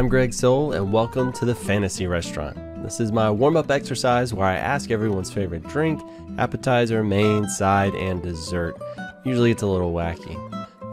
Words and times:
I'm 0.00 0.08
Greg 0.08 0.32
Soul, 0.32 0.72
and 0.72 0.94
welcome 0.94 1.30
to 1.34 1.44
the 1.44 1.54
Fantasy 1.54 2.06
Restaurant. 2.06 2.56
This 2.82 3.00
is 3.00 3.12
my 3.12 3.30
warm 3.30 3.54
up 3.58 3.70
exercise 3.70 4.32
where 4.32 4.46
I 4.46 4.56
ask 4.56 4.90
everyone's 4.90 5.30
favorite 5.30 5.62
drink, 5.64 6.00
appetizer, 6.38 7.04
main, 7.04 7.46
side, 7.50 7.94
and 7.94 8.22
dessert. 8.22 8.80
Usually 9.26 9.50
it's 9.50 9.60
a 9.60 9.66
little 9.66 9.92
wacky. 9.92 10.38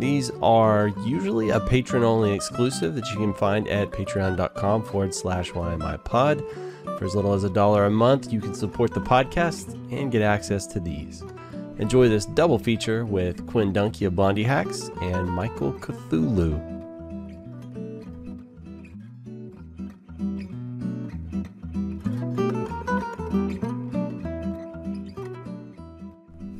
These 0.02 0.32
are 0.42 0.90
usually 1.06 1.52
a 1.52 1.62
patron 1.62 2.04
only 2.04 2.34
exclusive 2.34 2.96
that 2.96 3.10
you 3.12 3.16
can 3.16 3.34
find 3.34 3.66
at 3.70 3.92
patreon.com 3.92 4.84
forward 4.84 5.16
slash 5.16 5.52
pod. 6.04 6.44
For 6.98 7.06
as 7.06 7.16
little 7.16 7.32
as 7.32 7.46
a 7.46 7.50
dollar 7.50 7.86
a 7.86 7.90
month, 7.90 8.34
you 8.34 8.42
can 8.42 8.54
support 8.54 8.94
the 8.94 9.00
podcast 9.00 9.72
and 9.90 10.12
get 10.12 10.22
access 10.22 10.68
to 10.68 10.82
these. 10.82 11.24
Enjoy 11.78 12.10
this 12.10 12.26
double 12.26 12.60
feature 12.60 13.06
with 13.06 13.38
of 13.38 14.16
Blondihacks 14.16 15.02
and 15.02 15.30
Michael 15.30 15.72
Cthulhu. 15.72 16.77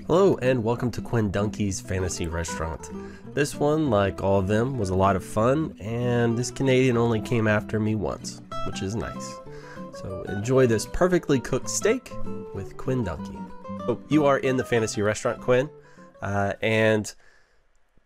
Hello, 0.08 0.38
and 0.42 0.64
welcome 0.64 0.90
to 0.92 1.02
Quinn 1.02 1.32
Dunki's 1.32 1.82
Fantasy 1.82 2.28
Restaurant. 2.28 2.90
This 3.34 3.56
one, 3.56 3.90
like 3.90 4.24
all 4.24 4.40
of 4.40 4.48
them, 4.48 4.78
was 4.78 4.90
a 4.90 4.96
lot 4.96 5.18
of 5.18 5.26
fun, 5.26 5.76
and 5.82 6.38
this 6.38 6.50
Canadian 6.50 6.96
only 6.96 7.20
came 7.20 7.46
after 7.46 7.78
me 7.78 7.94
once, 7.94 8.42
which 8.68 8.82
is 8.82 8.96
nice. 8.96 9.36
So 10.00 10.22
enjoy 10.30 10.66
this 10.66 10.86
perfectly 10.86 11.42
cooked 11.42 11.70
steak 11.70 12.14
with 12.56 12.78
Quinn 12.78 13.04
Dunki. 13.04 13.52
Oh, 13.90 14.00
you 14.08 14.26
are 14.26 14.38
in 14.38 14.56
the 14.56 14.64
Fantasy 14.64 15.02
Restaurant, 15.02 15.42
Quinn, 15.42 15.70
uh, 16.22 16.54
and 16.62 17.14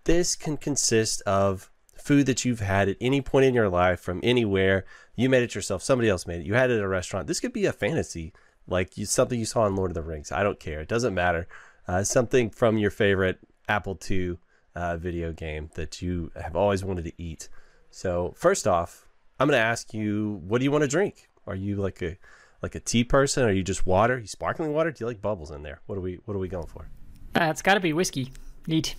this 0.05 0.35
can 0.35 0.57
consist 0.57 1.21
of 1.27 1.69
food 1.93 2.25
that 2.25 2.43
you've 2.43 2.61
had 2.61 2.89
at 2.89 2.97
any 2.99 3.21
point 3.21 3.45
in 3.45 3.53
your 3.53 3.69
life 3.69 3.99
from 3.99 4.21
anywhere. 4.23 4.85
You 5.15 5.29
made 5.29 5.43
it 5.43 5.53
yourself, 5.53 5.83
somebody 5.83 6.09
else 6.09 6.25
made 6.25 6.41
it, 6.41 6.47
you 6.47 6.55
had 6.55 6.71
it 6.71 6.77
at 6.77 6.83
a 6.83 6.87
restaurant. 6.87 7.27
This 7.27 7.39
could 7.39 7.53
be 7.53 7.67
a 7.67 7.71
fantasy, 7.71 8.33
like 8.65 8.97
you, 8.97 9.05
something 9.05 9.37
you 9.37 9.45
saw 9.45 9.67
in 9.67 9.75
Lord 9.75 9.91
of 9.91 9.95
the 9.95 10.01
Rings. 10.01 10.31
I 10.31 10.41
don't 10.41 10.59
care, 10.59 10.81
it 10.81 10.89
doesn't 10.89 11.13
matter 11.13 11.47
uh, 11.91 12.03
something 12.05 12.49
from 12.49 12.77
your 12.77 12.89
favorite 12.89 13.37
Apple 13.67 13.99
II 14.09 14.37
uh, 14.75 14.95
video 14.95 15.33
game 15.33 15.69
that 15.75 16.01
you 16.01 16.31
have 16.41 16.55
always 16.55 16.85
wanted 16.85 17.03
to 17.03 17.11
eat. 17.17 17.49
So 17.89 18.33
first 18.37 18.65
off, 18.65 19.07
I'm 19.39 19.47
going 19.49 19.57
to 19.59 19.63
ask 19.63 19.93
you, 19.93 20.41
what 20.47 20.59
do 20.59 20.63
you 20.63 20.71
want 20.71 20.83
to 20.83 20.87
drink? 20.87 21.29
Are 21.45 21.55
you 21.55 21.75
like 21.75 22.01
a 22.01 22.17
like 22.61 22.75
a 22.75 22.79
tea 22.79 23.03
person? 23.03 23.43
Are 23.43 23.51
you 23.51 23.63
just 23.63 23.85
water? 23.85 24.13
Are 24.13 24.19
you 24.19 24.27
sparkling 24.27 24.71
water? 24.71 24.91
Do 24.91 25.03
you 25.03 25.07
like 25.07 25.21
bubbles 25.21 25.51
in 25.51 25.63
there? 25.63 25.81
What 25.87 25.97
are 25.97 26.01
we 26.01 26.19
What 26.23 26.35
are 26.35 26.39
we 26.39 26.47
going 26.47 26.67
for? 26.67 26.87
Uh, 27.35 27.45
it's 27.45 27.61
got 27.61 27.73
to 27.73 27.81
be 27.81 27.91
whiskey. 27.91 28.31
Neat. 28.67 28.95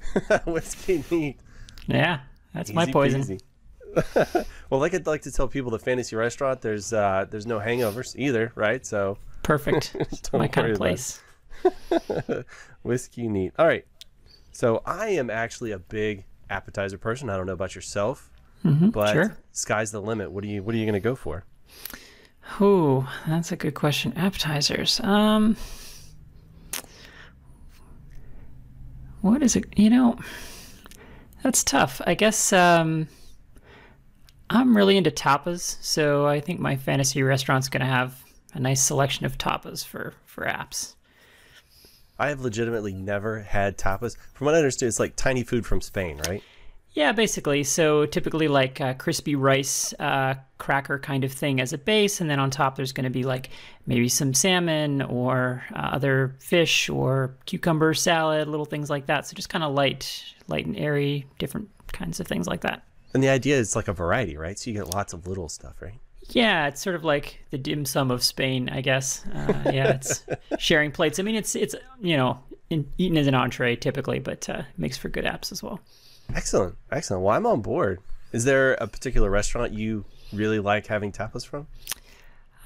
whiskey 0.46 1.02
neat. 1.10 1.40
Yeah, 1.88 2.20
that's 2.54 2.70
Easy 2.70 2.76
my 2.76 2.86
poison. 2.86 3.40
well, 4.14 4.80
like 4.80 4.94
I'd 4.94 5.06
like 5.06 5.22
to 5.22 5.32
tell 5.32 5.48
people, 5.48 5.72
the 5.72 5.78
fantasy 5.80 6.14
restaurant, 6.14 6.60
there's 6.60 6.92
uh, 6.92 7.26
there's 7.28 7.46
no 7.46 7.58
hangovers 7.58 8.14
either, 8.16 8.52
right? 8.54 8.86
So 8.86 9.18
perfect. 9.42 9.96
It's 10.12 10.32
my 10.32 10.46
kind 10.46 10.70
of 10.70 10.76
place. 10.76 11.20
Whiskey 12.82 13.28
neat. 13.28 13.52
All 13.58 13.66
right. 13.66 13.86
So 14.52 14.82
I 14.86 15.08
am 15.08 15.30
actually 15.30 15.72
a 15.72 15.78
big 15.78 16.24
appetizer 16.50 16.98
person. 16.98 17.28
I 17.28 17.36
don't 17.36 17.46
know 17.46 17.52
about 17.52 17.74
yourself, 17.74 18.30
mm-hmm, 18.64 18.88
but 18.90 19.12
sure. 19.12 19.36
sky's 19.52 19.92
the 19.92 20.00
limit. 20.00 20.32
What 20.32 20.44
are 20.44 20.48
you 20.48 20.62
What 20.62 20.74
are 20.74 20.78
you 20.78 20.84
going 20.84 20.94
to 20.94 21.00
go 21.00 21.14
for? 21.14 21.44
Oh, 22.60 23.10
that's 23.26 23.52
a 23.52 23.56
good 23.56 23.74
question. 23.74 24.12
Appetizers. 24.16 25.00
Um, 25.00 25.56
what 29.20 29.42
is 29.42 29.56
it? 29.56 29.64
You 29.76 29.90
know, 29.90 30.18
that's 31.42 31.64
tough. 31.64 32.00
I 32.06 32.14
guess 32.14 32.52
um, 32.52 33.08
I'm 34.48 34.76
really 34.76 34.96
into 34.96 35.10
tapas, 35.10 35.76
so 35.82 36.26
I 36.26 36.40
think 36.40 36.60
my 36.60 36.76
fantasy 36.76 37.22
restaurant's 37.22 37.68
going 37.68 37.80
to 37.80 37.86
have 37.86 38.22
a 38.54 38.60
nice 38.60 38.82
selection 38.82 39.26
of 39.26 39.36
tapas 39.38 39.84
for 39.84 40.14
for 40.24 40.44
apps. 40.44 40.95
I 42.18 42.28
have 42.28 42.40
legitimately 42.40 42.92
never 42.92 43.40
had 43.40 43.76
tapas. 43.76 44.16
From 44.34 44.46
what 44.46 44.54
I 44.54 44.58
understand, 44.58 44.88
it's 44.88 45.00
like 45.00 45.16
tiny 45.16 45.42
food 45.42 45.66
from 45.66 45.80
Spain, 45.80 46.20
right? 46.26 46.42
Yeah, 46.96 47.12
basically. 47.12 47.62
So 47.62 48.06
typically 48.06 48.48
like 48.48 48.80
a 48.80 48.94
crispy 48.94 49.34
rice 49.34 49.92
uh, 50.00 50.36
cracker 50.56 50.98
kind 50.98 51.24
of 51.24 51.32
thing 51.32 51.60
as 51.60 51.74
a 51.74 51.78
base, 51.78 52.22
and 52.22 52.30
then 52.30 52.40
on 52.40 52.50
top 52.50 52.76
there's 52.76 52.92
going 52.92 53.04
to 53.04 53.10
be 53.10 53.22
like 53.22 53.50
maybe 53.86 54.08
some 54.08 54.32
salmon 54.32 55.02
or 55.02 55.62
uh, 55.74 55.90
other 55.92 56.34
fish 56.38 56.88
or 56.88 57.36
cucumber 57.44 57.92
salad, 57.92 58.48
little 58.48 58.64
things 58.64 58.88
like 58.88 59.06
that. 59.06 59.26
So 59.26 59.34
just 59.34 59.50
kind 59.50 59.62
of 59.62 59.74
light, 59.74 60.24
light 60.48 60.64
and 60.64 60.76
airy, 60.76 61.26
different 61.38 61.68
kinds 61.92 62.18
of 62.18 62.26
things 62.26 62.46
like 62.46 62.62
that. 62.62 62.82
And 63.12 63.22
the 63.22 63.28
idea 63.28 63.56
is 63.56 63.76
like 63.76 63.88
a 63.88 63.92
variety, 63.92 64.38
right? 64.38 64.58
So 64.58 64.70
you 64.70 64.76
get 64.76 64.94
lots 64.94 65.12
of 65.12 65.26
little 65.26 65.50
stuff, 65.50 65.82
right? 65.82 66.00
Yeah, 66.30 66.66
it's 66.66 66.80
sort 66.80 66.96
of 66.96 67.04
like 67.04 67.40
the 67.50 67.58
dim 67.58 67.84
sum 67.84 68.10
of 68.10 68.22
Spain, 68.22 68.68
I 68.68 68.80
guess. 68.80 69.24
Uh, 69.26 69.70
yeah, 69.72 69.92
it's 69.92 70.24
sharing 70.58 70.90
plates. 70.90 71.18
I 71.18 71.22
mean, 71.22 71.34
it's 71.34 71.54
it's 71.54 71.74
you 72.00 72.16
know 72.16 72.38
in, 72.70 72.90
eaten 72.98 73.16
as 73.16 73.26
an 73.26 73.34
entree 73.34 73.76
typically, 73.76 74.18
but 74.18 74.48
uh, 74.48 74.62
makes 74.76 74.96
for 74.96 75.08
good 75.08 75.24
apps 75.24 75.52
as 75.52 75.62
well. 75.62 75.80
Excellent, 76.34 76.76
excellent. 76.90 77.22
Well, 77.22 77.34
I'm 77.34 77.46
on 77.46 77.62
board. 77.62 78.00
Is 78.32 78.44
there 78.44 78.74
a 78.74 78.86
particular 78.86 79.30
restaurant 79.30 79.72
you 79.72 80.04
really 80.32 80.58
like 80.58 80.86
having 80.86 81.12
tapas 81.12 81.46
from? 81.46 81.68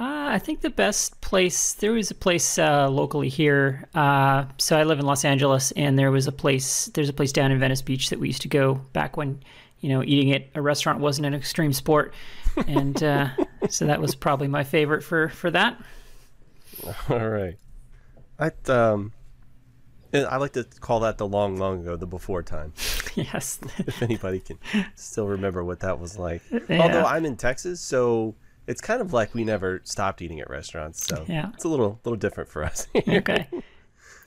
Uh, 0.00 0.32
I 0.32 0.38
think 0.38 0.62
the 0.62 0.70
best 0.70 1.20
place 1.20 1.74
there 1.74 1.92
was 1.92 2.10
a 2.10 2.14
place 2.14 2.58
uh, 2.58 2.88
locally 2.88 3.28
here. 3.28 3.86
Uh, 3.94 4.46
so 4.56 4.78
I 4.78 4.84
live 4.84 4.98
in 4.98 5.04
Los 5.04 5.26
Angeles, 5.26 5.72
and 5.72 5.98
there 5.98 6.10
was 6.10 6.26
a 6.26 6.32
place. 6.32 6.86
There's 6.94 7.10
a 7.10 7.12
place 7.12 7.32
down 7.32 7.52
in 7.52 7.60
Venice 7.60 7.82
Beach 7.82 8.08
that 8.08 8.18
we 8.18 8.28
used 8.28 8.42
to 8.42 8.48
go 8.48 8.76
back 8.94 9.18
when 9.18 9.42
you 9.80 9.90
know 9.90 10.02
eating 10.02 10.32
at 10.32 10.46
a 10.54 10.62
restaurant 10.62 11.00
wasn't 11.00 11.26
an 11.26 11.34
extreme 11.34 11.74
sport 11.74 12.14
and 12.66 13.02
uh, 13.02 13.28
so 13.70 13.86
that 13.86 14.00
was 14.00 14.14
probably 14.14 14.48
my 14.48 14.64
favorite 14.64 15.02
for 15.02 15.28
for 15.28 15.50
that. 15.50 15.80
All 17.08 17.28
right, 17.28 17.56
I 18.38 18.50
um, 18.70 19.12
I 20.12 20.36
like 20.36 20.52
to 20.54 20.64
call 20.64 21.00
that 21.00 21.18
the 21.18 21.26
long, 21.26 21.56
long 21.56 21.82
ago, 21.82 21.96
the 21.96 22.06
before 22.06 22.42
time. 22.42 22.72
yes. 23.14 23.60
if 23.78 24.02
anybody 24.02 24.40
can 24.40 24.58
still 24.96 25.28
remember 25.28 25.62
what 25.62 25.80
that 25.80 26.00
was 26.00 26.18
like. 26.18 26.42
Yeah. 26.50 26.82
Although 26.82 27.04
I'm 27.04 27.24
in 27.24 27.36
Texas, 27.36 27.80
so 27.80 28.34
it's 28.66 28.80
kind 28.80 29.00
of 29.00 29.12
like 29.12 29.34
we 29.34 29.44
never 29.44 29.80
stopped 29.84 30.20
eating 30.20 30.40
at 30.40 30.50
restaurants. 30.50 31.06
So 31.06 31.24
yeah. 31.28 31.50
it's 31.54 31.64
a 31.64 31.68
little 31.68 32.00
little 32.04 32.18
different 32.18 32.50
for 32.50 32.64
us. 32.64 32.88
okay. 33.08 33.48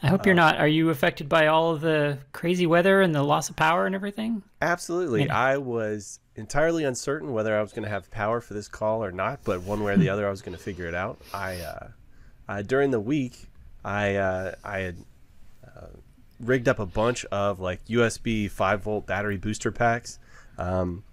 I 0.02 0.08
hope 0.08 0.26
you're 0.26 0.36
not. 0.36 0.58
Are 0.58 0.68
you 0.68 0.90
affected 0.90 1.30
by 1.30 1.48
all 1.48 1.72
of 1.72 1.82
the 1.82 2.18
crazy 2.34 2.66
weather 2.66 3.02
and 3.02 3.16
the 3.16 3.24
loss 3.24 3.50
of 3.50 3.56
power 3.56 3.86
and 3.86 3.96
everything? 3.96 4.44
Absolutely. 4.62 5.30
I 5.30 5.58
was 5.58 6.20
entirely 6.36 6.84
uncertain 6.84 7.34
whether 7.34 7.58
I 7.58 7.62
was 7.62 7.74
going 7.74 7.84
to 7.84 7.90
have 7.90 8.10
power 8.12 8.42
for 8.42 8.54
this 8.54 8.68
call 8.68 9.04
or 9.04 9.12
not, 9.12 9.40
but 9.44 9.62
one 9.62 9.84
way 9.84 9.94
or 9.94 9.98
the 9.98 10.10
other, 10.12 10.28
I 10.28 10.32
was 10.32 10.42
going 10.42 10.58
to 10.58 10.64
figure 10.64 10.88
it 10.88 10.96
out. 10.96 11.20
I 11.34 11.58
uh, 11.60 11.88
uh, 12.48 12.62
during 12.62 12.92
the 12.92 13.00
week, 13.00 13.48
I 13.84 14.16
uh, 14.16 14.56
I 14.64 14.80
had 14.80 14.98
uh, 15.66 15.88
rigged 16.40 16.68
up 16.68 16.80
a 16.80 16.86
bunch 16.86 17.26
of 17.26 17.60
like 17.60 17.86
USB 17.86 18.50
five 18.50 18.84
volt 18.84 19.06
battery 19.06 19.38
booster 19.38 19.72
packs. 19.72 20.20
Um, 20.58 21.04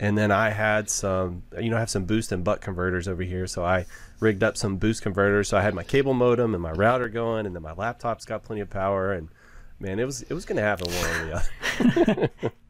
and 0.00 0.16
then 0.16 0.30
I 0.30 0.50
had 0.50 0.88
some, 0.88 1.42
you 1.60 1.70
know, 1.70 1.76
I 1.76 1.80
have 1.80 1.90
some 1.90 2.04
boost 2.04 2.30
and 2.30 2.44
buck 2.44 2.60
converters 2.60 3.08
over 3.08 3.22
here. 3.22 3.48
So 3.48 3.64
I 3.64 3.86
rigged 4.20 4.44
up 4.44 4.56
some 4.56 4.76
boost 4.76 5.02
converters. 5.02 5.48
So 5.48 5.58
I 5.58 5.62
had 5.62 5.74
my 5.74 5.82
cable 5.82 6.14
modem 6.14 6.54
and 6.54 6.62
my 6.62 6.70
router 6.70 7.08
going, 7.08 7.46
and 7.46 7.54
then 7.54 7.62
my 7.62 7.72
laptop's 7.72 8.24
got 8.24 8.44
plenty 8.44 8.60
of 8.60 8.70
power. 8.70 9.12
And 9.12 9.28
man, 9.80 9.98
it 9.98 10.04
was 10.04 10.22
it 10.22 10.34
was 10.34 10.44
going 10.44 10.56
to 10.56 10.62
happen 10.62 10.86
one 10.92 11.04
or 11.04 11.26
the 11.26 12.12
other. 12.14 12.30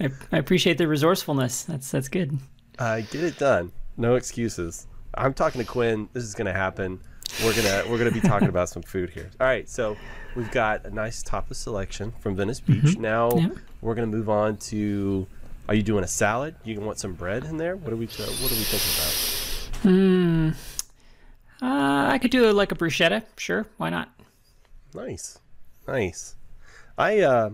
I, 0.00 0.10
I 0.32 0.38
appreciate 0.38 0.78
the 0.78 0.88
resourcefulness. 0.88 1.64
That's 1.64 1.90
that's 1.90 2.08
good. 2.08 2.38
Uh, 2.78 3.00
get 3.00 3.24
it 3.24 3.38
done. 3.38 3.72
No 3.96 4.14
excuses. 4.14 4.86
I'm 5.14 5.34
talking 5.34 5.60
to 5.60 5.66
Quinn. 5.66 6.08
This 6.12 6.24
is 6.24 6.34
going 6.34 6.46
to 6.46 6.52
happen. 6.52 7.00
We're 7.44 7.54
gonna 7.54 7.84
we're 7.88 7.98
gonna 7.98 8.10
be 8.10 8.20
talking 8.20 8.48
about 8.54 8.68
some 8.68 8.82
food 8.82 9.10
here. 9.10 9.30
All 9.40 9.46
right, 9.46 9.68
so 9.68 9.96
we've 10.34 10.50
got 10.50 10.84
a 10.84 10.90
nice 10.90 11.22
tapas 11.22 11.56
selection 11.56 12.12
from 12.20 12.36
Venice 12.36 12.60
Beach. 12.60 12.82
Mm-hmm. 12.82 13.00
Now 13.00 13.30
yeah. 13.36 13.48
we're 13.80 13.94
gonna 13.94 14.08
move 14.08 14.28
on 14.28 14.56
to 14.56 15.26
are 15.68 15.74
you 15.74 15.82
doing 15.82 16.02
a 16.02 16.08
salad? 16.08 16.56
You 16.64 16.80
want 16.80 16.98
some 16.98 17.12
bread 17.12 17.44
in 17.44 17.56
there? 17.56 17.76
What 17.76 17.92
are 17.92 17.96
we 17.96 18.06
uh, 18.06 18.26
What 18.26 18.50
are 18.50 18.56
we 18.56 18.64
thinking 18.64 18.90
about? 18.98 19.82
Hmm. 19.82 20.48
Uh, 21.62 22.10
I 22.10 22.18
could 22.18 22.30
do 22.30 22.50
like 22.52 22.72
a 22.72 22.74
bruschetta. 22.74 23.22
Sure, 23.36 23.66
why 23.76 23.90
not? 23.90 24.08
Nice, 24.94 25.38
nice. 25.86 26.34
I 26.98 27.20
uh, 27.20 27.50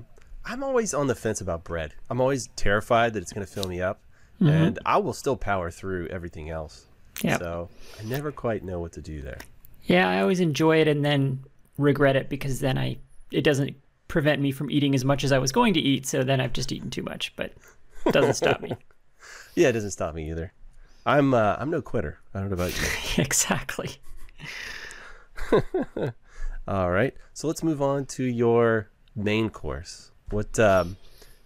I'm 0.47 0.63
always 0.63 0.95
on 0.95 1.09
the 1.09 1.15
fence 1.17 1.41
about 1.41 1.65
bread. 1.65 1.95
I'm 2.09 2.21
always 2.21 2.49
terrified 2.55 3.15
that 3.15 3.23
it's 3.23 3.33
going 3.33 3.45
to 3.45 3.53
fill 3.53 3.69
me 3.69 3.83
up, 3.83 4.01
mm-hmm. 4.41 4.49
and 4.49 4.79
I 4.87 4.99
will 4.99 5.13
still 5.13 5.37
power 5.37 5.73
through 5.73 6.07
everything 6.07 6.51
else. 6.51 6.87
Yeah. 7.23 7.39
So 7.39 7.69
I 7.99 8.05
never 8.05 8.31
quite 8.31 8.63
know 8.63 8.79
what 8.79 8.93
to 8.93 9.03
do 9.03 9.23
there. 9.23 9.39
Yeah, 9.85 10.09
I 10.09 10.21
always 10.21 10.41
enjoy 10.41 10.81
it 10.81 10.89
and 10.89 11.05
then 11.05 11.43
regret 11.79 12.17
it 12.17 12.29
because 12.29 12.61
then 12.61 12.79
I 12.79 12.99
it 13.31 13.43
doesn't 13.43 13.77
prevent 14.09 14.41
me 14.41 14.53
from 14.53 14.71
eating 14.71 14.95
as 14.95 15.05
much 15.05 15.25
as 15.25 15.33
I 15.33 15.39
was 15.39 15.51
going 15.51 15.75
to 15.75 15.81
eat. 15.81 16.07
So 16.07 16.23
then 16.23 16.41
I've 16.41 16.53
just 16.53 16.71
eaten 16.71 16.91
too 16.91 17.03
much. 17.03 17.35
But 17.37 17.53
it 18.05 18.13
doesn't 18.13 18.35
stop 18.35 18.61
me. 18.61 18.73
yeah, 19.55 19.69
it 19.69 19.73
doesn't 19.73 19.91
stop 19.91 20.15
me 20.15 20.31
either. 20.31 20.53
I'm 21.05 21.35
uh, 21.35 21.57
I'm 21.59 21.71
no 21.71 21.83
quitter. 21.83 22.21
I 22.35 22.41
don't 22.41 22.49
know 22.49 22.55
about 22.55 22.77
you. 22.81 22.89
exactly. 23.23 23.97
All 26.69 26.91
right. 26.91 27.15
So 27.33 27.47
let's 27.47 27.63
move 27.63 27.83
on 27.83 28.07
to 28.07 28.25
your 28.25 28.91
main 29.15 29.51
course. 29.51 30.11
What 30.31 30.59
um, 30.59 30.97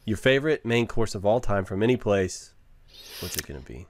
your 0.04 0.16
favorite 0.16 0.64
main 0.64 0.86
course 0.86 1.14
of 1.14 1.26
all 1.26 1.40
time 1.40 1.64
from 1.64 1.82
any 1.82 1.96
place? 1.96 2.54
What's 3.20 3.36
it 3.36 3.46
going 3.46 3.60
to 3.60 3.66
be? 3.66 3.86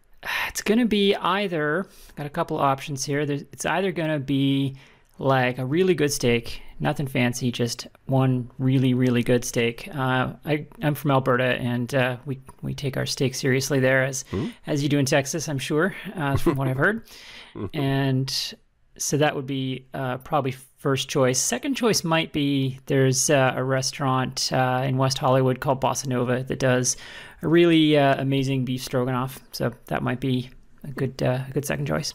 it's 0.49 0.63
going 0.63 0.79
to 0.79 0.87
be 0.87 1.15
either 1.17 1.87
got 2.17 2.27
a 2.27 2.31
couple 2.31 2.59
options 2.59 3.05
here. 3.05 3.25
There's, 3.25 3.43
it's 3.53 3.65
either 3.65 3.93
going 3.93 4.11
to 4.11 4.19
be 4.19 4.77
like 5.19 5.59
a 5.59 5.65
really 5.65 5.95
good 5.95 6.13
steak, 6.13 6.63
nothing 6.79 7.07
fancy, 7.07 7.53
just 7.53 7.87
one 8.07 8.51
really 8.59 8.95
really 8.95 9.23
good 9.23 9.45
steak. 9.45 9.89
Uh, 9.95 10.33
I 10.45 10.67
I'm 10.83 10.95
from 10.95 11.11
Alberta, 11.11 11.45
and 11.45 11.95
uh, 11.95 12.17
we 12.27 12.41
we 12.63 12.75
take 12.75 12.97
our 12.97 13.07
steak 13.07 13.35
seriously 13.35 13.81
there, 13.81 14.05
as 14.05 14.25
mm. 14.33 14.53
as 14.67 14.83
you 14.83 14.89
do 14.89 14.99
in 14.99 15.07
Texas, 15.07 15.49
I'm 15.49 15.59
sure, 15.59 15.95
uh, 16.17 16.37
from 16.37 16.57
what 16.57 16.69
I've 16.69 16.79
heard. 16.79 17.07
and 17.75 18.55
so 18.97 19.17
that 19.19 19.35
would 19.37 19.47
be 19.47 19.87
uh, 19.95 20.19
probably 20.19 20.55
first 20.81 21.11
choice. 21.11 21.39
Second 21.39 21.75
choice 21.75 22.03
might 22.03 22.33
be 22.33 22.81
there's 22.87 23.29
uh, 23.29 23.53
a 23.55 23.63
restaurant 23.63 24.51
uh, 24.51 24.83
in 24.85 24.97
West 24.97 25.19
Hollywood 25.19 25.61
called 25.61 25.81
Bossa 25.81 26.07
Nova 26.07 26.43
that 26.43 26.59
does 26.59 26.97
a 27.43 27.49
really 27.49 27.99
uh, 27.99 28.21
amazing 28.21 28.65
beef 28.65 28.83
stroganoff. 28.83 29.41
So 29.53 29.73
that 29.87 30.03
might 30.03 30.21
be 30.21 30.49
a 30.83 30.89
good 30.89 31.23
uh, 31.23 31.45
a 31.47 31.53
good 31.53 31.67
second 31.67 31.87
choice. 31.87 32.15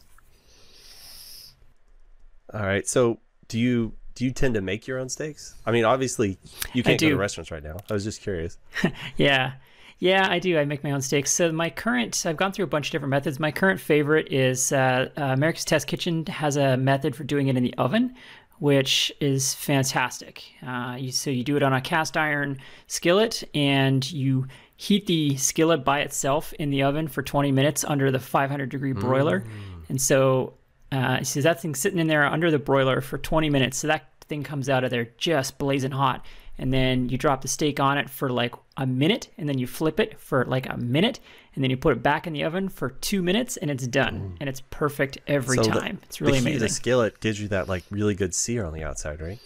All 2.54 2.66
right. 2.66 2.88
So 2.88 3.20
do 3.48 3.60
you 3.60 3.94
do 4.16 4.26
you 4.26 4.32
tend 4.32 4.56
to 4.56 4.62
make 4.62 4.88
your 4.88 4.98
own 4.98 5.10
steaks? 5.10 5.54
I 5.66 5.72
mean, 5.72 5.86
obviously 5.86 6.40
you 6.74 6.82
can't 6.82 7.00
go 7.00 7.10
to 7.10 7.18
restaurants 7.18 7.52
right 7.52 7.64
now. 7.64 7.78
I 7.88 7.94
was 7.94 8.04
just 8.04 8.22
curious. 8.22 8.58
yeah. 9.18 9.54
Yeah, 10.00 10.28
I 10.30 10.40
do. 10.40 10.58
I 10.58 10.66
make 10.66 10.84
my 10.84 10.92
own 10.92 11.02
steaks. 11.02 11.32
So 11.32 11.52
my 11.54 11.70
current, 11.70 12.26
I've 12.26 12.36
gone 12.36 12.52
through 12.52 12.66
a 12.66 12.68
bunch 12.68 12.88
of 12.88 12.92
different 12.92 13.12
methods. 13.12 13.40
My 13.40 13.52
current 13.52 13.80
favorite 13.80 14.32
is 14.32 14.74
uh, 14.74 15.10
uh, 15.18 15.22
America's 15.24 15.64
Test 15.64 15.88
Kitchen 15.88 16.26
has 16.26 16.58
a 16.58 16.76
method 16.76 17.16
for 17.16 17.24
doing 17.24 17.48
it 17.48 17.56
in 17.56 17.64
the 17.64 17.74
oven, 17.78 18.14
which 18.60 19.12
is 19.20 19.54
fantastic. 19.54 20.44
Uh, 20.66 20.96
you, 21.00 21.12
so 21.12 21.30
you 21.30 21.44
do 21.44 21.58
it 21.58 21.64
on 21.64 21.74
a 21.74 21.82
cast 21.82 22.18
iron 22.18 22.60
skillet, 22.88 23.44
and 23.54 24.10
you 24.12 24.48
heat 24.78 25.06
the 25.08 25.38
skillet 25.38 25.84
by 25.84 26.00
itself 26.02 26.54
in 26.54 26.70
the 26.70 26.84
oven 26.84 27.08
for 27.08 27.22
20 27.22 27.52
minutes 27.52 27.84
under 27.84 28.12
the 28.12 28.20
500 28.20 28.70
degree 28.70 28.94
broiler. 28.94 29.42
Mm. 29.42 29.90
And 29.90 30.02
so, 30.02 30.54
uh, 30.92 31.24
so 31.24 31.42
that 31.42 31.62
thing's 31.62 31.80
sitting 31.80 32.00
in 32.00 32.08
there 32.08 32.26
under 32.26 32.52
the 32.52 32.60
broiler 32.60 33.02
for 33.02 33.18
20 33.18 33.50
minutes. 33.50 33.78
So 33.78 33.88
that 33.88 34.10
thing 34.28 34.44
comes 34.44 34.70
out 34.70 34.84
of 34.84 34.90
there 34.90 35.10
just 35.18 35.58
blazing 35.58 35.92
hot 35.92 36.26
and 36.58 36.74
then 36.74 37.10
you 37.10 37.18
drop 37.18 37.42
the 37.42 37.48
steak 37.48 37.80
on 37.80 37.98
it 37.98 38.10
for 38.10 38.30
like 38.30 38.54
a 38.78 38.86
minute 38.86 39.30
and 39.38 39.48
then 39.48 39.58
you 39.58 39.68
flip 39.68 40.00
it 40.00 40.20
for 40.20 40.46
like 40.46 40.68
a 40.70 40.78
minute 40.78 41.20
and 41.54 41.64
then 41.64 41.72
you 41.72 41.78
put 41.78 41.94
it 41.94 42.04
back 42.04 42.28
in 42.28 42.34
the 42.34 42.44
oven 42.44 42.70
for 42.70 42.90
two 42.90 43.22
minutes 43.22 43.58
and 43.58 43.72
it's 43.72 43.88
done. 43.88 44.20
Mm. 44.20 44.38
and 44.42 44.50
it's 44.50 44.62
perfect 44.70 45.18
every 45.28 45.58
so 45.58 45.64
time. 45.64 45.98
The, 46.02 46.06
it's 46.08 46.22
really 46.22 46.40
the 46.40 46.50
amazing. 46.50 46.60
the 46.60 46.70
skillet 46.70 47.20
gives 47.20 47.40
you 47.40 47.48
that 47.50 47.68
like 47.68 47.84
really 47.90 48.16
good 48.16 48.34
sear 48.34 48.66
on 48.66 48.74
the 48.74 48.84
outside 48.84 49.22
right? 49.22 49.40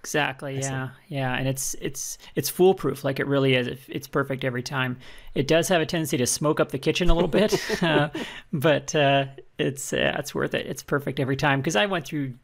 Exactly 0.00 0.58
yeah 0.58 0.88
yeah 1.06 1.32
and 1.36 1.46
it's 1.46 1.76
it's 1.80 2.18
it's 2.34 2.50
foolproof 2.50 3.04
like 3.04 3.20
it 3.20 3.26
really 3.28 3.54
is. 3.54 3.78
It's 3.88 4.08
perfect 4.08 4.42
every 4.42 4.62
time. 4.62 4.98
It 5.34 5.46
does 5.46 5.68
have 5.68 5.80
a 5.80 5.86
tendency 5.86 6.16
to 6.16 6.26
smoke 6.26 6.58
up 6.58 6.70
the 6.70 6.78
kitchen 6.78 7.08
a 7.08 7.14
little 7.14 7.28
bit 7.28 7.82
uh, 7.82 8.08
but 8.52 8.94
uh, 8.96 9.26
it's 9.58 9.92
uh, 9.92 10.16
it's 10.18 10.34
worth 10.34 10.54
it. 10.54 10.66
It's 10.66 10.82
perfect 10.82 11.20
every 11.20 11.36
time 11.36 11.60
because 11.60 11.76
i 11.76 11.86
went 11.86 12.04
through 12.04 12.34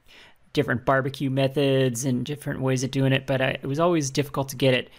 different 0.53 0.85
barbecue 0.85 1.31
methods 1.31 2.05
and 2.05 2.25
different 2.25 2.61
ways 2.61 2.85
of 2.85 2.91
doing 2.91 3.12
it, 3.12 3.27
but 3.27 3.41
I, 3.41 3.49
it 3.62 3.67
was 3.67 3.79
always 3.79 4.11
difficult 4.11 4.49
to 4.50 4.56
get 4.56 4.75
it 4.75 4.91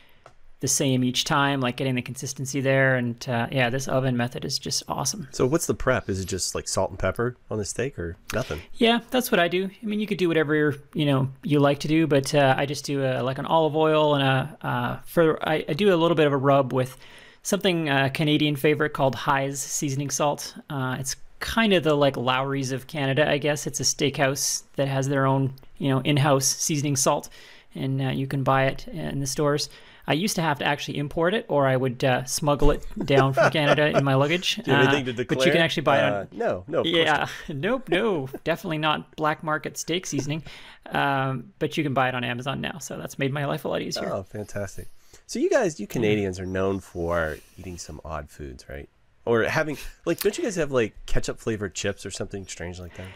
the 0.60 0.68
same 0.68 1.04
each 1.04 1.24
time, 1.24 1.62
like 1.62 1.78
getting 1.78 1.96
the 1.96 2.02
consistency 2.02 2.60
there. 2.60 2.96
And 2.96 3.28
uh, 3.30 3.48
yeah, 3.52 3.70
this 3.70 3.88
oven 3.88 4.18
method 4.18 4.44
is 4.44 4.60
just 4.60 4.84
awesome. 4.88 5.28
So, 5.32 5.46
what's 5.46 5.68
the 5.68 5.74
prep? 5.74 6.10
Is 6.10 6.20
it 6.20 6.26
just 6.26 6.54
like 6.54 6.68
salt 6.68 6.90
and 6.90 7.00
pepper 7.00 7.38
on 7.50 7.58
the 7.58 7.66
steak, 7.66 7.98
or 7.98 8.18
nothing? 8.34 8.60
Yeah, 8.74 9.00
that's 9.10 9.32
what 9.32 9.40
I 9.40 9.48
do. 9.48 9.70
I 9.82 9.86
mean, 9.86 10.00
you 10.00 10.08
could 10.08 10.18
do 10.18 10.28
whatever 10.28 10.56
you 10.56 10.80
you 10.94 11.06
know 11.06 11.30
you 11.44 11.60
like 11.60 11.80
to 11.80 11.88
do, 11.88 12.08
but 12.08 12.34
uh, 12.36 12.56
I 12.58 12.66
just 12.66 12.86
do 12.86 13.06
a, 13.06 13.24
like 13.24 13.38
an 13.38 13.46
olive 13.46 13.76
oil 13.76 14.16
and 14.16 14.24
a 14.24 14.58
uh, 14.62 14.98
for 15.06 15.42
I, 15.48 15.64
I, 15.68 15.74
do 15.74 15.94
a 15.94 15.96
little 15.96 16.16
bit 16.16 16.28
of 16.28 16.34
a 16.34 16.38
rub 16.38 16.74
with 16.74 16.98
something 17.42 17.90
uh, 17.90 18.10
Canadian 18.14 18.56
favorite 18.56 18.92
called 18.92 19.16
Hy's 19.16 19.62
seasoning 19.62 20.10
salt. 20.10 20.56
Uh, 20.70 20.98
it's 21.00 21.16
kind 21.40 21.74
of 21.74 21.84
the 21.84 21.96
like 21.96 22.18
Lawry's 22.18 22.72
of 22.72 22.88
Canada, 22.88 23.30
I 23.30 23.38
guess. 23.38 23.68
It's 23.68 23.80
a 23.80 23.84
steakhouse 23.84 24.64
that 24.76 24.88
has 24.88 25.08
their 25.08 25.26
own, 25.26 25.54
you 25.78 25.90
know, 25.90 26.02
in-house 26.02 26.46
seasoning 26.46 26.96
salt, 26.96 27.30
and 27.76 28.02
uh, 28.02 28.10
you 28.10 28.28
can 28.28 28.44
buy 28.44 28.66
it 28.66 28.88
in 28.88 29.20
the 29.20 29.28
stores. 29.28 29.70
I 30.10 30.14
used 30.14 30.36
to 30.38 30.42
have 30.42 30.58
to 30.58 30.66
actually 30.66 30.98
import 30.98 31.36
it, 31.36 31.46
or 31.50 31.68
I 31.68 31.78
would 31.78 32.04
uh, 32.04 32.24
smuggle 32.24 32.72
it 32.72 32.84
down 33.06 33.34
from 33.34 33.52
Canada 33.52 33.96
in 33.96 34.04
my 34.04 34.16
luggage. 34.16 34.56
Do 34.66 34.72
you 34.72 34.78
anything 34.78 35.06
to 35.06 35.14
declare? 35.14 35.38
But 35.38 35.46
you 35.46 35.52
can 35.52 35.62
actually 35.62 35.84
buy 35.84 36.00
it. 36.00 36.04
On, 36.04 36.14
uh, 36.14 36.26
no, 36.32 36.64
no. 36.68 36.84
yeah, 36.84 37.28
nope, 37.50 37.90
no, 37.90 38.28
definitely 38.44 38.80
not 38.80 39.16
black 39.16 39.44
market 39.44 39.78
steak 39.78 40.08
seasoning. 40.08 40.44
Um, 40.88 41.54
but 41.60 41.78
you 41.78 41.84
can 41.84 41.94
buy 41.94 42.10
it 42.10 42.16
on 42.16 42.24
Amazon 42.24 42.60
now, 42.60 42.80
so 42.80 42.98
that's 42.98 43.20
made 43.20 43.32
my 43.32 43.46
life 43.46 43.66
a 43.66 43.68
lot 43.68 43.84
easier. 43.84 44.12
Oh, 44.12 44.24
fantastic! 44.24 44.88
So 45.28 45.38
you 45.38 45.48
guys, 45.48 45.80
you 45.80 45.86
Canadians, 45.86 46.40
are 46.40 46.46
known 46.48 46.80
for 46.80 47.38
eating 47.56 47.78
some 47.78 48.02
odd 48.04 48.32
foods, 48.32 48.68
right? 48.68 48.90
Or 49.30 49.44
having 49.44 49.78
like 50.06 50.20
don't 50.20 50.38
you 50.38 50.44
guys 50.44 50.56
have 50.56 50.72
like 50.72 50.94
ketchup 51.06 51.40
flavored 51.40 51.76
chips 51.76 52.06
or 52.06 52.12
something 52.12 52.46
strange 52.48 52.80
like 52.80 52.96
that? 52.96 53.08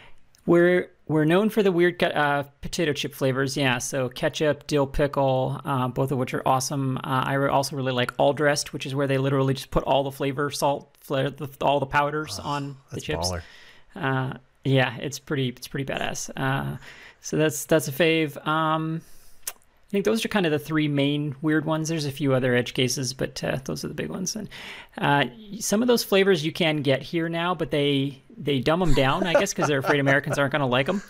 We're 0.46 0.92
we're 1.08 1.26
known 1.26 1.50
for 1.50 1.64
the 1.64 1.72
weird 1.72 2.02
uh, 2.04 2.44
potato 2.62 2.94
chip 2.94 3.14
flavors 3.14 3.58
yeah. 3.58 3.78
So 3.78 4.10
ketchup 4.10 4.68
dill 4.68 4.88
pickle 4.88 5.60
uh, 5.64 5.88
both 5.88 6.12
of 6.12 6.18
which 6.18 6.34
are 6.34 6.48
awesome. 6.48 6.98
Uh, 6.98 7.24
i 7.26 7.36
also 7.48 7.76
really 7.76 7.92
like 7.92 8.12
all 8.18 8.34
dressed 8.34 8.74
which 8.74 8.86
is 8.86 8.94
where 8.94 9.08
they 9.08 9.18
literally 9.18 9.54
just 9.54 9.72
put 9.72 9.84
all 9.84 10.04
the 10.04 10.12
flavor 10.12 10.52
salt 10.52 10.96
flavor, 11.02 11.34
all 11.62 11.80
the 11.80 11.86
powders 11.86 12.40
oh, 12.44 12.48
on 12.48 12.78
the 12.92 13.02
chips. 13.02 13.32
uh, 13.96 14.34
yeah 14.64 14.96
it's 14.98 15.20
pretty 15.20 15.50
it's 15.50 15.68
pretty 15.68 15.86
badass. 15.92 16.30
Uh, 16.36 16.78
so 17.22 17.38
that's 17.38 17.66
that's 17.66 17.88
a 17.88 17.92
fave. 17.92 18.46
Um, 18.46 19.02
think 19.94 20.06
those 20.06 20.26
are 20.26 20.28
kind 20.28 20.48
of 20.48 20.52
the 20.52 20.58
three 20.58 20.88
main 20.88 21.36
weird 21.44 21.66
ones. 21.66 21.88
There's 21.88 22.06
a 22.08 22.12
few 22.12 22.34
other 22.34 22.56
edge 22.56 22.74
cases, 22.74 23.14
but 23.14 23.44
uh, 23.44 23.60
those 23.64 23.86
are 23.86 23.88
the 23.88 23.94
big 23.94 24.10
ones. 24.10 24.36
And 24.36 24.50
uh, 24.98 25.26
some 25.60 25.84
of 25.84 25.88
those 25.88 26.04
flavors 26.04 26.44
you 26.44 26.52
can 26.52 26.78
get 26.82 27.04
here 27.04 27.30
now, 27.30 27.54
but 27.54 27.70
they 27.70 28.24
they 28.36 28.60
dumb 28.60 28.80
them 28.80 28.96
down, 28.96 29.28
I 29.28 29.34
guess, 29.34 29.54
because 29.54 29.68
they're 29.68 29.78
afraid 29.78 30.00
Americans 30.00 30.40
aren't 30.40 30.52
going 30.52 30.62
to 30.62 30.66
like 30.66 30.88
them. 30.88 31.04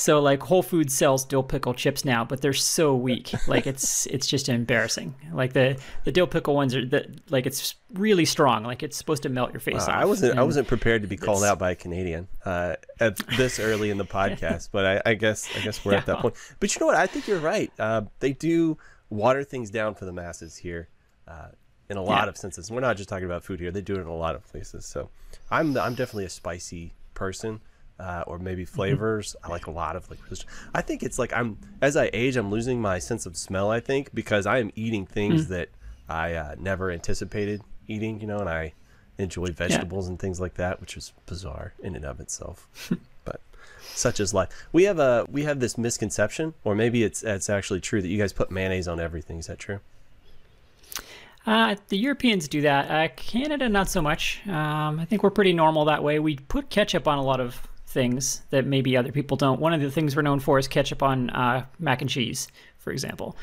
So 0.00 0.18
like 0.18 0.42
Whole 0.42 0.62
Foods 0.62 0.94
sells 0.94 1.26
dill 1.26 1.42
pickle 1.42 1.74
chips 1.74 2.06
now, 2.06 2.24
but 2.24 2.40
they're 2.40 2.54
so 2.54 2.96
weak. 2.96 3.34
Like 3.46 3.66
it's 3.66 4.06
it's 4.06 4.26
just 4.26 4.48
embarrassing. 4.48 5.14
Like 5.30 5.52
the 5.52 5.78
the 6.04 6.10
dill 6.10 6.26
pickle 6.26 6.54
ones 6.54 6.74
are 6.74 6.86
the 6.86 7.14
like 7.28 7.44
it's 7.44 7.74
really 7.92 8.24
strong. 8.24 8.64
Like 8.64 8.82
it's 8.82 8.96
supposed 8.96 9.24
to 9.24 9.28
melt 9.28 9.52
your 9.52 9.60
face. 9.60 9.86
Uh, 9.86 9.90
I 9.90 10.06
wasn't 10.06 10.38
I 10.38 10.42
wasn't 10.42 10.68
prepared 10.68 11.02
to 11.02 11.08
be 11.08 11.18
called 11.18 11.44
out 11.44 11.58
by 11.58 11.72
a 11.72 11.74
Canadian 11.74 12.28
uh, 12.46 12.76
at 12.98 13.18
this 13.36 13.60
early 13.60 13.90
in 13.90 13.98
the 13.98 14.04
podcast, 14.20 14.70
but 14.72 14.86
I, 14.86 15.10
I, 15.10 15.14
guess 15.14 15.54
I 15.54 15.60
guess 15.60 15.84
we're 15.84 15.92
yeah. 15.92 15.98
at 15.98 16.06
that 16.06 16.20
point. 16.20 16.34
But 16.60 16.74
you 16.74 16.80
know 16.80 16.86
what? 16.86 16.96
I 16.96 17.06
think 17.06 17.28
you're 17.28 17.38
right. 17.38 17.70
Uh, 17.78 18.02
they 18.20 18.32
do 18.32 18.78
water 19.10 19.44
things 19.44 19.70
down 19.70 19.94
for 19.96 20.06
the 20.06 20.12
masses 20.12 20.56
here. 20.56 20.88
Uh, 21.28 21.48
in 21.90 21.98
a 21.98 22.02
lot 22.02 22.24
yeah. 22.24 22.30
of 22.30 22.38
senses, 22.38 22.70
we're 22.70 22.80
not 22.80 22.96
just 22.96 23.10
talking 23.10 23.26
about 23.26 23.44
food 23.44 23.60
here. 23.60 23.70
They 23.70 23.82
do 23.82 23.96
it 23.96 24.00
in 24.00 24.06
a 24.06 24.16
lot 24.16 24.34
of 24.34 24.46
places. 24.46 24.86
So, 24.86 25.10
I'm 25.50 25.76
I'm 25.76 25.94
definitely 25.94 26.24
a 26.24 26.30
spicy 26.30 26.94
person 27.12 27.60
uh, 28.00 28.24
or 28.26 28.38
maybe 28.38 28.64
mm-hmm. 28.64 28.74
flavors. 28.74 29.36
I 29.44 29.48
like 29.48 29.66
a 29.66 29.70
lot 29.70 29.94
of 29.94 30.08
like. 30.10 30.18
I 30.74 30.80
think 30.80 31.02
it's 31.02 31.18
like 31.18 31.32
I'm 31.32 31.58
as 31.80 31.96
I 31.96 32.10
age, 32.12 32.36
I'm 32.36 32.50
losing 32.50 32.80
my 32.80 32.98
sense 32.98 33.26
of 33.26 33.36
smell. 33.36 33.70
I 33.70 33.80
think 33.80 34.14
because 34.14 34.46
I 34.46 34.58
am 34.58 34.72
eating 34.74 35.06
things 35.06 35.46
mm. 35.46 35.48
that 35.48 35.68
I 36.08 36.34
uh, 36.34 36.54
never 36.58 36.90
anticipated 36.90 37.62
eating. 37.86 38.20
You 38.20 38.26
know, 38.26 38.38
and 38.38 38.48
I 38.48 38.72
enjoy 39.18 39.46
vegetables 39.46 40.06
yeah. 40.06 40.10
and 40.10 40.18
things 40.18 40.40
like 40.40 40.54
that, 40.54 40.80
which 40.80 40.96
is 40.96 41.12
bizarre 41.26 41.74
in 41.82 41.94
and 41.94 42.04
of 42.04 42.20
itself. 42.20 42.68
but 43.24 43.40
such 43.94 44.18
is 44.18 44.32
life. 44.32 44.48
We 44.72 44.84
have 44.84 44.98
a 44.98 45.26
we 45.30 45.44
have 45.44 45.60
this 45.60 45.76
misconception, 45.76 46.54
or 46.64 46.74
maybe 46.74 47.04
it's 47.04 47.22
it's 47.22 47.50
actually 47.50 47.80
true 47.80 48.00
that 48.00 48.08
you 48.08 48.18
guys 48.18 48.32
put 48.32 48.50
mayonnaise 48.50 48.88
on 48.88 48.98
everything. 48.98 49.38
Is 49.38 49.46
that 49.46 49.58
true? 49.58 49.80
Uh, 51.46 51.74
the 51.88 51.96
Europeans 51.96 52.48
do 52.48 52.60
that. 52.60 52.90
Uh, 52.90 53.08
Canada, 53.16 53.68
not 53.68 53.88
so 53.88 54.02
much. 54.02 54.46
Um, 54.46 55.00
I 55.00 55.06
think 55.06 55.22
we're 55.22 55.30
pretty 55.30 55.54
normal 55.54 55.86
that 55.86 56.04
way. 56.04 56.18
We 56.18 56.36
put 56.36 56.68
ketchup 56.68 57.08
on 57.08 57.18
a 57.18 57.22
lot 57.22 57.40
of 57.40 57.66
things 57.90 58.42
that 58.50 58.66
maybe 58.66 58.96
other 58.96 59.12
people 59.12 59.36
don't. 59.36 59.60
One 59.60 59.72
of 59.72 59.80
the 59.80 59.90
things 59.90 60.14
we're 60.14 60.22
known 60.22 60.40
for 60.40 60.58
is 60.58 60.68
ketchup 60.68 61.02
on 61.02 61.30
uh, 61.30 61.66
mac 61.78 62.00
and 62.00 62.08
cheese, 62.08 62.48
for 62.78 62.92
example. 62.92 63.36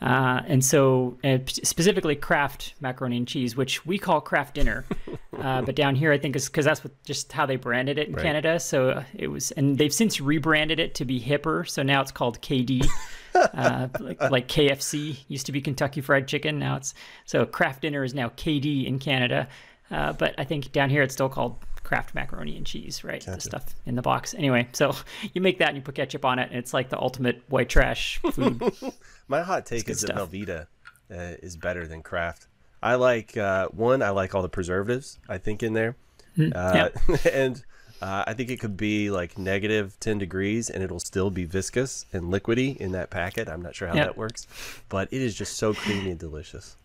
Uh, 0.00 0.40
and 0.46 0.64
so, 0.64 1.18
uh, 1.24 1.38
specifically 1.46 2.16
Kraft 2.16 2.74
macaroni 2.80 3.18
and 3.18 3.28
cheese, 3.28 3.54
which 3.54 3.84
we 3.84 3.98
call 3.98 4.20
Kraft 4.20 4.54
dinner, 4.54 4.86
uh, 5.38 5.60
but 5.60 5.74
down 5.74 5.94
here 5.94 6.10
I 6.10 6.16
think 6.16 6.36
is 6.36 6.48
because 6.48 6.64
that's 6.64 6.82
what, 6.82 6.92
just 7.04 7.30
how 7.32 7.44
they 7.44 7.56
branded 7.56 7.98
it 7.98 8.08
in 8.08 8.14
right. 8.14 8.22
Canada. 8.22 8.58
So 8.60 8.90
uh, 8.90 9.04
it 9.12 9.26
was, 9.26 9.50
and 9.52 9.76
they've 9.76 9.92
since 9.92 10.18
rebranded 10.18 10.80
it 10.80 10.94
to 10.94 11.04
be 11.04 11.20
hipper. 11.20 11.68
So 11.68 11.82
now 11.82 12.00
it's 12.00 12.12
called 12.12 12.40
KD, 12.40 12.86
uh, 13.34 13.88
like, 13.98 14.22
like, 14.30 14.48
KFC 14.48 15.18
used 15.28 15.44
to 15.46 15.52
be 15.52 15.60
Kentucky 15.60 16.00
Fried 16.00 16.26
Chicken. 16.26 16.58
Now 16.58 16.76
it's 16.76 16.94
so 17.26 17.44
Kraft 17.44 17.82
dinner 17.82 18.02
is 18.02 18.14
now 18.14 18.30
KD 18.30 18.86
in 18.86 18.98
Canada. 18.98 19.48
Uh, 19.90 20.12
but 20.12 20.34
I 20.38 20.44
think 20.44 20.72
down 20.72 20.88
here 20.88 21.02
it's 21.02 21.14
still 21.14 21.28
called 21.28 21.56
Kraft 21.82 22.14
macaroni 22.14 22.56
and 22.56 22.66
cheese, 22.66 23.02
right? 23.02 23.24
Gotcha. 23.24 23.36
The 23.36 23.40
stuff 23.40 23.74
in 23.86 23.94
the 23.94 24.02
box. 24.02 24.34
Anyway, 24.34 24.68
so 24.72 24.94
you 25.32 25.40
make 25.40 25.58
that 25.58 25.68
and 25.68 25.76
you 25.76 25.82
put 25.82 25.94
ketchup 25.94 26.24
on 26.24 26.38
it, 26.38 26.48
and 26.50 26.58
it's 26.58 26.74
like 26.74 26.88
the 26.88 26.98
ultimate 26.98 27.42
white 27.48 27.68
trash 27.68 28.20
food. 28.32 28.62
My 29.28 29.42
hot 29.42 29.66
take 29.66 29.88
is 29.88 30.02
that 30.02 30.16
Velveeta 30.16 30.66
uh, 31.10 31.36
is 31.42 31.56
better 31.56 31.86
than 31.86 32.02
Kraft. 32.02 32.46
I 32.82 32.94
like 32.94 33.36
uh, 33.36 33.68
one. 33.68 34.02
I 34.02 34.10
like 34.10 34.34
all 34.34 34.42
the 34.42 34.48
preservatives. 34.48 35.18
I 35.28 35.38
think 35.38 35.62
in 35.62 35.74
there, 35.74 35.96
mm, 36.36 36.54
uh, 36.54 36.90
and 37.32 37.62
uh, 38.00 38.24
I 38.26 38.34
think 38.34 38.50
it 38.50 38.60
could 38.60 38.76
be 38.76 39.10
like 39.10 39.36
negative 39.36 39.98
ten 40.00 40.18
degrees, 40.18 40.70
and 40.70 40.82
it'll 40.82 41.00
still 41.00 41.30
be 41.30 41.44
viscous 41.44 42.06
and 42.12 42.24
liquidy 42.24 42.76
in 42.76 42.92
that 42.92 43.10
packet. 43.10 43.48
I'm 43.48 43.62
not 43.62 43.74
sure 43.74 43.88
how 43.88 43.94
yep. 43.94 44.06
that 44.06 44.16
works, 44.16 44.46
but 44.88 45.08
it 45.12 45.20
is 45.20 45.34
just 45.34 45.56
so 45.56 45.74
creamy 45.74 46.10
and 46.10 46.18
delicious. 46.18 46.76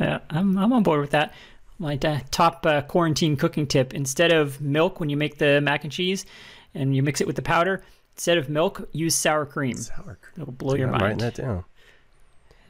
Yeah, 0.00 0.18
I'm 0.30 0.58
I'm 0.58 0.72
on 0.72 0.82
board 0.82 1.00
with 1.00 1.10
that 1.10 1.32
my 1.78 1.98
uh, 2.04 2.18
top 2.30 2.64
uh, 2.66 2.82
quarantine 2.82 3.36
cooking 3.36 3.66
tip: 3.66 3.94
instead 3.94 4.32
of 4.32 4.60
milk 4.60 5.00
when 5.00 5.08
you 5.10 5.16
make 5.16 5.38
the 5.38 5.60
mac 5.60 5.84
and 5.84 5.92
cheese, 5.92 6.26
and 6.74 6.94
you 6.96 7.02
mix 7.02 7.20
it 7.20 7.26
with 7.26 7.36
the 7.36 7.42
powder, 7.42 7.82
instead 8.14 8.38
of 8.38 8.48
milk, 8.48 8.88
use 8.92 9.14
sour 9.14 9.46
cream. 9.46 9.76
Sour 9.76 10.18
cream. 10.20 10.42
It'll 10.42 10.52
blow 10.52 10.74
your 10.74 10.88
I'm 10.88 10.92
writing 10.94 11.08
mind. 11.08 11.20
that 11.20 11.34
down. 11.34 11.64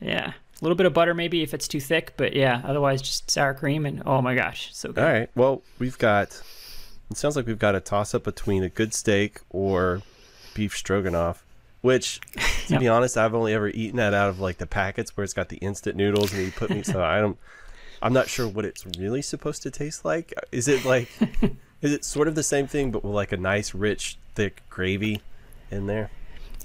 Yeah, 0.01 0.29
a 0.29 0.65
little 0.65 0.77
bit 0.77 0.87
of 0.87 0.93
butter 0.95 1.15
maybe 1.15 1.43
if 1.43 1.55
it's 1.55 1.67
too 1.69 1.81
thick, 1.81 2.15
but 2.17 2.35
yeah, 2.35 2.61
otherwise 2.65 3.03
just 3.03 3.31
sour 3.31 3.55
cream 3.55 3.85
and 3.87 4.03
oh 4.07 4.23
my 4.23 4.35
gosh, 4.35 4.71
so 4.75 4.93
good. 4.93 5.03
All 5.05 5.11
right. 5.11 5.31
Well, 5.35 5.63
we've 5.79 5.99
got. 5.99 6.41
It 7.11 7.17
sounds 7.17 7.37
like 7.37 7.47
we've 7.47 7.59
got 7.59 7.75
a 7.75 7.81
toss 7.81 8.15
up 8.15 8.23
between 8.25 8.63
a 8.63 8.69
good 8.69 8.93
steak 8.93 9.41
or 9.49 10.03
beef 10.55 10.77
stroganoff. 10.77 11.45
Which, 11.81 12.21
to 12.33 12.41
Yep. 12.75 12.81
be 12.81 12.89
honest, 12.89 13.17
I've 13.17 13.35
only 13.35 13.55
ever 13.55 13.69
eaten 13.69 13.97
that 13.97 14.13
out 14.13 14.29
of 14.29 14.41
like 14.41 14.59
the 14.59 14.67
packets 14.67 15.17
where 15.17 15.25
it's 15.25 15.33
got 15.33 15.49
the 15.49 15.57
instant 15.59 15.97
noodles 15.97 16.33
and 16.35 16.45
you 16.45 16.51
put 16.53 16.71
me. 16.71 16.83
so 16.83 17.03
I 17.03 17.21
don't. 17.21 17.39
I'm 18.03 18.13
not 18.13 18.29
sure 18.29 18.47
what 18.49 18.65
it's 18.65 18.85
really 18.99 19.23
supposed 19.23 19.63
to 19.63 19.71
taste 19.71 20.05
like. 20.05 20.33
Is 20.53 20.69
it 20.69 20.85
like? 20.85 21.09
is 21.83 21.93
it 21.93 22.05
sort 22.05 22.29
of 22.29 22.35
the 22.35 22.43
same 22.43 22.67
thing, 22.67 22.91
but 22.91 23.05
with 23.05 23.15
like 23.15 23.33
a 23.33 23.37
nice, 23.37 23.75
rich, 23.75 24.19
thick 24.35 24.63
gravy 24.71 25.21
in 25.71 25.87
there? 25.87 26.11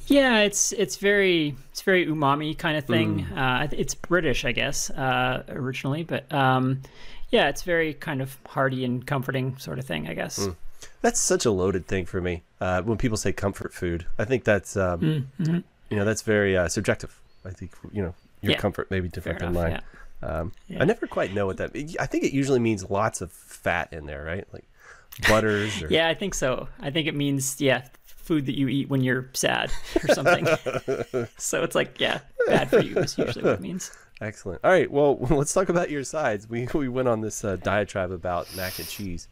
Yeah, 0.07 0.39
it's 0.39 0.73
it's 0.73 0.97
very 0.97 1.55
it's 1.71 1.81
very 1.81 2.05
umami 2.05 2.57
kind 2.57 2.77
of 2.77 2.85
thing. 2.85 3.25
Mm. 3.31 3.37
Uh, 3.63 3.67
it's 3.71 3.95
British, 3.95 4.43
I 4.45 4.51
guess, 4.51 4.89
uh, 4.89 5.43
originally, 5.49 6.03
but 6.03 6.31
um, 6.33 6.81
yeah, 7.29 7.47
it's 7.49 7.61
very 7.63 7.93
kind 7.93 8.21
of 8.21 8.37
hearty 8.47 8.83
and 8.85 9.05
comforting 9.07 9.57
sort 9.57 9.79
of 9.79 9.85
thing, 9.85 10.07
I 10.09 10.13
guess. 10.13 10.39
Mm. 10.39 10.55
That's 11.01 11.19
such 11.19 11.45
a 11.45 11.51
loaded 11.51 11.87
thing 11.87 12.05
for 12.05 12.19
me. 12.21 12.43
Uh, 12.59 12.81
when 12.81 12.97
people 12.97 13.17
say 13.17 13.31
comfort 13.31 13.73
food, 13.73 14.05
I 14.19 14.25
think 14.25 14.43
that's 14.43 14.75
um, 14.75 15.27
Mm-hmm. 15.39 15.59
you 15.89 15.97
know 15.97 16.03
that's 16.05 16.21
very 16.21 16.57
uh, 16.57 16.67
subjective. 16.67 17.17
I 17.45 17.51
think 17.51 17.71
you 17.93 18.01
know 18.03 18.13
your 18.41 18.51
Yeah. 18.53 18.57
comfort 18.59 18.91
may 18.91 18.99
be 18.99 19.07
Fair 19.07 19.13
different 19.33 19.39
than 19.39 19.49
enough. 19.51 19.63
mine. 19.63 19.71
Yeah. 19.71 19.99
Um, 20.23 20.51
Yeah. 20.67 20.81
I 20.81 20.85
never 20.85 21.07
quite 21.07 21.33
know 21.33 21.45
what 21.45 21.57
that. 21.57 21.71
I 21.99 22.05
think 22.05 22.23
it 22.23 22.33
usually 22.33 22.59
means 22.59 22.89
lots 22.89 23.21
of 23.21 23.31
fat 23.31 23.91
in 23.91 24.05
there, 24.05 24.23
right? 24.23 24.45
Like 24.53 24.65
butters. 25.27 25.81
Or, 25.81 25.87
Yeah, 25.91 26.07
I 26.07 26.13
think 26.13 26.33
so. 26.33 26.67
I 26.79 26.89
think 26.89 27.07
it 27.07 27.15
means 27.15 27.59
yeah, 27.59 27.83
food 28.05 28.45
that 28.45 28.57
you 28.57 28.67
eat 28.67 28.89
when 28.89 29.01
you're 29.01 29.29
sad 29.33 29.71
or 30.01 30.13
something. 30.15 30.45
so 31.37 31.63
it's 31.63 31.75
like 31.75 31.99
yeah, 31.99 32.19
bad 32.47 32.69
for 32.69 32.79
you 32.79 32.97
is 32.97 33.17
usually 33.17 33.43
what 33.43 33.55
it 33.55 33.61
means. 33.61 33.91
Excellent. 34.21 34.61
All 34.63 34.71
right. 34.71 34.89
Well, 34.89 35.17
let's 35.29 35.53
talk 35.53 35.69
about 35.69 35.89
your 35.89 36.03
sides. 36.03 36.49
We 36.49 36.67
we 36.73 36.87
went 36.87 37.07
on 37.07 37.21
this 37.21 37.43
uh, 37.43 37.57
diatribe 37.57 38.11
about 38.11 38.53
mac 38.55 38.79
and 38.79 38.87
cheese. 38.87 39.27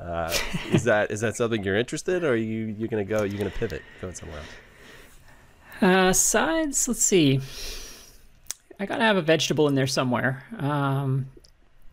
Uh, 0.00 0.34
is 0.72 0.84
that 0.84 1.12
is 1.12 1.20
that 1.20 1.36
something 1.36 1.62
you're 1.62 1.76
interested, 1.76 2.24
or 2.24 2.32
are 2.32 2.36
you 2.36 2.74
you're 2.76 2.88
gonna 2.88 3.04
go? 3.04 3.22
You're 3.22 3.38
gonna 3.38 3.50
pivot, 3.50 3.82
going 4.00 4.14
somewhere 4.14 4.38
else? 4.38 4.48
Uh, 5.80 6.12
sides, 6.12 6.88
let's 6.88 7.02
see. 7.02 7.40
I 8.82 8.86
gotta 8.86 9.04
have 9.04 9.16
a 9.16 9.22
vegetable 9.22 9.68
in 9.68 9.76
there 9.76 9.86
somewhere. 9.86 10.42
Um, 10.58 11.26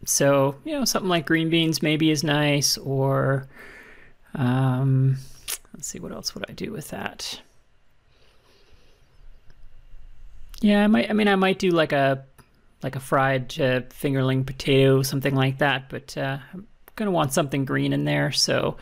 so 0.06 0.56
you 0.66 0.72
know, 0.72 0.86
something 0.86 1.08
like 1.08 1.28
green 1.28 1.52
beans 1.52 1.84
maybe 1.84 2.10
is 2.10 2.24
nice, 2.24 2.80
or 2.80 3.48
um, 4.34 5.18
let's 5.72 5.86
see, 5.86 6.00
what 6.00 6.12
else 6.12 6.34
would 6.34 6.46
I 6.50 6.54
do 6.54 6.72
with 6.72 6.88
that? 6.90 7.42
Yeah, 10.62 10.84
I 10.84 10.88
might. 10.88 11.12
I 11.12 11.14
mean, 11.14 11.28
I 11.28 11.36
might 11.36 11.60
do 11.60 11.70
like 11.70 11.92
a 11.92 12.26
like 12.82 12.96
a 12.96 13.00
fried 13.00 13.52
uh, 13.60 13.82
fingerling 13.82 14.44
potato, 14.44 15.04
something 15.04 15.36
like 15.36 15.60
that. 15.60 15.90
But 15.90 16.18
uh, 16.18 16.40
I'm 16.52 16.68
gonna 16.96 17.12
want 17.12 17.34
something 17.34 17.66
green 17.66 17.94
in 17.94 18.06
there. 18.06 18.32
So 18.32 18.78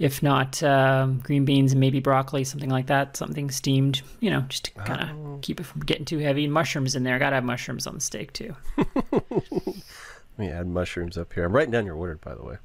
if 0.00 0.22
not 0.22 0.60
um, 0.64 1.20
green 1.20 1.44
beans 1.44 1.70
and 1.72 1.80
maybe 1.80 2.00
broccoli, 2.00 2.42
something 2.42 2.70
like 2.70 2.86
that, 2.86 3.16
something 3.16 3.50
steamed, 3.50 4.02
you 4.18 4.30
know, 4.30 4.40
just 4.48 4.64
to 4.64 4.70
kind 4.72 5.02
of 5.02 5.10
Oh. 5.10 5.38
keep 5.42 5.60
it 5.60 5.64
from 5.64 5.82
getting 5.82 6.04
too 6.06 6.18
heavy. 6.18 6.48
Mushrooms 6.48 6.96
in 6.96 7.04
there. 7.04 7.18
Gotta 7.20 7.36
have 7.36 7.44
mushrooms 7.44 7.86
on 7.86 7.94
the 7.94 8.00
steak 8.00 8.32
too. 8.32 8.56
Let 9.12 10.38
me 10.38 10.48
add 10.48 10.66
mushrooms 10.66 11.16
up 11.18 11.32
here. 11.32 11.44
I'm 11.44 11.52
writing 11.52 11.70
down 11.70 11.84
your 11.86 11.94
order, 11.96 12.16
by 12.16 12.34
the 12.34 12.42
way. 12.42 12.56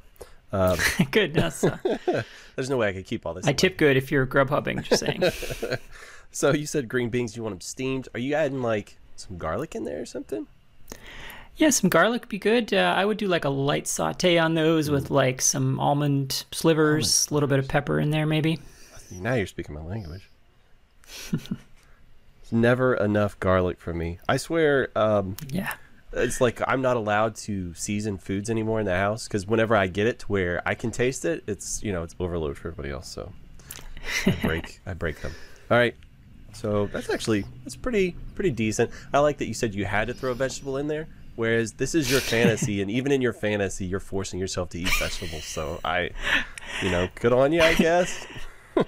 Um, 0.52 0.78
good. 1.12 1.34
That's, 1.34 1.64
uh, 1.64 1.78
there's 2.56 2.70
no 2.70 2.78
way 2.78 2.88
I 2.90 2.94
could 2.94 3.06
keep 3.06 3.26
all 3.26 3.34
this. 3.34 3.46
I 3.46 3.54
tip 3.54 3.78
good 3.78 3.98
if 3.98 4.12
you're 4.12 4.26
Grubhubbing. 4.26 4.84
Just 4.84 5.02
saying. 5.06 5.80
So 6.32 6.52
you 6.52 6.66
said 6.66 6.88
green 6.88 7.10
beans. 7.10 7.36
You 7.36 7.44
want 7.44 7.54
them 7.54 7.62
steamed. 7.62 8.08
Are 8.14 8.20
you 8.20 8.34
adding 8.34 8.62
like 8.62 8.98
some 9.18 9.38
garlic 9.38 9.76
in 9.76 9.84
there 9.84 10.02
or 10.02 10.06
something? 10.06 10.48
Yeah, 11.58 11.70
some 11.70 11.90
garlic 11.90 12.22
would 12.24 12.30
be 12.30 12.40
good. 12.40 12.74
Uh, 12.74 12.94
I 12.98 13.06
would 13.06 13.18
do 13.18 13.28
like 13.28 13.46
a 13.46 13.50
light 13.50 13.88
saute 13.88 14.38
on 14.38 14.54
those 14.56 14.90
with 14.90 15.10
like 15.10 15.42
some 15.42 15.80
almond 15.80 16.46
slivers, 16.52 17.28
a 17.30 17.34
little 17.34 17.48
bit 17.50 17.60
of 17.60 17.68
pepper 17.68 18.00
in 18.00 18.10
there, 18.12 18.26
maybe. 18.26 18.60
Now 19.12 19.36
you're 19.36 19.48
speaking 19.48 19.76
my 19.76 19.82
language. 19.84 20.30
It's 22.42 22.52
Never 22.52 22.94
enough 22.94 23.40
garlic 23.40 23.80
for 23.80 23.92
me. 23.94 24.20
I 24.30 24.38
swear, 24.38 24.90
um, 24.96 25.36
Yeah. 25.50 25.74
it's 26.14 26.40
like 26.40 26.62
I'm 26.68 26.80
not 26.82 26.96
allowed 26.96 27.36
to 27.38 27.74
season 27.74 28.20
foods 28.20 28.52
anymore 28.52 28.80
in 28.80 28.86
the 28.86 28.96
house 28.96 29.28
because 29.28 29.48
whenever 29.48 29.76
I 29.76 29.88
get 29.88 30.06
it 30.06 30.20
to 30.20 30.26
where 30.28 30.62
I 30.64 30.76
can 30.76 30.92
taste 30.92 31.26
it, 31.26 31.44
it's 31.48 31.82
you 31.82 31.92
know 31.92 32.04
it's 32.04 32.16
overload 32.20 32.58
for 32.58 32.68
everybody 32.68 32.92
else. 32.94 33.08
So 33.08 33.32
I 34.28 34.38
break 34.44 34.80
I 34.86 34.94
break 34.94 35.22
them. 35.22 35.32
All 35.72 35.78
right, 35.80 35.96
so 36.54 36.86
that's 36.94 37.10
actually 37.10 37.46
that's 37.64 37.76
pretty 37.76 38.16
pretty 38.36 38.52
decent. 38.52 38.92
I 39.12 39.20
like 39.20 39.40
that 39.40 39.48
you 39.48 39.56
said 39.56 39.74
you 39.74 39.86
had 39.86 40.08
to 40.10 40.14
throw 40.14 40.30
a 40.30 40.36
vegetable 40.36 40.78
in 40.78 40.86
there, 40.88 41.08
whereas 41.36 41.74
this 41.74 41.96
is 41.96 42.12
your 42.12 42.22
fantasy, 42.22 42.82
and 42.82 42.90
even 42.90 43.12
in 43.12 43.22
your 43.22 43.34
fantasy, 43.34 43.86
you're 43.86 44.00
forcing 44.00 44.40
yourself 44.40 44.70
to 44.70 44.80
eat 44.80 44.90
vegetables. 45.00 45.46
So 45.46 45.80
I, 45.84 46.12
you 46.82 46.92
know, 46.92 47.10
good 47.16 47.34
on 47.34 47.52
you, 47.52 47.62
I 47.62 47.74
guess. 47.74 48.26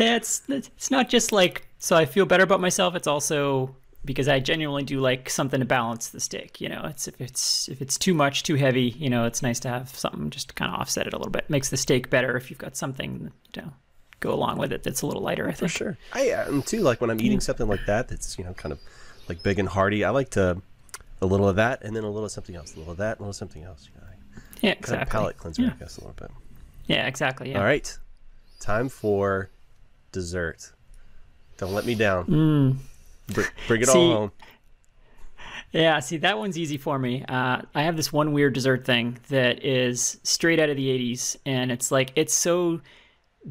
Yeah, 0.00 0.16
it's 0.16 0.42
it's 0.48 0.90
not 0.90 1.08
just 1.08 1.30
like 1.30 1.66
so 1.78 1.94
I 1.94 2.06
feel 2.06 2.24
better 2.24 2.44
about 2.44 2.60
myself. 2.60 2.94
It's 2.94 3.06
also 3.06 3.76
because 4.04 4.28
I 4.28 4.40
genuinely 4.40 4.82
do 4.82 4.98
like 4.98 5.28
something 5.28 5.60
to 5.60 5.66
balance 5.66 6.08
the 6.08 6.20
steak. 6.20 6.60
You 6.60 6.70
know, 6.70 6.82
it's 6.84 7.06
if 7.06 7.20
it's 7.20 7.68
if 7.68 7.82
it's 7.82 7.98
too 7.98 8.14
much, 8.14 8.42
too 8.42 8.54
heavy. 8.54 8.94
You 8.98 9.10
know, 9.10 9.26
it's 9.26 9.42
nice 9.42 9.60
to 9.60 9.68
have 9.68 9.90
something 9.90 10.30
just 10.30 10.48
to 10.48 10.54
kind 10.54 10.72
of 10.72 10.80
offset 10.80 11.06
it 11.06 11.12
a 11.12 11.18
little 11.18 11.30
bit. 11.30 11.50
Makes 11.50 11.68
the 11.68 11.76
steak 11.76 12.08
better 12.08 12.36
if 12.36 12.50
you've 12.50 12.58
got 12.58 12.76
something 12.76 13.30
you 13.54 13.62
know 13.62 13.72
go 14.20 14.32
along 14.32 14.58
with 14.58 14.72
it 14.72 14.82
that's 14.82 15.02
a 15.02 15.06
little 15.06 15.22
lighter. 15.22 15.48
I 15.48 15.52
think. 15.52 15.70
For 15.70 15.78
sure. 15.78 15.98
I 16.14 16.20
am 16.28 16.62
too. 16.62 16.80
Like 16.80 17.02
when 17.02 17.10
I'm 17.10 17.20
eating 17.20 17.38
mm. 17.38 17.42
something 17.42 17.68
like 17.68 17.84
that, 17.86 18.08
that's 18.08 18.38
you 18.38 18.44
know 18.44 18.54
kind 18.54 18.72
of 18.72 18.78
like 19.28 19.42
big 19.42 19.58
and 19.58 19.68
hearty. 19.68 20.02
I 20.04 20.10
like 20.10 20.30
to 20.30 20.62
a 21.22 21.26
little 21.26 21.48
of 21.48 21.56
that 21.56 21.82
and 21.82 21.94
then 21.94 22.04
a 22.04 22.08
little 22.08 22.24
of 22.24 22.30
something 22.32 22.56
else, 22.56 22.74
a 22.74 22.78
little 22.78 22.92
of 22.92 22.98
that, 22.98 23.18
a 23.18 23.20
little 23.20 23.30
of 23.30 23.36
something 23.36 23.62
else. 23.62 23.88
You 23.94 24.00
know, 24.00 24.06
Yeah, 24.62 24.70
kind 24.74 24.78
exactly. 24.80 25.02
of 25.02 25.08
palate 25.10 25.36
cleanser, 25.38 25.62
Yeah. 25.62 25.70
I 25.74 25.78
guess, 25.78 25.96
a 25.98 26.00
little 26.00 26.14
bit. 26.18 26.30
Yeah, 26.86 27.06
exactly. 27.06 27.50
Yeah. 27.50 27.58
All 27.58 27.64
right, 27.64 27.98
time 28.60 28.88
for 28.88 29.50
dessert. 30.12 30.72
Don't 31.58 31.72
let 31.72 31.84
me 31.86 31.94
down. 31.94 32.26
Mm. 32.26 32.76
Br- 33.34 33.42
bring 33.68 33.82
it 33.82 33.88
See- 33.88 33.98
all 33.98 34.16
home. 34.16 34.32
Yeah, 35.72 36.00
see, 36.00 36.16
that 36.16 36.36
one's 36.36 36.58
easy 36.58 36.78
for 36.78 36.98
me. 36.98 37.24
Uh, 37.28 37.62
I 37.76 37.82
have 37.82 37.96
this 37.96 38.12
one 38.12 38.32
weird 38.32 38.54
dessert 38.54 38.84
thing 38.84 39.18
that 39.28 39.64
is 39.64 40.18
straight 40.24 40.58
out 40.58 40.68
of 40.68 40.76
the 40.76 40.88
80s, 40.88 41.36
and 41.46 41.70
it's 41.70 41.92
like, 41.92 42.10
it's 42.16 42.34
so 42.34 42.80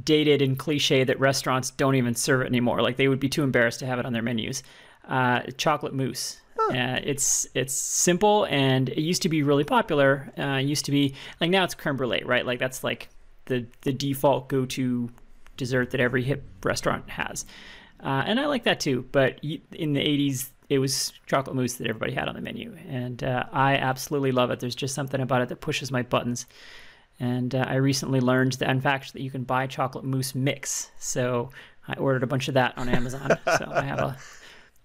dated 0.04 0.42
and 0.42 0.60
cliche 0.60 1.06
that 1.06 1.18
restaurants 1.18 1.70
don't 1.72 1.96
even 1.96 2.14
serve 2.16 2.42
it 2.42 2.48
anymore. 2.48 2.82
Like, 2.82 2.98
they 2.98 3.08
would 3.08 3.22
be 3.22 3.30
too 3.30 3.42
embarrassed 3.44 3.80
to 3.80 3.86
have 3.86 4.00
it 4.00 4.06
on 4.06 4.12
their 4.12 4.22
menus. 4.22 4.64
Uh, 5.08 5.42
chocolate 5.58 5.94
mousse. 5.94 6.40
Uh, 6.70 7.00
it's 7.04 7.48
it's 7.56 7.74
simple 7.74 8.46
and 8.46 8.90
it 8.90 9.00
used 9.00 9.24
to 9.24 9.30
be 9.30 9.42
really 9.42 9.64
popular. 9.64 10.32
Uh, 10.38 10.60
it 10.60 10.66
used 10.66 10.86
to 10.86 10.92
be 10.92 11.16
like 11.42 11.50
now 11.50 11.64
it's 11.64 11.74
creme 11.74 11.98
brulee, 11.98 12.22
right? 12.24 12.46
Like 12.46 12.60
that's 12.60 12.84
like 12.84 13.10
the 13.46 13.66
the 13.82 13.92
default 13.92 14.50
go 14.50 14.66
to 14.66 15.10
dessert 15.58 15.92
that 15.92 16.00
every 16.00 16.24
hip 16.24 16.44
restaurant 16.64 17.10
has. 17.10 17.46
Uh, 18.02 18.24
and 18.26 18.40
I 18.40 18.46
like 18.46 18.64
that 18.64 18.80
too. 18.80 19.06
But 19.12 19.40
in 19.44 19.94
the 19.94 20.00
80s, 20.00 20.50
it 20.70 20.80
was 20.80 21.12
chocolate 21.26 21.56
mousse 21.56 21.74
that 21.76 21.88
everybody 21.88 22.14
had 22.14 22.28
on 22.28 22.36
the 22.36 22.42
menu. 22.42 22.76
And 22.88 23.24
uh, 23.24 23.46
I 23.52 23.76
absolutely 23.76 24.32
love 24.32 24.52
it. 24.52 24.60
There's 24.60 24.76
just 24.76 24.96
something 24.96 25.20
about 25.20 25.42
it 25.42 25.50
that 25.50 25.62
pushes 25.62 25.92
my 25.92 26.02
buttons. 26.02 26.46
And 27.20 27.54
uh, 27.54 27.66
I 27.68 27.76
recently 27.76 28.22
learned 28.22 28.54
that, 28.54 28.70
in 28.70 28.80
fact, 28.80 29.12
that 29.14 29.22
you 29.22 29.30
can 29.30 29.44
buy 29.44 29.68
chocolate 29.68 30.06
mousse 30.06 30.34
mix. 30.34 30.92
So 31.00 31.50
I 31.88 31.96
ordered 31.96 32.24
a 32.24 32.28
bunch 32.28 32.48
of 32.48 32.54
that 32.54 32.78
on 32.78 32.88
Amazon. 32.88 33.38
so 33.58 33.70
I 33.70 33.82
have 33.82 34.00
a, 34.00 34.18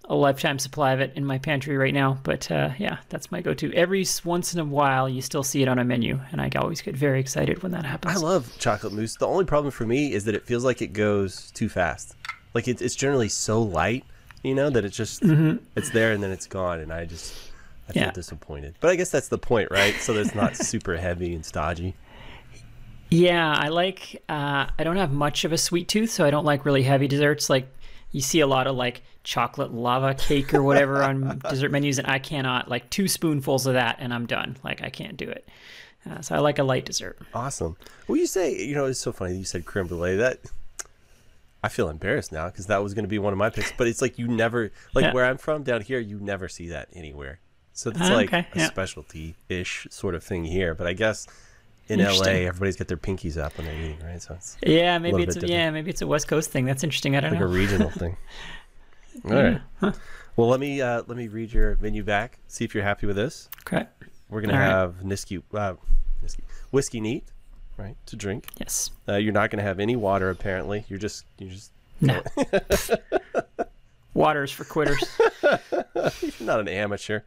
a 0.07 0.15
lifetime 0.15 0.59
supply 0.59 0.93
of 0.93 1.01
it 1.01 1.13
in 1.17 1.25
my 1.25 1.39
pantry 1.39 1.77
right 1.77 1.95
now. 1.95 2.19
But 2.23 2.51
uh, 2.51 2.71
yeah, 2.79 2.99
that's 3.09 3.33
my 3.33 3.41
go 3.41 3.55
to. 3.55 3.73
Every 3.75 4.05
once 4.25 4.53
in 4.55 4.61
a 4.61 4.65
while, 4.65 5.09
you 5.09 5.23
still 5.23 5.43
see 5.43 5.63
it 5.63 5.69
on 5.69 5.79
a 5.79 5.85
menu. 5.85 6.21
And 6.31 6.41
I 6.41 6.51
always 6.57 6.83
get 6.83 6.95
very 6.97 7.21
excited 7.21 7.63
when 7.63 7.73
that 7.73 7.85
happens. 7.87 8.17
I 8.17 8.19
love 8.21 8.53
chocolate 8.59 8.93
mousse. 8.93 9.17
The 9.17 9.27
only 9.27 9.45
problem 9.45 9.71
for 9.71 9.87
me 9.87 10.13
is 10.13 10.25
that 10.25 10.35
it 10.35 10.45
feels 10.47 10.65
like 10.65 10.83
it 10.83 10.93
goes 10.93 11.51
too 11.53 11.69
fast. 11.69 12.17
Like 12.53 12.69
it, 12.69 12.83
it's 12.83 12.95
generally 12.95 13.29
so 13.29 13.63
light, 13.63 14.05
you 14.43 14.55
know, 14.55 14.71
that 14.71 14.85
it's 14.85 14.97
just 14.97 15.23
it's 15.25 15.91
there 15.91 16.13
and 16.13 16.23
then 16.23 16.31
it's 16.31 16.47
gone, 16.47 16.81
and 16.81 16.93
I 16.93 17.05
just 17.07 17.35
I 17.89 17.93
feel 17.93 18.03
Mm-hmm. 18.03 18.09
Yeah. 18.09 18.13
disappointed. 18.13 18.75
But 18.81 18.91
I 18.91 18.97
guess 18.97 19.11
that's 19.11 19.29
the 19.29 19.39
point, 19.39 19.71
right? 19.71 19.95
So 19.97 20.13
that 20.13 20.21
it's 20.21 20.35
not 20.35 20.57
super 20.73 20.97
heavy 20.97 21.35
and 21.35 21.45
stodgy. 21.45 21.95
Yeah, 23.11 23.53
I 23.57 23.69
like. 23.69 24.23
Uh, 24.29 24.67
I 24.79 24.85
don't 24.85 24.97
have 24.97 25.13
much 25.13 25.45
of 25.45 25.53
a 25.53 25.59
sweet 25.59 25.89
tooth, 25.89 26.11
so 26.11 26.25
I 26.25 26.31
don't 26.31 26.45
like 26.45 26.65
really 26.65 26.83
heavy 26.83 27.07
desserts. 27.09 27.49
Like 27.49 27.69
you 28.15 28.21
see 28.21 28.39
a 28.41 28.47
lot 28.47 28.67
of 28.69 28.77
like 28.77 29.03
chocolate 29.25 29.75
lava 29.75 30.15
cake 30.15 30.55
or 30.55 30.63
whatever 30.63 31.03
on 31.03 31.41
dessert 31.51 31.73
menus, 31.73 31.99
and 31.99 32.07
I 32.07 32.21
cannot. 32.21 32.69
Like 32.71 32.89
two 32.89 33.09
spoonfuls 33.09 33.67
of 33.67 33.75
that, 33.75 33.97
and 33.99 34.15
I'm 34.15 34.25
done. 34.27 34.57
Like 34.63 34.83
I 34.83 34.89
can't 34.89 35.17
do 35.17 35.29
it. 35.29 35.49
Uh, 36.09 36.21
so 36.21 36.35
I 36.35 36.39
like 36.39 36.59
a 36.59 36.63
light 36.65 36.85
dessert. 36.85 37.19
Awesome. 37.35 37.77
Well, 38.07 38.17
you 38.17 38.27
say, 38.27 38.57
you 38.57 38.75
know, 38.75 38.85
it's 38.85 39.01
so 39.01 39.11
funny 39.11 39.33
that 39.33 39.39
you 39.39 39.45
said 39.45 39.65
creme 39.65 39.89
brulee. 39.89 40.17
That 40.17 40.39
I 41.63 41.69
feel 41.69 41.89
embarrassed 41.89 42.31
now 42.31 42.47
because 42.51 42.67
that 42.67 42.83
was 42.85 42.95
going 42.95 43.05
to 43.05 43.09
be 43.09 43.19
one 43.19 43.33
of 43.33 43.39
my 43.39 43.51
picks. 43.51 43.73
But 43.73 43.89
it's 43.89 44.01
like 44.01 44.17
you 44.19 44.29
never, 44.29 44.71
like 44.95 45.07
Yeah. 45.07 45.13
where 45.15 45.25
I'm 45.25 45.39
from 45.39 45.63
down 45.65 45.81
here, 45.81 45.99
you 45.99 46.21
never 46.21 46.47
see 46.49 46.69
that 46.69 46.89
anywhere. 46.93 47.41
So 47.73 47.91
it's 47.91 48.01
Ah, 48.01 48.15
like 48.15 48.29
okay, 48.29 48.47
a 48.55 48.59
yeah. 48.59 48.67
specialty-ish 48.69 49.89
sort 49.91 50.15
of 50.15 50.23
thing 50.23 50.45
here. 50.45 50.75
But 50.77 50.87
I 50.87 50.93
guess 50.93 51.27
in 51.89 52.01
LA, 52.01 52.25
everybody's 52.47 52.77
got 52.77 52.89
their 52.89 52.97
pinkies 52.97 53.37
up 53.37 53.57
when 53.59 53.67
they're 53.67 53.77
eating, 53.77 53.99
right? 54.05 54.21
So 54.23 54.35
it's 54.35 54.57
Yeah, 54.63 54.99
maybe 54.99 55.13
little 55.19 55.29
it's 55.29 55.39
bit 55.39 55.51
yeah, 55.51 55.71
maybe 55.71 55.91
it's 55.91 56.03
a 56.03 56.07
West 56.07 56.29
Coast 56.29 56.51
thing. 56.51 56.65
That's 56.65 56.83
interesting. 56.85 57.17
I 57.17 57.21
don't 57.21 57.33
know. 57.33 57.39
like 57.41 57.45
a 57.45 57.53
regional 57.53 57.91
thing. 58.03 58.17
All 59.25 59.31
right. 59.33 59.61
Well, 60.37 60.49
let 60.49 60.59
me 60.61 60.81
uh, 60.81 61.03
let 61.07 61.17
me 61.17 61.29
read 61.29 61.53
your 61.53 61.77
menu 61.81 62.03
back. 62.03 62.39
See 62.49 62.65
if 62.65 62.75
you're 62.75 62.85
happy 62.85 63.07
with 63.07 63.17
this. 63.17 63.49
Okay. 63.67 63.87
We're 64.29 64.41
gonna 64.41 64.55
All 64.55 64.59
right. 64.59 64.69
have 64.69 64.95
Niski, 65.05 65.43
uh, 65.55 65.75
Niski, 66.25 66.41
whiskey 66.73 67.01
neat, 67.01 67.25
right, 67.77 67.95
to 68.07 68.17
drink. 68.17 68.49
Yes. 68.59 68.91
Uh, 69.09 69.17
you're 69.17 69.33
not 69.33 69.51
gonna 69.51 69.63
have 69.63 69.79
any 69.79 69.95
water 69.95 70.31
apparently. 70.31 70.85
You're 70.89 70.99
just 70.99 71.25
you 71.39 71.49
just 71.51 71.71
No. 72.01 72.23
Waters 74.15 74.53
for 74.53 74.65
quitters. 74.65 75.03
you're 75.43 76.33
not 76.41 76.61
an 76.61 76.69
amateur. 76.69 77.21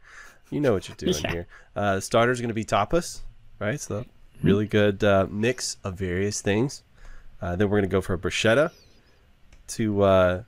You 0.50 0.60
know 0.60 0.72
what 0.72 0.88
you're 0.88 0.96
doing 0.96 1.14
Yeah. 1.22 1.30
here. 1.30 1.46
Uh, 1.76 2.00
starter's 2.00 2.40
gonna 2.40 2.54
be 2.54 2.64
tapas, 2.64 3.20
right? 3.58 3.78
So 3.78 4.04
really 4.42 4.66
good 4.66 5.02
uh, 5.02 5.26
mix 5.30 5.76
of 5.84 5.94
various 5.94 6.40
things. 6.40 6.82
Uh, 7.40 7.56
then 7.56 7.70
we're 7.70 7.78
gonna 7.78 7.86
go 7.88 8.00
for 8.00 8.14
a 8.14 8.18
bruschetta 8.18 8.72
to 9.68 10.02
uh, 10.02 10.42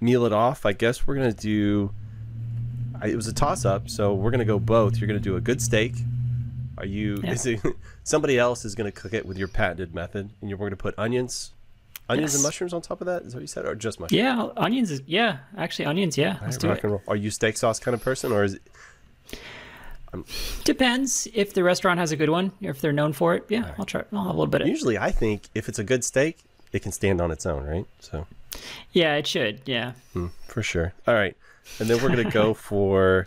meal 0.00 0.24
it 0.24 0.32
off. 0.32 0.66
I 0.66 0.72
guess 0.72 1.06
we're 1.06 1.14
gonna 1.16 1.32
do. 1.32 1.92
I, 3.00 3.08
it 3.08 3.16
was 3.16 3.26
a 3.26 3.32
toss 3.32 3.64
up, 3.64 3.88
so 3.88 4.14
we're 4.14 4.30
gonna 4.30 4.44
go 4.44 4.58
both. 4.58 4.98
You're 4.98 5.08
gonna 5.08 5.20
do 5.20 5.36
a 5.36 5.40
good 5.40 5.62
steak. 5.62 5.94
Are 6.76 6.86
you? 6.86 7.20
Yeah. 7.22 7.32
Is 7.32 7.46
it 7.46 7.60
somebody 8.04 8.38
else 8.38 8.64
is 8.64 8.74
gonna 8.74 8.92
cook 8.92 9.14
it 9.14 9.24
with 9.26 9.38
your 9.38 9.48
patented 9.48 9.94
method, 9.94 10.30
and 10.40 10.50
you're, 10.50 10.58
we're 10.58 10.68
gonna 10.68 10.76
put 10.76 10.94
onions, 10.98 11.52
onions 12.08 12.34
and 12.34 12.42
mushrooms 12.42 12.74
on 12.74 12.82
top 12.82 13.00
of 13.00 13.06
that? 13.06 13.22
Is 13.22 13.34
what 13.34 13.40
you 13.40 13.46
said, 13.46 13.64
or 13.64 13.74
just 13.74 14.00
mushrooms? 14.00 14.18
yeah, 14.18 14.48
onions 14.56 14.90
is 14.90 15.02
yeah, 15.06 15.38
actually 15.56 15.86
onions, 15.86 16.18
yeah. 16.18 16.38
Let's 16.42 16.58
do 16.58 16.70
it. 16.70 16.84
Are 17.08 17.16
you 17.16 17.30
steak 17.30 17.56
sauce 17.56 17.78
kind 17.78 17.94
of 17.94 18.02
person, 18.02 18.32
or 18.32 18.44
is 18.44 18.54
it? 18.54 18.62
Depends 20.64 21.26
if 21.34 21.54
the 21.54 21.62
restaurant 21.64 21.98
has 21.98 22.12
a 22.12 22.16
good 22.16 22.30
one, 22.30 22.52
or 22.62 22.70
if 22.70 22.80
they're 22.80 22.92
known 22.92 23.12
for 23.12 23.34
it. 23.34 23.44
Yeah, 23.48 23.74
I'll 23.78 23.84
try. 23.84 24.04
I'll 24.12 24.20
have 24.24 24.26
a 24.26 24.38
little 24.38 24.46
bit 24.46 24.62
of. 24.62 24.68
Usually, 24.68 24.96
I 24.98 25.10
think 25.10 25.48
if 25.54 25.68
it's 25.68 25.78
a 25.78 25.84
good 25.84 26.04
steak, 26.04 26.38
it 26.72 26.82
can 26.82 26.92
stand 26.92 27.20
on 27.20 27.30
its 27.30 27.46
own, 27.46 27.64
right? 27.64 27.86
So 28.00 28.26
Yeah, 28.92 29.14
it 29.16 29.26
should. 29.26 29.60
Yeah. 29.66 29.92
mm, 30.14 30.30
for 30.48 30.62
sure. 30.62 30.92
All 31.08 31.14
right, 31.14 31.36
and 31.78 31.88
then 31.88 32.02
we're 32.02 32.08
gonna 32.10 32.30
go 32.30 32.54
for 32.70 33.26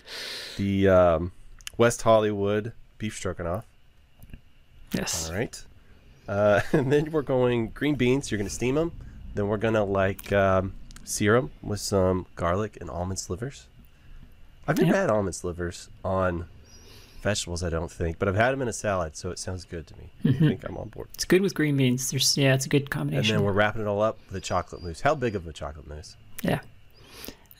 the 0.57 0.87
um, 0.87 1.31
West 1.77 2.01
Hollywood 2.03 2.71
beef 2.97 3.15
stroganoff. 3.15 3.65
Yes. 4.93 5.29
All 5.29 5.35
right. 5.35 5.63
Uh, 6.27 6.61
and 6.73 6.91
then 6.91 7.11
we're 7.11 7.21
going 7.21 7.69
green 7.69 7.95
beans. 7.95 8.31
You're 8.31 8.37
going 8.37 8.47
to 8.47 8.53
steam 8.53 8.75
them. 8.75 8.91
Then 9.35 9.47
we're 9.47 9.57
going 9.57 9.73
to 9.75 9.83
like 9.83 10.31
um, 10.33 10.73
sear 11.03 11.35
'em 11.35 11.51
with 11.61 11.79
some 11.79 12.25
garlic 12.35 12.77
and 12.81 12.89
almond 12.89 13.19
slivers. 13.19 13.67
I've 14.67 14.77
never 14.77 14.91
Yeah. 14.93 15.01
had 15.01 15.09
almond 15.09 15.35
slivers 15.35 15.89
on 16.03 16.47
vegetables, 17.27 17.61
I 17.61 17.69
don't 17.69 17.91
think, 17.91 18.19
but 18.19 18.29
I've 18.29 18.35
had 18.35 18.51
them 18.51 18.61
in 18.61 18.69
a 18.69 18.73
salad, 18.73 19.17
so 19.17 19.31
it 19.31 19.37
sounds 19.37 19.65
good 19.65 19.85
to 19.87 19.95
me. 19.97 20.11
I 20.23 20.31
think 20.31 20.63
I'm 20.63 20.77
on 20.77 20.87
board. 20.87 21.09
It's 21.13 21.25
good 21.25 21.41
with 21.41 21.53
green 21.53 21.75
beans. 21.75 22.09
There's 22.09 22.37
yeah, 22.37 22.53
it's 22.53 22.65
a 22.65 22.69
good 22.69 22.89
combination. 22.89 23.35
And 23.35 23.39
then 23.39 23.45
we're 23.45 23.51
wrapping 23.51 23.81
it 23.81 23.87
all 23.87 24.01
up 24.01 24.17
with 24.27 24.37
a 24.37 24.39
chocolate 24.39 24.81
mousse. 24.81 25.01
How 25.01 25.13
big 25.13 25.35
of 25.35 25.45
a 25.45 25.51
chocolate 25.51 25.87
mousse? 25.87 26.15
Yeah. 26.41 26.61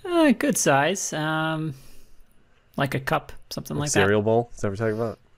Uh, 0.06 0.32
good 0.32 0.58
size. 0.58 1.12
Um, 1.12 1.74
like 2.78 2.96
a 2.96 3.00
cup, 3.02 3.34
something 3.50 3.76
like 3.76 3.90
that. 3.92 4.00
Cereal 4.00 4.22
bowl? 4.22 4.52
Is 4.54 4.62
that 4.62 4.68
what 4.70 4.80
we're 4.80 4.92
talking 4.92 5.02
about? 5.02 5.20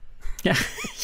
Yeah. 0.44 0.56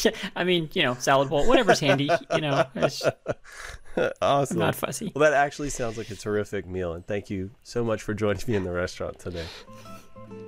yeah. 0.02 0.12
I 0.36 0.44
mean, 0.44 0.70
you 0.72 0.82
know, 0.82 0.94
salad 0.94 1.28
bowl, 1.28 1.46
whatever's 1.46 1.80
handy. 1.80 2.08
You 2.32 2.40
know, 2.40 2.64
it's, 2.74 3.04
I'm 3.04 4.12
awesome. 4.22 4.58
not 4.58 4.74
fussy. 4.74 5.12
Well, 5.14 5.30
that 5.30 5.36
actually 5.36 5.68
sounds 5.68 5.98
like 5.98 6.10
a 6.10 6.14
terrific 6.14 6.66
meal, 6.66 6.94
and 6.94 7.06
thank 7.06 7.28
you 7.28 7.50
so 7.62 7.84
much 7.84 8.00
for 8.00 8.14
joining 8.14 8.42
me 8.46 8.54
in 8.54 8.64
the 8.64 8.72
restaurant 8.72 9.18
today. 9.18 9.44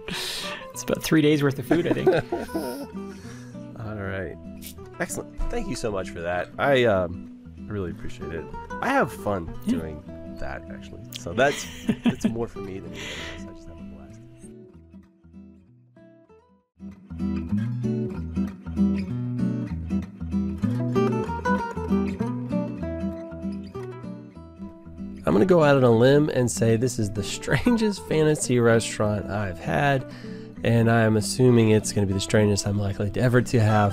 It's 0.08 0.82
about 0.82 1.02
three 1.02 1.22
days 1.22 1.42
worth 1.42 1.58
of 1.58 1.66
food, 1.66 1.86
I 1.86 1.92
think. 1.92 2.08
All 3.80 3.94
right. 3.96 4.36
Excellent. 5.00 5.38
Thank 5.50 5.68
you 5.68 5.76
so 5.76 5.90
much 5.90 6.10
for 6.10 6.20
that. 6.20 6.48
I 6.58 6.84
um 6.84 7.38
really 7.66 7.90
appreciate 7.90 8.32
it. 8.32 8.44
I 8.80 8.88
have 8.88 9.12
fun 9.12 9.52
doing 9.66 10.02
that 10.38 10.62
actually. 10.70 11.02
So 11.18 11.32
that's 11.32 11.66
it's 11.88 12.26
more 12.28 12.48
for 12.48 12.60
me 12.60 12.78
than 12.78 12.92
anything 12.92 13.48
else. 13.48 13.50
I 13.50 13.54
just 13.54 13.68
have 13.68 13.78
a 13.78 13.82
blast. 17.18 17.77
I'm 25.28 25.34
going 25.34 25.46
to 25.46 25.54
go 25.54 25.62
out 25.62 25.76
on 25.76 25.84
a 25.84 25.90
limb 25.90 26.30
and 26.30 26.50
say 26.50 26.76
this 26.76 26.98
is 26.98 27.10
the 27.10 27.22
strangest 27.36 28.02
fantasy 28.08 28.58
restaurant 28.60 29.26
I've 29.26 29.58
had, 29.58 30.10
and 30.64 30.90
I 30.90 31.02
am 31.02 31.18
assuming 31.18 31.68
it's 31.68 31.92
going 31.92 32.06
to 32.06 32.10
be 32.10 32.14
the 32.14 32.20
strangest 32.20 32.66
I'm 32.66 32.78
likely 32.78 33.10
to 33.10 33.20
ever 33.20 33.42
to 33.42 33.60
have. 33.60 33.92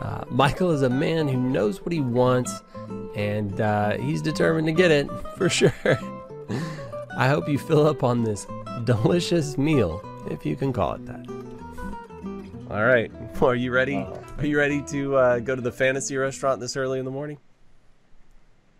Uh, 0.00 0.24
Michael 0.28 0.72
is 0.72 0.82
a 0.82 0.90
man 0.90 1.28
who 1.28 1.36
knows 1.36 1.80
what 1.80 1.92
he 1.92 2.00
wants, 2.00 2.60
and 3.14 3.60
uh, 3.60 3.98
he's 3.98 4.20
determined 4.20 4.66
to 4.66 4.72
get 4.72 4.90
it 4.90 5.08
for 5.36 5.48
sure. 5.48 5.72
I 7.16 7.28
hope 7.28 7.48
you 7.48 7.56
fill 7.56 7.86
up 7.86 8.02
on 8.02 8.24
this 8.24 8.44
delicious 8.82 9.56
meal, 9.56 10.02
if 10.28 10.44
you 10.44 10.56
can 10.56 10.72
call 10.72 10.94
it 10.94 11.06
that. 11.06 11.24
All 12.68 12.84
right, 12.84 13.12
are 13.40 13.54
you 13.54 13.70
ready? 13.70 14.04
Are 14.38 14.44
you 14.44 14.58
ready 14.58 14.82
to 14.88 15.16
uh, 15.18 15.38
go 15.38 15.54
to 15.54 15.62
the 15.62 15.70
fantasy 15.70 16.16
restaurant 16.16 16.58
this 16.58 16.76
early 16.76 16.98
in 16.98 17.04
the 17.04 17.12
morning? 17.12 17.38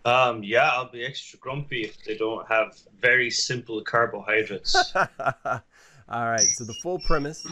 Um, 0.05 0.43
yeah, 0.43 0.69
I'll 0.69 0.89
be 0.89 1.03
extra 1.03 1.39
grumpy 1.39 1.81
if 1.81 2.03
they 2.03 2.15
don't 2.15 2.47
have 2.47 2.77
very 3.01 3.31
simple 3.31 3.81
carbohydrates. 3.81 4.93
All 4.95 5.61
right. 6.07 6.39
So 6.39 6.63
the 6.63 6.75
full 6.83 6.99
premise 6.99 7.45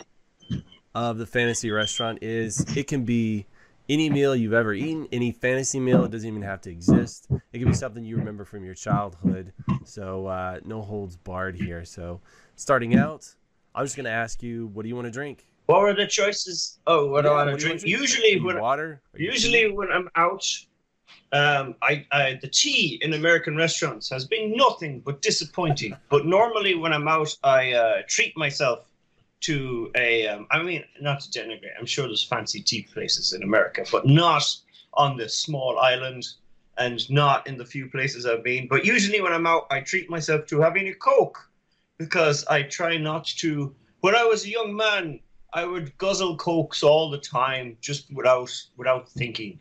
of 0.94 1.18
the 1.18 1.26
fantasy 1.26 1.72
restaurant 1.72 2.20
is 2.22 2.60
it 2.78 2.88
can 2.88 3.04
be 3.04 3.48
any 3.90 4.10
meal 4.10 4.36
you've 4.36 4.54
ever 4.54 4.74
eaten, 4.74 5.08
any 5.12 5.32
fantasy 5.32 5.80
meal. 5.80 6.06
It 6.06 6.12
doesn't 6.12 6.28
even 6.28 6.44
have 6.44 6.62
to 6.62 6.70
exist. 6.70 7.28
It 7.52 7.58
can 7.58 7.68
be 7.68 7.74
something 7.74 8.06
you 8.06 8.18
remember 8.18 8.46
from 8.46 8.64
your 8.64 8.76
childhood. 8.76 9.52
So 9.84 10.28
uh, 10.28 10.60
no 10.64 10.82
holds 10.82 11.16
barred 11.16 11.56
here. 11.56 11.84
So 11.84 12.22
starting 12.56 12.96
out, 12.96 13.34
I'm 13.74 13.84
just 13.84 13.98
gonna 13.98 14.10
ask 14.10 14.44
you, 14.44 14.68
what 14.68 14.84
do 14.84 14.90
you 14.90 14.96
want 14.96 15.08
to 15.08 15.12
drink? 15.12 15.48
what 15.66 15.82
were 15.82 15.94
the 15.94 16.08
choices? 16.08 16.80
Oh, 16.88 17.08
what 17.08 17.22
do 17.22 17.30
I 17.30 17.46
want 17.46 17.60
to 17.60 17.66
drink? 17.66 17.84
Usually, 17.84 18.40
when 18.40 18.60
water. 18.60 19.02
Usually 19.16 19.72
when 19.72 19.92
I'm 19.92 20.10
out, 20.16 20.46
um, 21.32 21.76
I, 21.82 22.06
I 22.12 22.40
the 22.42 22.48
tea 22.48 23.00
in 23.02 23.14
American 23.14 23.56
restaurants 23.58 24.10
has 24.10 24.26
been 24.26 24.56
nothing 24.56 25.00
but 25.00 25.22
disappointing. 25.22 25.96
but 26.10 26.26
normally, 26.26 26.76
when 26.76 26.94
I'm 26.94 27.08
out, 27.08 27.36
I 27.44 27.74
uh, 27.74 28.02
treat 28.08 28.38
myself 28.38 28.86
to 29.42 29.92
a. 29.96 30.28
Um, 30.28 30.48
I 30.52 30.62
mean, 30.62 30.84
not 31.02 31.22
to 31.22 31.40
denigrate. 31.40 31.78
I'm 31.80 31.86
sure 31.86 32.06
there's 32.08 32.24
fancy 32.24 32.62
tea 32.62 32.84
places 32.84 33.34
in 33.34 33.44
America, 33.44 33.86
but 33.92 34.06
not 34.06 34.44
on 34.94 35.18
this 35.18 35.38
small 35.38 35.80
island. 35.80 36.26
And 36.76 37.08
not 37.08 37.46
in 37.46 37.56
the 37.56 37.66
few 37.66 37.88
places 37.88 38.26
I've 38.26 38.44
been. 38.44 38.68
But 38.68 38.84
usually, 38.84 39.22
when 39.22 39.32
I'm 39.32 39.46
out, 39.46 39.68
I 39.70 39.82
treat 39.82 40.10
myself 40.10 40.48
to 40.48 40.60
having 40.60 40.88
a 40.88 40.96
Coke 40.96 41.38
because 42.00 42.44
I 42.48 42.64
try 42.64 42.98
not 42.98 43.26
to. 43.42 43.76
When 44.00 44.16
I 44.16 44.24
was 44.24 44.46
a 44.46 44.50
young 44.50 44.76
man, 44.76 45.20
I 45.54 45.66
would 45.66 45.96
guzzle 46.00 46.36
cokes 46.38 46.82
all 46.82 47.12
the 47.12 47.20
time, 47.20 47.78
just 47.80 48.12
without 48.12 48.52
without 48.76 49.08
thinking. 49.08 49.60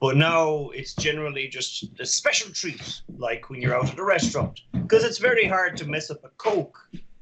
But 0.00 0.16
now 0.16 0.70
it's 0.70 0.94
generally 0.94 1.46
just 1.48 1.84
a 2.00 2.06
special 2.06 2.50
treat, 2.52 3.02
like 3.18 3.50
when 3.50 3.60
you're 3.60 3.76
out 3.76 3.90
at 3.92 3.98
a 3.98 4.04
restaurant, 4.04 4.60
because 4.72 5.04
it's 5.04 5.18
very 5.18 5.46
hard 5.46 5.76
to 5.78 5.84
mess 5.86 6.10
up 6.10 6.24
a 6.24 6.30
coke. 6.38 6.78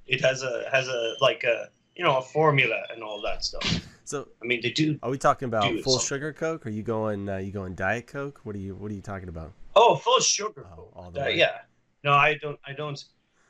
It 0.07 0.21
has 0.23 0.43
a 0.43 0.65
has 0.71 0.87
a 0.89 1.15
like 1.21 1.43
a 1.45 1.69
you 1.97 2.05
know 2.05 2.19
a 2.19 2.23
formula 2.23 2.81
and 2.93 3.03
all 3.03 3.21
that 3.23 3.45
stuff. 3.45 3.67
So 4.05 4.29
I 4.43 4.47
mean, 4.47 4.61
they 4.63 4.71
do. 4.71 4.99
are 5.03 5.11
we 5.11 5.19
talking 5.19 5.47
about 5.47 5.65
full 5.81 5.99
some- 5.99 6.07
sugar 6.07 6.33
Coke? 6.33 6.67
Are 6.67 6.71
you 6.71 6.83
going? 6.85 7.29
Uh, 7.29 7.39
you 7.39 7.51
going 7.53 7.75
Diet 7.75 8.07
Coke? 8.07 8.41
What 8.45 8.55
are 8.55 8.59
you? 8.61 8.75
What 8.77 8.91
are 8.91 8.95
you 8.95 9.03
talking 9.03 9.29
about? 9.29 9.53
Oh, 9.75 9.97
full 9.97 10.21
sugar 10.21 10.65
Oh, 10.73 10.77
coke. 10.77 10.93
all 10.97 11.11
the 11.11 11.21
Uh, 11.21 11.25
way. 11.27 11.37
yeah. 11.37 11.59
No, 12.05 12.13
I 12.13 12.39
don't. 12.41 12.59
I 12.65 12.73
don't. 12.73 13.03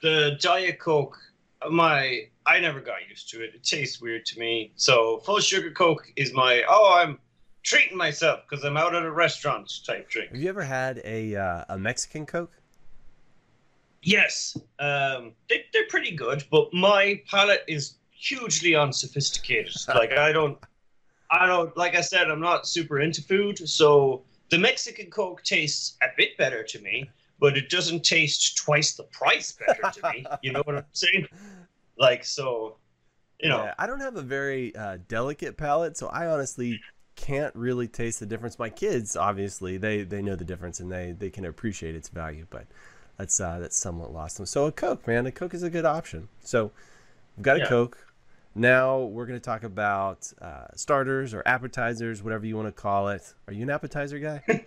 The 0.02 0.38
diet 0.40 0.78
coke. 0.80 1.16
My 1.70 2.22
I 2.46 2.60
never 2.60 2.80
got 2.80 3.06
used 3.08 3.28
to 3.30 3.44
it. 3.44 3.54
It 3.54 3.62
tastes 3.62 4.00
weird 4.00 4.24
to 4.26 4.38
me. 4.38 4.72
So 4.76 5.18
full 5.26 5.38
sugar 5.40 5.70
coke 5.70 6.10
is 6.16 6.32
my. 6.32 6.64
Oh, 6.68 6.94
I'm 6.98 7.18
treating 7.62 7.96
myself 7.96 8.40
because 8.48 8.64
I'm 8.64 8.76
out 8.76 8.94
at 8.94 9.02
a 9.02 9.10
restaurant 9.10 9.70
type 9.86 10.08
drink. 10.08 10.30
Have 10.30 10.40
you 10.40 10.48
ever 10.48 10.62
had 10.62 11.00
a 11.04 11.36
uh, 11.36 11.64
a 11.68 11.78
Mexican 11.78 12.26
Coke? 12.26 12.52
Yes, 14.02 14.56
um, 14.78 15.32
they, 15.48 15.64
they're 15.72 15.88
pretty 15.88 16.12
good, 16.12 16.44
but 16.50 16.72
my 16.72 17.20
palate 17.28 17.64
is 17.66 17.94
hugely 18.10 18.74
unsophisticated. 18.74 19.74
like 19.88 20.12
I 20.12 20.32
don't, 20.32 20.58
I 21.30 21.46
don't. 21.46 21.76
Like 21.76 21.96
I 21.96 22.00
said, 22.00 22.30
I'm 22.30 22.40
not 22.40 22.66
super 22.66 23.00
into 23.00 23.22
food, 23.22 23.68
so 23.68 24.22
the 24.50 24.58
Mexican 24.58 25.10
Coke 25.10 25.42
tastes 25.42 25.96
a 26.02 26.08
bit 26.16 26.36
better 26.38 26.62
to 26.62 26.80
me, 26.80 27.10
but 27.38 27.56
it 27.56 27.68
doesn't 27.70 28.04
taste 28.04 28.56
twice 28.56 28.94
the 28.94 29.04
price 29.04 29.52
better 29.52 29.90
to 30.00 30.12
me. 30.12 30.24
You 30.42 30.52
know 30.52 30.62
what 30.64 30.76
I'm 30.76 30.84
saying? 30.92 31.26
Like 31.98 32.24
so, 32.24 32.76
you 33.40 33.48
know. 33.48 33.64
Yeah, 33.64 33.74
I 33.78 33.86
don't 33.86 34.00
have 34.00 34.16
a 34.16 34.22
very 34.22 34.74
uh, 34.76 34.98
delicate 35.08 35.56
palate, 35.56 35.96
so 35.96 36.06
I 36.08 36.28
honestly 36.28 36.80
can't 37.18 37.54
really 37.54 37.88
taste 37.88 38.20
the 38.20 38.26
difference. 38.26 38.58
My 38.58 38.70
kids, 38.70 39.16
obviously, 39.16 39.76
they 39.76 40.02
they 40.04 40.22
know 40.22 40.36
the 40.36 40.44
difference 40.44 40.80
and 40.80 40.90
they 40.90 41.12
they 41.12 41.30
can 41.30 41.44
appreciate 41.44 41.94
its 41.94 42.08
value, 42.08 42.46
but 42.48 42.66
that's 43.16 43.40
uh, 43.40 43.58
that's 43.58 43.76
somewhat 43.76 44.12
lost 44.12 44.36
them. 44.36 44.46
So 44.46 44.66
a 44.66 44.72
Coke, 44.72 45.06
man, 45.06 45.26
a 45.26 45.32
Coke 45.32 45.54
is 45.54 45.62
a 45.62 45.70
good 45.70 45.84
option. 45.84 46.28
So 46.44 46.70
we've 47.36 47.44
got 47.44 47.56
a 47.56 47.60
Yeah. 47.60 47.66
Coke. 47.68 47.98
Now 48.54 49.00
we're 49.00 49.26
going 49.26 49.38
to 49.38 49.44
talk 49.44 49.62
about 49.62 50.32
uh, 50.40 50.66
starters 50.74 51.34
or 51.34 51.42
appetizers, 51.46 52.22
whatever 52.22 52.46
you 52.46 52.56
want 52.56 52.68
to 52.68 52.72
call 52.72 53.08
it. 53.08 53.34
Are 53.46 53.52
you 53.52 53.62
an 53.62 53.70
appetizer 53.70 54.18
guy? 54.18 54.42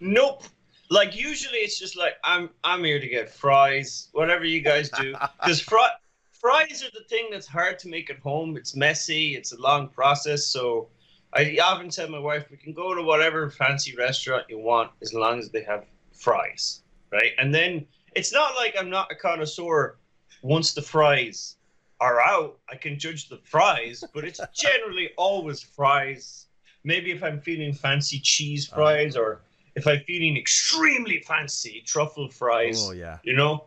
Nope. 0.00 0.44
Like 0.88 1.14
usually 1.14 1.58
it's 1.58 1.78
just 1.78 1.96
like 1.96 2.14
I'm 2.24 2.48
I'm 2.64 2.82
here 2.84 2.98
to 2.98 3.06
get 3.06 3.28
fries, 3.30 4.08
whatever 4.12 4.44
you 4.44 4.60
guys 4.60 4.88
do. 4.90 5.14
Because 5.40 5.60
fri- 5.60 5.96
fries 6.32 6.82
are 6.82 6.90
the 6.98 7.04
thing 7.08 7.28
that's 7.30 7.46
hard 7.46 7.78
to 7.80 7.88
make 7.88 8.08
at 8.10 8.18
home. 8.18 8.56
It's 8.56 8.74
messy. 8.74 9.36
It's 9.36 9.52
a 9.52 9.60
long 9.60 9.88
process. 9.88 10.46
So 10.46 10.88
I 11.32 11.58
often 11.62 11.90
tell 11.90 12.08
my 12.08 12.18
wife 12.18 12.50
we 12.50 12.56
can 12.56 12.72
go 12.72 12.94
to 12.94 13.02
whatever 13.02 13.50
fancy 13.50 13.94
restaurant 13.94 14.46
you 14.48 14.58
want 14.58 14.90
as 15.00 15.14
long 15.14 15.38
as 15.38 15.50
they 15.50 15.62
have 15.62 15.84
fries, 16.12 16.82
right? 17.12 17.32
And 17.38 17.54
then 17.54 17.86
it's 18.16 18.32
not 18.32 18.54
like 18.56 18.74
I'm 18.78 18.90
not 18.90 19.12
a 19.12 19.14
connoisseur. 19.14 19.96
Once 20.42 20.72
the 20.72 20.82
fries 20.82 21.56
are 22.00 22.20
out, 22.20 22.58
I 22.68 22.76
can 22.76 22.98
judge 22.98 23.28
the 23.28 23.38
fries, 23.44 24.02
but 24.12 24.24
it's 24.24 24.40
generally 24.54 25.10
always 25.16 25.62
fries. 25.62 26.46
Maybe 26.82 27.12
if 27.12 27.22
I'm 27.22 27.40
feeling 27.40 27.74
fancy 27.74 28.18
cheese 28.18 28.66
fries 28.66 29.16
or 29.16 29.42
if 29.76 29.86
I'm 29.86 30.00
feeling 30.00 30.36
extremely 30.36 31.20
fancy 31.20 31.82
truffle 31.86 32.28
fries, 32.28 32.88
oh 32.88 32.92
yeah. 32.92 33.18
you 33.22 33.36
know. 33.36 33.66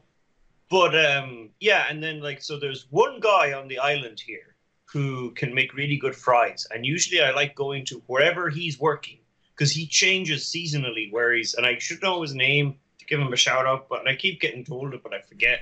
But 0.70 0.96
um, 1.06 1.50
yeah, 1.60 1.86
and 1.90 2.04
then 2.04 2.20
like 2.20 2.42
so, 2.42 2.60
there's 2.60 2.88
one 2.90 3.20
guy 3.20 3.54
on 3.54 3.68
the 3.68 3.78
island 3.78 4.20
here 4.20 4.53
who 4.94 5.32
can 5.32 5.54
make 5.54 5.74
really 5.74 5.98
good 5.98 6.16
fries, 6.16 6.66
and 6.72 6.86
usually 6.86 7.22
I 7.22 7.32
like 7.32 7.56
going 7.56 7.84
to 7.86 8.02
wherever 8.08 8.50
he's 8.50 8.80
working 8.80 9.18
because 9.54 9.72
he 9.72 9.86
changes 9.86 10.46
seasonally 10.46 11.12
where 11.12 11.34
he's, 11.34 11.56
and 11.56 11.66
I 11.66 11.78
should 11.80 12.02
know 12.02 12.22
his 12.22 12.34
name 12.34 12.76
to 13.00 13.06
give 13.06 13.20
him 13.20 13.34
a 13.34 13.36
shout 13.36 13.66
out, 13.66 13.90
but 13.90 14.08
I 14.08 14.16
keep 14.16 14.40
getting 14.40 14.64
told 14.64 14.94
it, 14.94 15.04
but 15.04 15.14
I 15.14 15.20
forget. 15.22 15.62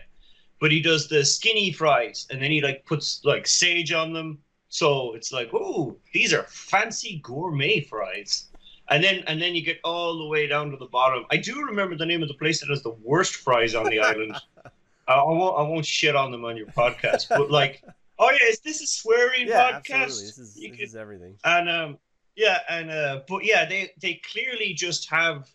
But 0.59 0.71
he 0.71 0.81
does 0.81 1.07
the 1.07 1.25
skinny 1.25 1.71
fries, 1.71 2.27
and 2.29 2.41
then 2.41 2.51
he 2.51 2.61
like 2.61 2.85
puts 2.85 3.21
like 3.23 3.47
sage 3.47 3.91
on 3.91 4.13
them, 4.13 4.37
so 4.69 5.13
it's 5.13 5.31
like, 5.31 5.49
oh, 5.53 5.97
these 6.13 6.33
are 6.33 6.43
fancy 6.43 7.19
gourmet 7.23 7.81
fries 7.81 8.51
and 8.91 9.03
then 9.03 9.23
and 9.27 9.41
then 9.41 9.55
you 9.55 9.63
get 9.63 9.79
all 9.83 10.17
the 10.19 10.25
way 10.25 10.45
down 10.47 10.69
to 10.69 10.77
the 10.77 10.85
bottom. 10.85 11.25
I 11.31 11.37
do 11.37 11.65
remember 11.65 11.95
the 11.95 12.05
name 12.05 12.21
of 12.21 12.27
the 12.27 12.35
place 12.35 12.59
that 12.59 12.69
has 12.69 12.83
the 12.83 12.95
worst 13.03 13.35
fries 13.37 13.73
on 13.73 13.85
the 13.85 13.99
island. 13.99 14.35
I, 15.07 15.13
I 15.13 15.23
won't 15.23 15.57
I 15.57 15.61
won't 15.63 15.85
shit 15.85 16.15
on 16.15 16.31
them 16.31 16.45
on 16.45 16.57
your 16.57 16.67
podcast, 16.67 17.29
but 17.29 17.49
like, 17.49 17.83
oh 18.21 18.31
yeah, 18.31 18.47
is 18.47 18.59
this 18.61 18.81
a 18.81 18.87
swearing 18.87 19.47
Yeah, 19.47 19.73
podcast? 19.73 19.75
absolutely. 19.75 20.25
This 20.27 20.37
is, 20.37 20.53
this 20.55 20.71
could- 20.71 20.79
is 20.79 20.95
everything. 20.95 21.37
and 21.43 21.69
um, 21.69 21.97
yeah, 22.35 22.59
and 22.69 22.89
uh, 22.89 23.21
but 23.27 23.43
yeah, 23.43 23.65
they 23.65 23.91
they 24.01 24.21
clearly 24.31 24.73
just 24.73 25.09
have 25.09 25.49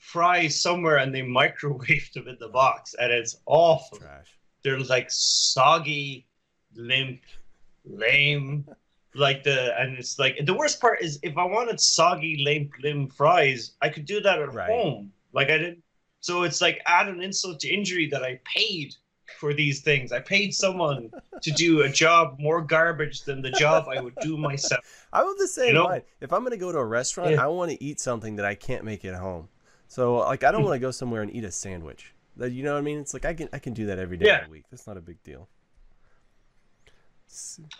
fries 0.00 0.60
somewhere 0.60 0.98
and 0.98 1.14
they 1.14 1.22
microwaved 1.22 2.12
them 2.12 2.28
in 2.28 2.36
the 2.38 2.48
box, 2.48 2.94
and 2.98 3.10
it's 3.12 3.36
awful. 3.46 3.98
Trash. 3.98 4.28
They're 4.62 4.78
like 4.80 5.06
soggy, 5.10 6.26
limp, 6.74 7.20
lame. 7.84 8.64
Like 9.14 9.42
the 9.42 9.78
and 9.78 9.98
it's 9.98 10.18
like 10.18 10.38
the 10.46 10.54
worst 10.54 10.80
part 10.80 11.02
is 11.02 11.18
if 11.22 11.36
I 11.36 11.44
wanted 11.44 11.78
soggy, 11.80 12.42
limp, 12.44 12.70
limb 12.82 13.08
fries, 13.08 13.72
I 13.82 13.88
could 13.90 14.06
do 14.06 14.20
that 14.20 14.40
at 14.40 14.52
Right. 14.54 14.70
home. 14.70 15.12
Like 15.32 15.50
I 15.50 15.58
didn't. 15.58 15.82
So 16.20 16.44
it's 16.44 16.60
like 16.62 16.80
add 16.86 17.08
an 17.08 17.20
insult 17.22 17.60
to 17.60 17.68
injury 17.68 18.06
that 18.10 18.22
I 18.22 18.40
paid 18.44 18.94
for 19.38 19.54
these 19.54 19.80
things. 19.80 20.12
I 20.12 20.20
paid 20.20 20.54
someone 20.54 21.10
to 21.40 21.50
do 21.52 21.82
a 21.82 21.88
job 21.88 22.38
more 22.38 22.60
garbage 22.62 23.22
than 23.22 23.42
the 23.42 23.50
job 23.50 23.88
I 23.88 24.00
would 24.00 24.14
do 24.22 24.36
myself. 24.36 24.80
I 25.12 25.22
will 25.24 25.36
the 25.36 25.48
same 25.48 25.68
You 25.68 25.74
know? 25.74 25.84
line. 25.84 26.02
If 26.20 26.32
I'm 26.32 26.42
gonna 26.42 26.56
go 26.56 26.72
to 26.72 26.78
a 26.78 26.84
restaurant, 26.84 27.32
Yeah. 27.32 27.44
I 27.44 27.46
want 27.48 27.70
to 27.70 27.82
eat 27.82 28.00
something 28.00 28.36
that 28.36 28.46
I 28.46 28.54
can't 28.54 28.84
make 28.84 29.04
at 29.04 29.14
home. 29.14 29.48
So 29.88 30.16
like, 30.16 30.44
I 30.44 30.50
don't 30.52 30.62
want 30.64 30.74
to 30.74 30.78
go 30.78 30.90
somewhere 30.90 31.22
and 31.22 31.34
eat 31.34 31.44
a 31.44 31.50
sandwich. 31.50 32.14
That 32.36 32.50
you 32.52 32.62
know 32.62 32.72
what 32.72 32.78
I 32.78 32.82
mean? 32.82 32.98
It's 32.98 33.12
like 33.12 33.24
I 33.26 33.34
can 33.34 33.48
I 33.52 33.58
can 33.58 33.74
do 33.74 33.86
that 33.86 33.98
every 33.98 34.16
day 34.16 34.26
Yeah. 34.26 34.38
of 34.40 34.44
the 34.46 34.50
week. 34.50 34.64
That's 34.70 34.86
not 34.86 34.96
a 34.96 35.02
big 35.02 35.22
deal. 35.22 35.48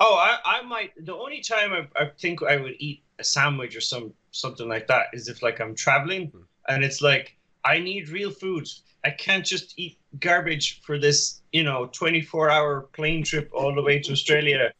Oh, 0.01 0.15
I, 0.17 0.39
I 0.45 0.63
might. 0.63 0.93
The 1.05 1.15
only 1.15 1.41
time 1.41 1.73
I, 1.73 1.87
I 2.03 2.11
think 2.19 2.43
I 2.43 2.57
would 2.57 2.75
eat 2.79 3.03
a 3.19 3.25
sandwich 3.25 3.77
or 3.77 3.81
some 3.81 4.13
something 4.31 4.69
like 4.69 4.87
that 4.87 5.07
is 5.13 5.29
if 5.29 5.43
like 5.43 5.61
I'm 5.61 5.75
traveling 5.75 6.29
Hmm. 6.29 6.43
and 6.69 6.85
it's 6.85 7.03
like 7.03 7.37
I 7.65 7.79
need 7.79 8.09
real 8.09 8.31
food. 8.31 8.67
I 9.05 9.11
can't 9.11 9.45
just 9.45 9.75
eat 9.79 9.99
garbage 10.21 10.81
for 10.83 10.99
this, 10.99 11.43
you 11.53 11.63
know, 11.65 11.87
24 11.93 12.51
hour 12.51 12.83
plane 12.93 13.25
trip 13.25 13.51
all 13.53 13.75
the 13.75 13.83
way 13.83 13.99
to 14.01 14.13
Australia. 14.13 14.73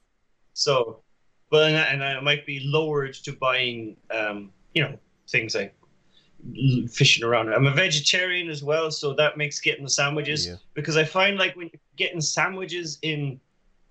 So, 0.55 1.03
but 1.51 1.69
and 1.69 1.77
I, 1.77 1.83
and 1.83 2.05
I 2.05 2.21
might 2.21 2.47
be 2.47 2.61
lowered 2.65 3.15
to 3.15 3.33
buying, 3.33 3.97
um, 4.11 4.53
you 4.75 4.83
know, 4.83 4.99
things 5.29 5.55
like 5.55 5.75
fishing 6.91 7.25
around. 7.25 7.53
I'm 7.53 7.67
a 7.67 7.71
vegetarian 7.73 8.51
as 8.51 8.63
well, 8.63 8.91
so 8.91 9.15
that 9.15 9.37
makes 9.37 9.61
getting 9.61 9.85
the 9.85 9.91
sandwiches 9.91 10.47
Yeah. 10.47 10.57
because 10.75 10.97
I 10.97 11.05
find 11.05 11.39
like 11.39 11.55
when 11.57 11.71
you're 11.73 11.81
getting 11.97 12.21
sandwiches 12.21 12.99
in 13.03 13.41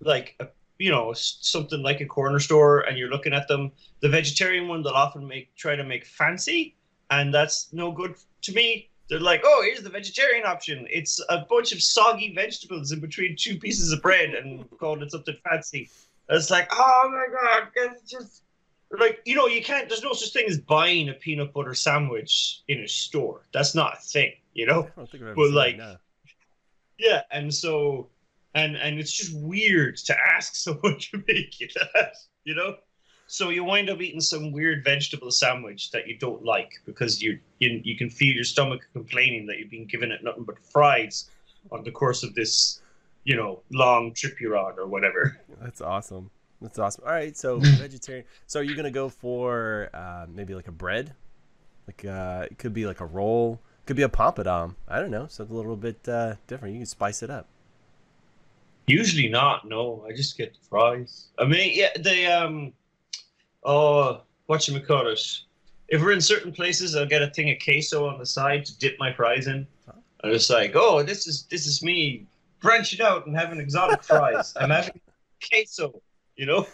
like 0.00 0.36
a 0.40 0.48
you 0.78 0.90
know 0.90 1.12
something 1.14 1.80
like 1.82 2.00
a 2.00 2.06
corner 2.06 2.40
store 2.40 2.80
and 2.80 2.98
you're 2.98 3.10
looking 3.10 3.32
at 3.32 3.46
them 3.46 3.70
the 4.00 4.08
vegetarian 4.08 4.66
one 4.66 4.82
they'll 4.82 4.92
often 4.94 5.24
make 5.26 5.54
try 5.54 5.76
to 5.76 5.84
make 5.84 6.04
fancy 6.04 6.74
and 7.10 7.32
that's 7.32 7.72
no 7.72 7.92
good 7.92 8.16
to 8.40 8.52
me 8.52 8.90
they're 9.12 9.20
like 9.20 9.42
oh 9.44 9.62
here's 9.62 9.82
the 9.82 9.90
vegetarian 9.90 10.46
option 10.46 10.86
it's 10.90 11.20
a 11.28 11.44
bunch 11.50 11.70
of 11.72 11.82
soggy 11.82 12.32
vegetables 12.34 12.92
in 12.92 12.98
between 13.00 13.36
two 13.38 13.58
pieces 13.58 13.92
of 13.92 14.00
bread 14.00 14.30
and 14.30 14.66
called 14.78 15.02
it 15.02 15.10
something 15.10 15.36
fancy 15.48 15.90
it's 16.30 16.50
like 16.50 16.66
oh 16.72 17.10
my 17.12 17.26
god 17.30 17.68
it's 17.76 18.10
just 18.10 18.42
like 18.98 19.20
you 19.26 19.34
know 19.34 19.46
you 19.46 19.62
can't 19.62 19.86
there's 19.88 20.02
no 20.02 20.14
such 20.14 20.32
thing 20.32 20.46
as 20.48 20.56
buying 20.58 21.10
a 21.10 21.12
peanut 21.12 21.52
butter 21.52 21.74
sandwich 21.74 22.62
in 22.68 22.80
a 22.80 22.88
store 22.88 23.42
that's 23.52 23.74
not 23.74 23.98
a 23.98 24.00
thing 24.00 24.32
you 24.54 24.66
know 24.66 24.84
I 24.84 24.90
don't 24.96 25.10
think 25.10 25.22
I've 25.24 25.28
ever 25.30 25.34
But, 25.36 25.50
like, 25.52 25.76
no. 25.76 25.96
yeah, 26.98 27.22
and 27.30 27.52
so 27.52 28.08
and 28.54 28.76
and 28.76 28.98
it's 28.98 29.12
just 29.12 29.34
weird 29.36 29.96
to 29.98 30.16
ask 30.34 30.54
someone 30.66 30.98
to 30.98 31.22
make 31.28 31.60
you 31.60 31.68
that, 31.94 32.14
you 32.44 32.54
know. 32.54 32.76
So 33.32 33.48
you 33.48 33.64
wind 33.64 33.88
up 33.88 34.02
eating 34.02 34.20
some 34.20 34.52
weird 34.52 34.84
vegetable 34.84 35.30
sandwich 35.30 35.90
that 35.92 36.06
you 36.06 36.18
don't 36.18 36.44
like 36.44 36.82
because 36.84 37.22
you 37.22 37.38
you 37.60 37.80
you 37.82 37.96
can 37.96 38.10
feel 38.10 38.34
your 38.34 38.44
stomach 38.44 38.86
complaining 38.92 39.46
that 39.46 39.58
you've 39.58 39.70
been 39.70 39.86
given 39.86 40.12
it 40.12 40.22
nothing 40.22 40.44
but 40.44 40.58
fries 40.58 41.30
on 41.70 41.82
the 41.82 41.90
course 41.90 42.22
of 42.22 42.34
this, 42.34 42.82
you 43.24 43.34
know, 43.34 43.62
long 43.72 44.12
trip 44.12 44.38
you're 44.38 44.54
on 44.58 44.78
or 44.78 44.86
whatever. 44.86 45.40
That's 45.62 45.80
awesome. 45.80 46.30
That's 46.60 46.78
awesome. 46.78 47.04
All 47.06 47.12
right, 47.12 47.34
so 47.34 47.58
vegetarian. 47.60 48.26
So 48.46 48.60
are 48.60 48.62
you're 48.62 48.76
gonna 48.76 48.90
go 48.90 49.08
for 49.08 49.88
uh, 49.94 50.26
maybe 50.28 50.54
like 50.54 50.68
a 50.68 50.72
bread, 50.72 51.14
like 51.86 52.04
uh, 52.04 52.48
it 52.50 52.58
could 52.58 52.74
be 52.74 52.84
like 52.84 53.00
a 53.00 53.06
roll, 53.06 53.62
could 53.86 53.96
be 53.96 54.02
a 54.02 54.10
papadom. 54.10 54.74
I 54.86 55.00
don't 55.00 55.10
know, 55.10 55.26
something 55.26 55.56
a 55.56 55.58
little 55.58 55.76
bit 55.76 56.06
uh, 56.06 56.34
different. 56.48 56.74
You 56.74 56.80
can 56.80 56.86
spice 56.86 57.22
it 57.22 57.30
up. 57.30 57.48
Usually 58.86 59.30
not. 59.30 59.66
No, 59.66 60.04
I 60.06 60.12
just 60.12 60.36
get 60.36 60.52
the 60.52 60.60
fries. 60.68 61.28
I 61.38 61.46
mean, 61.46 61.72
yeah, 61.74 61.92
they 61.98 62.26
um, 62.26 62.74
oh, 63.64 64.22
what 64.46 64.66
you? 64.68 64.80
If 65.88 66.00
we're 66.00 66.12
in 66.12 66.20
certain 66.20 66.52
places, 66.52 66.96
I'll 66.96 67.06
get 67.06 67.22
a 67.22 67.28
thing 67.30 67.50
of 67.50 67.58
queso 67.62 68.08
on 68.08 68.18
the 68.18 68.26
side 68.26 68.64
to 68.66 68.78
dip 68.78 68.98
my 68.98 69.12
fries 69.12 69.46
in. 69.46 69.66
And 70.22 70.32
it's 70.32 70.48
like, 70.50 70.72
oh, 70.74 71.02
this 71.02 71.26
is 71.26 71.44
this 71.50 71.66
is 71.66 71.82
me 71.82 72.26
branching 72.60 73.00
out 73.02 73.26
and 73.26 73.36
having 73.36 73.60
exotic 73.60 74.02
fries. 74.10 74.54
I'm 74.56 74.70
having 74.70 75.00
queso. 75.50 76.00
You 76.36 76.46
know, 76.46 76.66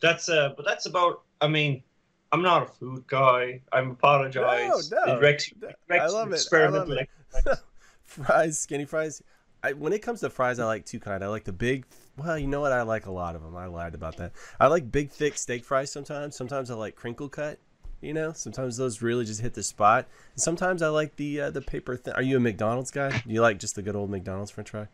that's 0.00 0.28
uh, 0.28 0.50
but 0.56 0.64
that's 0.64 0.86
about. 0.86 1.22
I 1.40 1.48
mean, 1.48 1.82
I'm 2.30 2.42
not 2.42 2.62
a 2.62 2.66
food 2.66 3.04
guy. 3.08 3.60
I'm 3.72 3.90
apologize. 3.92 4.90
No, 4.90 5.04
no. 5.06 5.16
It 5.16 5.20
wrecks- 5.20 5.52
No, 5.60 5.68
it 5.68 5.76
wrecks 5.88 6.04
I 6.04 6.06
love 6.06 6.32
it. 6.32 6.48
I 6.52 6.66
love 6.68 6.90
it. 6.90 7.08
fries, 8.04 8.58
skinny 8.58 8.84
fries. 8.84 9.22
I, 9.64 9.72
when 9.72 9.92
it 9.92 10.00
comes 10.00 10.20
to 10.20 10.30
fries, 10.30 10.58
I 10.58 10.66
like 10.66 10.84
two 10.84 11.00
kind. 11.00 11.22
I 11.24 11.28
like 11.28 11.44
the 11.44 11.52
big. 11.52 11.84
Well, 12.16 12.38
you 12.38 12.46
know 12.46 12.60
what? 12.60 12.72
I 12.72 12.82
like 12.82 13.06
a 13.06 13.12
lot 13.12 13.34
of 13.34 13.42
them. 13.42 13.56
I 13.56 13.66
lied 13.66 13.94
about 13.94 14.16
that. 14.18 14.32
I 14.60 14.66
like 14.66 14.92
big, 14.92 15.10
thick 15.10 15.38
steak 15.38 15.64
fries 15.64 15.90
sometimes. 15.90 16.36
Sometimes 16.36 16.70
I 16.70 16.74
like 16.74 16.94
crinkle 16.94 17.28
cut. 17.28 17.58
You 18.02 18.12
know, 18.12 18.32
sometimes 18.32 18.76
those 18.76 19.00
really 19.00 19.24
just 19.24 19.40
hit 19.40 19.54
the 19.54 19.62
spot. 19.62 20.08
And 20.34 20.42
sometimes 20.42 20.82
I 20.82 20.88
like 20.88 21.16
the 21.16 21.42
uh, 21.42 21.50
the 21.50 21.62
paper 21.62 21.96
thin. 21.96 22.14
Are 22.14 22.22
you 22.22 22.36
a 22.36 22.40
McDonald's 22.40 22.90
guy? 22.90 23.10
Do 23.10 23.32
you 23.32 23.40
like 23.40 23.58
just 23.58 23.76
the 23.76 23.82
good 23.82 23.96
old 23.96 24.10
McDonald's 24.10 24.50
French 24.50 24.70
fry? 24.70 24.88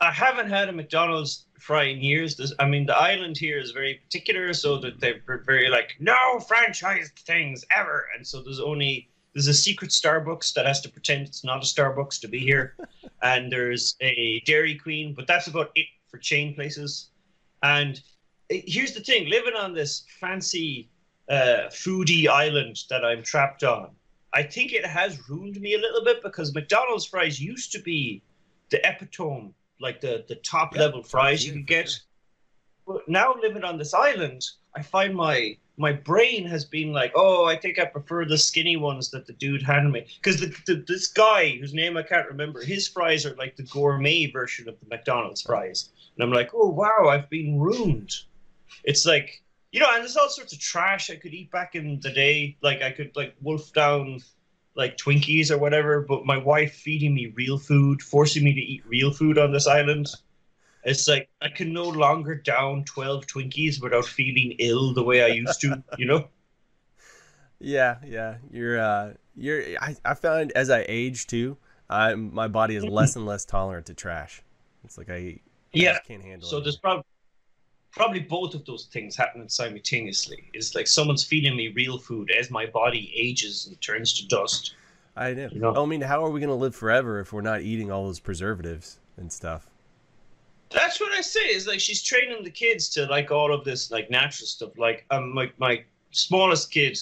I 0.00 0.10
haven't 0.10 0.48
had 0.48 0.68
a 0.68 0.72
McDonald's 0.72 1.46
fry 1.60 1.84
in 1.84 2.02
years. 2.02 2.52
I 2.58 2.66
mean, 2.66 2.86
the 2.86 2.96
island 2.96 3.38
here 3.38 3.58
is 3.58 3.70
very 3.70 3.94
particular, 3.94 4.52
so 4.52 4.78
that 4.78 4.98
they're 4.98 5.22
very 5.46 5.70
like 5.70 5.94
no 6.00 6.40
franchised 6.40 7.20
things 7.20 7.64
ever, 7.74 8.08
and 8.16 8.26
so 8.26 8.42
there's 8.42 8.58
only 8.58 9.08
there's 9.32 9.46
a 9.46 9.54
secret 9.54 9.92
Starbucks 9.92 10.54
that 10.54 10.66
has 10.66 10.80
to 10.80 10.88
pretend 10.88 11.28
it's 11.28 11.44
not 11.44 11.58
a 11.58 11.66
Starbucks 11.66 12.20
to 12.22 12.28
be 12.28 12.40
here, 12.40 12.74
and 13.22 13.50
there's 13.50 13.94
a 14.00 14.42
Dairy 14.44 14.74
Queen, 14.74 15.14
but 15.14 15.28
that's 15.28 15.46
about 15.46 15.70
it 15.76 15.86
for 16.12 16.18
chain 16.18 16.54
places. 16.54 17.10
And 17.64 18.00
here's 18.50 18.92
the 18.92 19.00
thing: 19.00 19.28
living 19.28 19.54
on 19.54 19.74
this 19.74 20.04
fancy 20.20 20.88
uh, 21.28 21.68
foodie 21.70 22.28
island 22.28 22.76
that 22.90 23.04
I'm 23.04 23.24
trapped 23.24 23.64
on, 23.64 23.90
I 24.34 24.42
think 24.44 24.72
it 24.72 24.86
has 24.86 25.28
ruined 25.28 25.60
me 25.60 25.74
a 25.74 25.78
little 25.78 26.04
bit 26.04 26.22
because 26.22 26.54
McDonald's 26.54 27.06
fries 27.06 27.40
used 27.40 27.72
to 27.72 27.80
be 27.80 28.22
the 28.70 28.86
epitome, 28.88 29.54
like 29.80 30.00
the 30.00 30.24
the 30.28 30.36
top 30.36 30.74
Yeah, 30.74 30.82
level 30.82 31.02
fries 31.02 31.44
you 31.44 31.52
could 31.52 31.66
get. 31.66 31.88
sure. 31.88 32.00
But 32.86 33.08
now 33.08 33.34
living 33.40 33.64
on 33.64 33.78
this 33.78 33.94
island, 33.94 34.42
I 34.76 34.82
find 34.82 35.14
my 35.14 35.56
my 35.78 35.92
brain 35.92 36.46
has 36.46 36.64
been 36.64 36.92
like, 36.92 37.12
oh, 37.14 37.46
I 37.46 37.56
think 37.56 37.78
I 37.78 37.86
prefer 37.86 38.24
the 38.26 38.38
skinny 38.38 38.76
ones 38.76 39.10
that 39.10 39.26
the 39.26 39.32
dude 39.34 39.62
handed 39.62 39.92
me. 39.92 40.06
Because 40.22 40.40
the, 40.40 40.54
the, 40.66 40.84
this 40.86 41.08
guy, 41.08 41.56
whose 41.58 41.72
name 41.74 41.96
I 41.96 42.02
can't 42.02 42.28
remember, 42.28 42.62
his 42.62 42.88
fries 42.88 43.24
are 43.24 43.34
like 43.36 43.56
the 43.56 43.62
gourmet 43.64 44.30
version 44.30 44.68
of 44.68 44.78
the 44.80 44.86
McDonald's 44.86 45.42
fries. 45.42 45.90
And 46.14 46.24
I'm 46.24 46.32
like, 46.32 46.50
oh, 46.54 46.68
wow, 46.68 47.08
I've 47.08 47.30
been 47.30 47.58
ruined. 47.58 48.12
It's 48.84 49.06
like, 49.06 49.42
you 49.70 49.80
know, 49.80 49.88
and 49.92 50.02
there's 50.02 50.16
all 50.16 50.28
sorts 50.28 50.52
of 50.52 50.58
trash 50.60 51.10
I 51.10 51.16
could 51.16 51.32
eat 51.32 51.50
back 51.50 51.74
in 51.74 52.00
the 52.00 52.10
day. 52.10 52.56
Like, 52.62 52.82
I 52.82 52.90
could, 52.90 53.12
like, 53.16 53.34
wolf 53.40 53.72
down, 53.72 54.20
like, 54.74 54.96
Twinkies 54.98 55.50
or 55.50 55.58
whatever, 55.58 56.02
but 56.02 56.26
my 56.26 56.36
wife 56.36 56.74
feeding 56.74 57.14
me 57.14 57.32
real 57.34 57.58
food, 57.58 58.02
forcing 58.02 58.44
me 58.44 58.52
to 58.52 58.60
eat 58.60 58.82
real 58.86 59.10
food 59.10 59.38
on 59.38 59.52
this 59.52 59.66
island. 59.66 60.08
It's 60.84 61.06
like 61.06 61.28
I 61.40 61.48
can 61.48 61.72
no 61.72 61.84
longer 61.88 62.34
down 62.34 62.84
12 62.84 63.26
Twinkies 63.26 63.80
without 63.80 64.04
feeling 64.04 64.56
ill 64.58 64.92
the 64.92 65.02
way 65.02 65.22
I 65.22 65.28
used 65.28 65.60
to, 65.60 65.82
you 65.96 66.06
know? 66.06 66.28
Yeah, 67.64 67.98
yeah. 68.04 68.38
You're 68.50 68.80
uh 68.80 69.12
you're 69.36 69.62
I, 69.80 69.94
I 70.04 70.14
found 70.14 70.50
as 70.56 70.68
I 70.68 70.84
age 70.88 71.28
too, 71.28 71.56
I 71.88 72.16
my 72.16 72.48
body 72.48 72.74
is 72.74 72.84
less 72.84 73.14
and 73.14 73.24
less 73.24 73.44
tolerant 73.44 73.86
to 73.86 73.94
trash. 73.94 74.42
It's 74.82 74.98
like 74.98 75.08
I, 75.08 75.14
I 75.14 75.40
Yeah. 75.72 75.98
can't 76.00 76.22
handle 76.22 76.48
So 76.48 76.58
it. 76.58 76.64
there's 76.64 76.76
probably 76.76 77.04
probably 77.90 78.20
both 78.20 78.54
of 78.54 78.64
those 78.64 78.86
things 78.86 79.14
happening 79.16 79.48
simultaneously. 79.48 80.44
It's 80.54 80.74
like 80.74 80.86
someone's 80.86 81.24
feeding 81.24 81.54
me 81.56 81.68
real 81.68 81.98
food 81.98 82.30
as 82.30 82.50
my 82.50 82.64
body 82.66 83.12
ages 83.14 83.66
and 83.66 83.78
turns 83.82 84.14
to 84.14 84.26
dust. 84.28 84.74
I 85.14 85.34
know. 85.34 85.48
you 85.52 85.60
know? 85.60 85.74
I 85.74 85.84
mean, 85.86 86.00
how 86.00 86.24
are 86.24 86.30
we 86.30 86.40
gonna 86.40 86.54
live 86.54 86.74
forever 86.74 87.20
if 87.20 87.32
we're 87.32 87.42
not 87.42 87.60
eating 87.60 87.90
all 87.90 88.04
those 88.06 88.18
preservatives 88.20 88.98
and 89.18 89.30
stuff? 89.30 89.66
That's 90.70 90.98
what 91.00 91.12
I 91.12 91.20
say. 91.20 91.40
Is 91.48 91.66
like 91.66 91.80
she's 91.80 92.02
training 92.02 92.44
the 92.44 92.50
kids 92.50 92.88
to 92.90 93.04
like 93.06 93.30
all 93.30 93.52
of 93.52 93.62
this 93.64 93.90
like 93.90 94.10
natural 94.10 94.46
stuff. 94.46 94.78
Like 94.78 95.04
um, 95.10 95.34
my 95.34 95.50
my 95.58 95.84
smallest 96.12 96.70
kid 96.70 96.98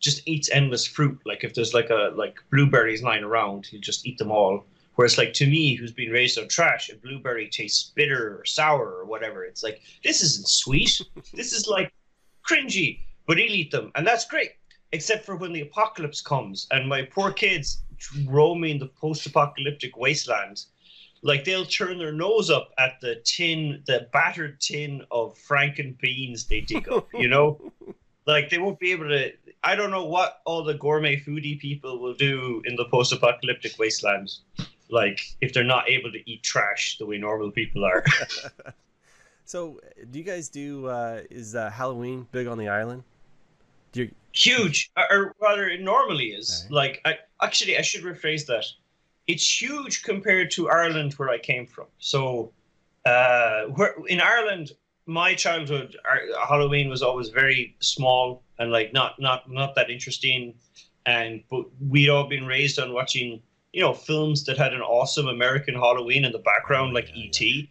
just 0.00 0.20
eats 0.28 0.50
endless 0.50 0.86
fruit. 0.86 1.18
Like 1.24 1.42
if 1.44 1.54
there's 1.54 1.72
like 1.72 1.88
a 1.88 2.12
like 2.14 2.36
blueberries 2.50 3.02
lying 3.02 3.24
around, 3.24 3.64
he'll 3.66 3.80
just 3.80 4.06
eat 4.06 4.18
them 4.18 4.30
all. 4.30 4.64
Whereas 4.96 5.18
like 5.18 5.32
to 5.34 5.46
me, 5.46 5.74
who's 5.74 5.92
been 5.92 6.10
raised 6.10 6.38
on 6.38 6.48
trash, 6.48 6.90
a 6.90 6.96
blueberry 6.96 7.48
tastes 7.48 7.92
bitter 7.94 8.38
or 8.38 8.44
sour 8.44 8.86
or 8.86 9.04
whatever. 9.04 9.44
It's 9.44 9.62
like 9.62 9.80
this 10.02 10.22
isn't 10.22 10.48
sweet. 10.48 11.00
this 11.32 11.52
is 11.52 11.66
like 11.66 11.92
cringy. 12.48 13.00
But 13.26 13.38
he'll 13.38 13.52
eat 13.52 13.72
them, 13.72 13.90
and 13.96 14.06
that's 14.06 14.26
great. 14.26 14.52
Except 14.92 15.26
for 15.26 15.34
when 15.34 15.52
the 15.52 15.62
apocalypse 15.62 16.20
comes, 16.20 16.68
and 16.70 16.88
my 16.88 17.02
poor 17.02 17.32
kids 17.32 17.82
roaming 18.26 18.78
the 18.78 18.86
post-apocalyptic 18.86 19.96
wasteland 19.96 20.64
like 21.22 21.44
they'll 21.44 21.66
turn 21.66 21.98
their 21.98 22.12
nose 22.12 22.50
up 22.50 22.72
at 22.78 23.00
the 23.00 23.16
tin, 23.24 23.82
the 23.86 24.08
battered 24.12 24.60
tin 24.60 25.02
of 25.10 25.36
franken 25.48 25.98
beans 26.00 26.46
they 26.46 26.60
dig 26.60 26.88
up, 26.88 27.08
you 27.14 27.28
know? 27.28 27.60
like 28.26 28.48
they 28.50 28.58
won't 28.58 28.78
be 28.78 28.92
able 28.92 29.08
to 29.08 29.32
I 29.64 29.74
don't 29.74 29.90
know 29.90 30.04
what 30.04 30.40
all 30.44 30.62
the 30.62 30.74
gourmet 30.74 31.16
foodie 31.16 31.58
people 31.58 31.98
will 31.98 32.14
do 32.14 32.62
in 32.64 32.76
the 32.76 32.84
post 32.84 33.12
apocalyptic 33.12 33.78
wasteland. 33.78 34.30
Like 34.90 35.20
if 35.40 35.52
they're 35.52 35.64
not 35.64 35.88
able 35.88 36.12
to 36.12 36.30
eat 36.30 36.42
trash 36.42 36.96
the 36.98 37.06
way 37.06 37.18
normal 37.18 37.50
people 37.50 37.84
are. 37.84 38.04
So, 39.46 39.78
do 40.10 40.18
you 40.18 40.24
guys 40.24 40.48
do? 40.48 40.86
Uh, 40.88 41.20
is 41.30 41.54
uh, 41.54 41.70
Halloween 41.70 42.26
big 42.32 42.48
on 42.48 42.58
the 42.58 42.68
island? 42.68 43.04
Do 43.92 44.02
you? 44.02 44.10
huge, 44.32 44.90
or- 44.96 45.34
rather, 45.40 45.68
it 45.68 45.80
normally 45.80 46.26
is. 46.26 46.66
Like, 46.68 47.00
I 47.04 47.18
actually, 47.40 47.78
I 47.78 47.82
should 47.82 48.02
rephrase 48.02 48.46
that. 48.46 48.66
It's 49.26 49.60
huge 49.60 50.02
compared 50.02 50.50
to 50.52 50.68
Ireland, 50.68 51.14
where 51.14 51.30
I 51.30 51.38
came 51.38 51.66
from. 51.66 51.86
So, 51.98 52.52
uh, 53.04 53.66
where 53.66 53.94
in 54.08 54.20
Ireland, 54.20 54.72
my 55.06 55.34
childhood, 55.34 55.96
Halloween 56.48 56.88
was 56.88 57.02
always 57.02 57.28
very 57.28 57.76
small 57.80 58.42
and 58.58 58.72
like 58.72 58.92
not 58.92 59.20
not 59.20 59.50
not 59.50 59.74
that 59.76 59.90
interesting. 59.90 60.54
And 61.06 61.44
but 61.48 61.66
we'd 61.80 62.08
all 62.08 62.28
been 62.28 62.46
raised 62.46 62.80
on 62.80 62.92
watching, 62.92 63.40
you 63.76 63.82
know, 63.82 63.92
films 63.92 64.42
that 64.46 64.56
had 64.56 64.72
an 64.72 64.80
awesome 64.80 65.28
American 65.28 65.74
Halloween 65.74 66.24
in 66.24 66.32
the 66.32 66.38
background, 66.38 66.94
like 66.94 67.10
Yeah, 67.10 67.24
E.T. 67.24 67.70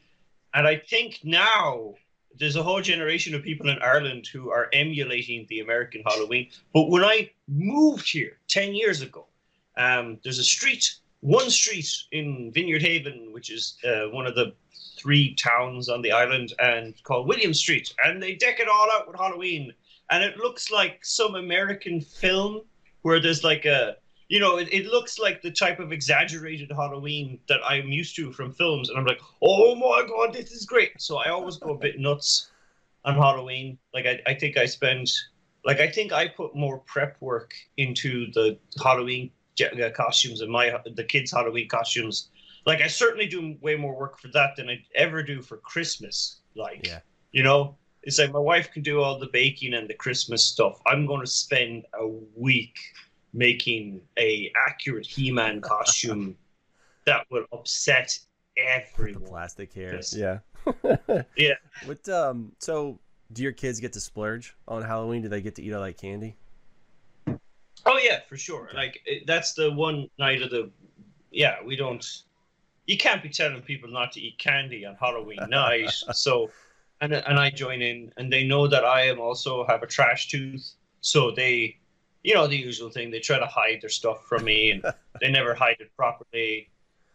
And 0.54 0.68
I 0.68 0.76
think 0.76 1.20
now 1.24 1.96
there's 2.38 2.56
a 2.56 2.62
whole 2.62 2.80
generation 2.80 3.34
of 3.34 3.42
people 3.42 3.70
in 3.70 3.80
Ireland 3.80 4.28
who 4.32 4.52
are 4.52 4.70
emulating 4.72 5.48
the 5.50 5.62
American 5.62 6.04
Halloween. 6.06 6.52
But 6.76 6.92
when 6.92 7.04
I 7.04 7.32
moved 7.48 8.08
here 8.08 8.38
10 8.50 8.76
years 8.76 9.02
ago, 9.02 9.26
um, 9.78 10.20
there's 10.24 10.38
a 10.38 10.44
street, 10.44 10.94
one 11.22 11.50
street 11.50 11.90
in 12.12 12.52
Vineyard 12.54 12.84
Haven, 12.84 13.30
which 13.32 13.50
is 13.50 13.76
uh, 13.84 14.12
one 14.12 14.28
of 14.28 14.36
the 14.36 14.54
three 15.00 15.34
towns 15.34 15.90
on 15.90 16.04
the 16.04 16.12
island, 16.12 16.54
and 16.60 16.94
called 17.02 17.28
William 17.28 17.56
Street. 17.56 17.92
And 18.04 18.22
they 18.22 18.36
deck 18.36 18.60
it 18.60 18.68
all 18.68 18.90
out 18.92 19.08
with 19.08 19.18
Halloween. 19.18 19.74
And 20.12 20.24
it 20.24 20.38
looks 20.38 20.70
like 20.70 21.04
some 21.04 21.34
American 21.34 22.00
film 22.00 22.62
where 23.02 23.20
there's 23.20 23.44
like 23.44 23.66
a 23.66 23.96
you 24.28 24.40
know, 24.40 24.58
it, 24.58 24.68
it 24.72 24.88
looks 24.88 25.20
like 25.20 25.42
the 25.42 25.52
type 25.52 25.80
of 25.80 25.92
exaggerated 25.92 26.72
Halloween 26.72 27.40
that 27.48 27.60
I'm 27.66 27.90
used 27.90 28.16
to 28.16 28.32
from 28.32 28.52
films, 28.52 28.90
and 28.90 28.98
I'm 28.98 29.06
like, 29.06 29.22
oh 29.42 29.76
my 29.76 30.06
god, 30.08 30.34
this 30.34 30.52
is 30.52 30.66
great. 30.66 31.00
So 31.00 31.18
I 31.18 31.30
always 31.30 31.58
go 31.58 31.72
a 31.72 31.78
bit 31.78 32.00
nuts 32.00 32.50
on 33.04 33.16
Halloween. 33.16 33.78
Like 33.94 34.06
I, 34.06 34.22
I 34.26 34.34
think 34.34 34.58
I 34.58 34.66
spend, 34.66 35.12
like 35.64 35.80
I 35.80 35.88
think 35.90 36.12
I 36.12 36.28
put 36.28 36.56
more 36.56 36.80
prep 36.80 37.18
work 37.22 37.54
into 37.78 38.32
the 38.34 38.58
Halloween 38.84 39.30
uh, 39.62 39.90
costumes 39.92 40.42
and 40.42 40.52
my 40.52 40.76
the 40.96 41.04
kids' 41.04 41.32
Halloween 41.32 41.68
costumes. 41.68 42.30
Like 42.66 42.82
I 42.82 42.88
certainly 42.88 43.28
do 43.28 43.56
way 43.62 43.76
more 43.76 43.96
work 43.96 44.20
for 44.20 44.30
that 44.30 44.56
than 44.56 44.70
I 44.70 44.84
ever 44.96 45.22
do 45.22 45.42
for 45.44 45.58
Christmas. 45.58 46.42
Like, 46.56 46.88
Yeah. 46.88 47.00
you 47.32 47.44
know, 47.44 47.76
it's 48.02 48.18
like 48.18 48.32
my 48.32 48.40
wife 48.40 48.72
can 48.72 48.82
do 48.82 49.02
all 49.02 49.20
the 49.20 49.28
baking 49.28 49.76
and 49.76 49.88
the 49.88 49.94
Christmas 49.94 50.44
stuff. 50.44 50.82
I'm 50.88 51.06
going 51.06 51.22
to 51.22 51.28
spend 51.28 51.86
a 52.00 52.08
week 52.36 52.78
making 53.36 54.02
a 54.18 54.52
accurate 54.68 55.06
He-Man 55.06 55.62
costume 55.62 56.36
that 57.06 57.28
would 57.30 57.46
upset 57.52 58.18
The 58.56 58.64
everyone. 58.64 59.22
plastic 59.24 59.74
hair. 59.74 59.96
Yes. 59.96 60.16
Yeah. 60.16 60.40
Yeah. 61.38 61.54
What? 61.86 62.08
Um. 62.10 62.54
So, 62.60 62.98
do 63.32 63.44
your 63.44 63.52
kids 63.52 63.80
get 63.80 63.94
to 63.94 64.00
splurge 64.00 64.56
on 64.68 64.82
Halloween? 64.82 65.22
Do 65.22 65.30
they 65.30 65.42
get 65.42 65.54
to 65.56 65.62
eat 65.62 65.72
all 65.74 65.84
that 65.84 65.98
candy? 65.98 66.36
Oh 67.86 68.00
yeah, 68.02 68.22
for 68.28 68.36
sure. 68.38 68.70
Okay. 68.70 68.78
Like 68.78 69.02
it, 69.06 69.28
that's 69.28 69.54
the 69.54 69.72
one 69.72 70.10
night 70.18 70.42
of 70.42 70.50
the. 70.50 70.72
Yeah, 71.32 71.58
we 71.64 71.76
don't. 71.76 72.04
You 72.88 72.98
can't 72.98 73.22
be 73.22 73.30
telling 73.30 73.62
people 73.62 73.90
not 73.92 74.12
to 74.14 74.22
eat 74.22 74.40
candy 74.40 74.86
on 74.86 74.96
Halloween 74.96 75.38
night. 75.50 75.92
So, 76.14 76.50
and 77.02 77.14
and 77.14 77.38
I 77.40 77.52
join 77.52 77.84
in, 77.84 78.12
and 78.18 78.34
they 78.34 78.44
know 78.44 78.68
that 78.68 78.84
I 78.84 79.02
am 79.08 79.20
also 79.20 79.66
have 79.68 79.84
a 79.84 79.88
trash 79.88 80.30
tooth. 80.30 80.72
So 81.02 81.30
they, 81.30 81.78
you 82.26 82.34
know, 82.34 82.48
the 82.48 82.58
usual 82.58 82.90
thing. 82.90 83.12
They 83.12 83.20
try 83.20 83.38
to 83.38 83.46
hide 83.46 83.82
their 83.82 83.90
stuff 83.90 84.26
from 84.26 84.46
me, 84.46 84.72
and 84.72 84.84
they 85.22 85.30
never 85.30 85.54
hide 85.54 85.78
it 85.80 85.96
properly. 85.96 86.70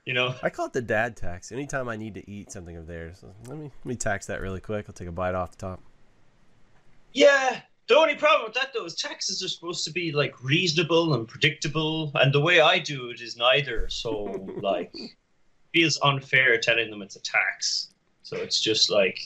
You 0.06 0.14
know. 0.14 0.34
I 0.42 0.50
call 0.50 0.66
it 0.66 0.72
the 0.72 0.80
dad 0.80 1.16
tax. 1.16 1.50
Anytime 1.50 1.88
I 1.88 1.96
need 1.96 2.14
to 2.14 2.30
eat 2.30 2.52
something 2.52 2.76
of 2.76 2.86
theirs, 2.86 3.24
let 3.48 3.58
me 3.58 3.64
let 3.64 3.86
me 3.86 3.96
tax 3.96 4.26
that 4.26 4.40
really 4.40 4.60
quick. 4.60 4.86
I'll 4.88 4.94
take 4.94 5.08
a 5.08 5.12
bite 5.12 5.34
off 5.34 5.50
the 5.50 5.56
top. 5.56 5.82
Yeah. 7.12 7.60
The 7.88 7.96
only 7.96 8.14
problem 8.14 8.44
with 8.44 8.54
that 8.54 8.72
though 8.72 8.84
is 8.84 8.94
taxes 8.94 9.42
are 9.42 9.48
supposed 9.48 9.84
to 9.84 9.90
be 9.90 10.12
like 10.12 10.44
reasonable 10.44 11.14
and 11.14 11.26
predictable, 11.26 12.12
and 12.14 12.32
the 12.32 12.40
way 12.40 12.60
I 12.60 12.78
do 12.78 13.10
it 13.10 13.20
is 13.20 13.36
neither. 13.36 13.88
So 13.88 14.46
like, 14.62 14.94
feels 15.74 15.98
unfair 16.04 16.56
telling 16.58 16.88
them 16.88 17.02
it's 17.02 17.16
a 17.16 17.22
tax. 17.22 17.88
So 18.22 18.36
it's 18.36 18.60
just 18.60 18.90
like, 18.90 19.18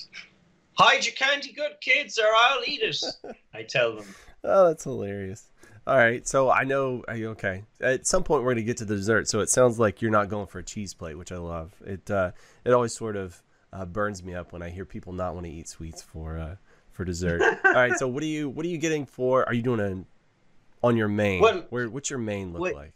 hide 0.78 1.04
your 1.04 1.14
candy 1.14 1.52
good 1.52 1.76
kids, 1.82 2.18
or 2.18 2.34
I'll 2.34 2.62
eat 2.66 2.80
it. 2.80 3.04
I 3.52 3.64
tell 3.64 3.96
them. 3.96 4.06
Oh, 4.46 4.66
that's 4.66 4.84
hilarious. 4.84 5.50
All 5.86 5.96
right, 5.96 6.26
so 6.26 6.50
I 6.50 6.64
know. 6.64 7.04
Okay, 7.08 7.64
at 7.80 8.06
some 8.06 8.24
point 8.24 8.42
we're 8.42 8.52
gonna 8.52 8.62
get 8.62 8.78
to 8.78 8.86
the 8.86 8.96
dessert. 8.96 9.28
So 9.28 9.40
it 9.40 9.50
sounds 9.50 9.78
like 9.78 10.00
you're 10.00 10.10
not 10.10 10.30
going 10.30 10.46
for 10.46 10.58
a 10.58 10.62
cheese 10.62 10.94
plate, 10.94 11.18
which 11.18 11.30
I 11.30 11.36
love. 11.36 11.74
It 11.84 12.10
uh, 12.10 12.30
it 12.64 12.72
always 12.72 12.94
sort 12.94 13.16
of 13.16 13.42
uh, 13.72 13.84
burns 13.84 14.22
me 14.22 14.34
up 14.34 14.52
when 14.52 14.62
I 14.62 14.70
hear 14.70 14.86
people 14.86 15.12
not 15.12 15.34
want 15.34 15.44
to 15.44 15.52
eat 15.52 15.68
sweets 15.68 16.00
for 16.00 16.38
uh, 16.38 16.56
for 16.92 17.04
dessert. 17.04 17.42
All 17.64 17.72
right, 17.72 17.98
so 17.98 18.08
what 18.08 18.22
are 18.22 18.26
you 18.26 18.48
what 18.48 18.64
are 18.64 18.70
you 18.70 18.78
getting 18.78 19.04
for? 19.04 19.46
Are 19.46 19.52
you 19.52 19.62
doing 19.62 19.80
a 19.80 20.86
on 20.86 20.96
your 20.96 21.08
main? 21.08 21.42
Well, 21.42 21.66
Where 21.68 21.90
what's 21.90 22.08
your 22.08 22.18
main 22.18 22.54
look 22.54 22.62
wait, 22.62 22.74
like? 22.74 22.92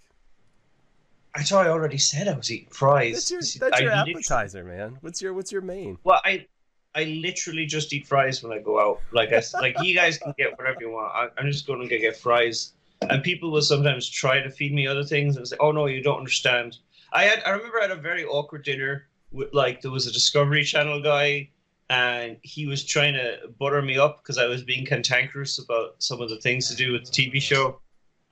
I 1.34 1.42
thought 1.42 1.66
I 1.66 1.70
already 1.70 1.98
said 1.98 2.26
I 2.26 2.36
was 2.36 2.50
eating 2.50 2.70
fries. 2.70 3.28
That's 3.28 3.30
your 3.30 3.70
that's 3.70 3.82
your 3.82 3.92
appetizer, 3.92 4.64
man. 4.64 4.96
What's 5.02 5.20
your 5.20 5.34
what's 5.34 5.52
your 5.52 5.62
main? 5.62 5.98
Well, 6.04 6.22
I 6.24 6.46
I 6.94 7.04
literally 7.04 7.66
just 7.66 7.92
eat 7.92 8.06
fries 8.06 8.42
when 8.42 8.56
I 8.56 8.60
go 8.60 8.80
out. 8.80 9.02
Like 9.12 9.32
I 9.32 9.42
like 9.60 9.76
you 9.82 9.94
guys 9.94 10.18
can 10.18 10.34
get 10.38 10.56
whatever 10.56 10.78
you 10.80 10.90
want. 10.90 11.12
I, 11.14 11.28
I'm 11.36 11.50
just 11.50 11.66
going 11.66 11.86
to 11.86 11.98
get 11.98 12.16
fries. 12.16 12.72
And 13.02 13.22
people 13.22 13.50
will 13.50 13.62
sometimes 13.62 14.08
try 14.08 14.40
to 14.40 14.50
feed 14.50 14.72
me 14.72 14.86
other 14.86 15.04
things 15.04 15.36
and 15.36 15.46
say, 15.46 15.56
"Oh 15.60 15.72
no, 15.72 15.86
you 15.86 16.02
don't 16.02 16.18
understand." 16.18 16.78
I 17.12 17.24
had 17.24 17.42
I 17.44 17.50
remember 17.50 17.78
I 17.78 17.82
had 17.82 17.90
a 17.90 17.96
very 17.96 18.24
awkward 18.24 18.64
dinner 18.64 19.08
with 19.30 19.52
like 19.54 19.80
there 19.80 19.90
was 19.90 20.06
a 20.06 20.12
Discovery 20.12 20.64
Channel 20.64 21.02
guy 21.02 21.50
and 21.90 22.36
he 22.42 22.66
was 22.66 22.84
trying 22.84 23.14
to 23.14 23.38
butter 23.58 23.80
me 23.80 23.98
up 23.98 24.22
because 24.22 24.38
I 24.38 24.46
was 24.46 24.62
being 24.62 24.84
cantankerous 24.84 25.58
about 25.58 25.94
some 25.98 26.20
of 26.20 26.28
the 26.28 26.38
things 26.40 26.68
to 26.68 26.76
do 26.76 26.92
with 26.92 27.06
the 27.06 27.10
TV 27.10 27.40
show. 27.40 27.80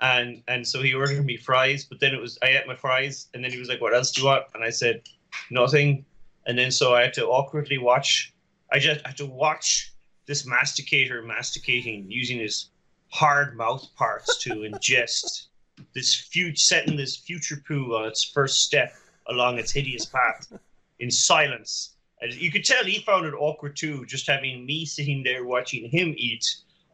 And 0.00 0.42
and 0.46 0.66
so 0.66 0.83
he 0.83 0.92
ordered 0.92 1.24
me 1.24 1.38
fries, 1.38 1.85
but 1.85 2.00
then 2.00 2.14
it 2.14 2.20
was 2.20 2.38
I 2.42 2.48
ate 2.48 2.66
my 2.66 2.76
fries 2.76 3.29
and 3.33 3.42
then 3.42 3.50
he 3.50 3.59
was 3.59 3.68
like, 3.68 3.81
"What 3.81 3.94
else 3.94 4.11
do 4.11 4.20
you 4.20 4.26
want?" 4.26 4.44
And 4.55 4.62
I 4.62 4.70
said, 4.70 5.02
"Nothing." 5.50 6.05
And 6.46 6.59
then 6.59 6.70
so 6.70 6.94
I 6.94 7.02
had 7.02 7.14
to 7.14 7.26
awkwardly 7.26 7.79
watch. 7.79 8.35
I 8.70 8.79
just 8.79 9.05
had 9.07 9.16
to 9.16 9.26
watch 9.26 9.92
this 10.26 10.44
masticator 10.44 11.22
masticating 11.22 12.11
using 12.11 12.38
his 12.38 12.70
hard 13.16 13.57
mouth 13.57 13.88
parts 13.96 14.37
to 14.42 14.50
ingest 14.50 15.46
this 15.94 16.14
future 16.14 16.57
setting 16.57 16.96
this 16.96 17.16
future 17.16 17.62
poo 17.66 17.94
on 17.96 18.07
its 18.07 18.22
first 18.22 18.61
step 18.61 18.92
along 19.29 19.59
its 19.59 19.72
hideous 19.72 20.05
path 20.05 20.52
in 20.98 21.11
silence. 21.11 21.94
And 22.20 22.33
you 22.35 22.50
could 22.50 22.64
tell 22.64 22.85
he 22.85 23.00
found 23.00 23.24
it 23.24 23.35
awkward 23.35 23.74
too, 23.74 24.05
just 24.07 24.26
having 24.26 24.66
me 24.66 24.85
sitting 24.85 25.22
there 25.22 25.44
watching 25.44 25.88
him 25.88 26.14
eat 26.16 26.44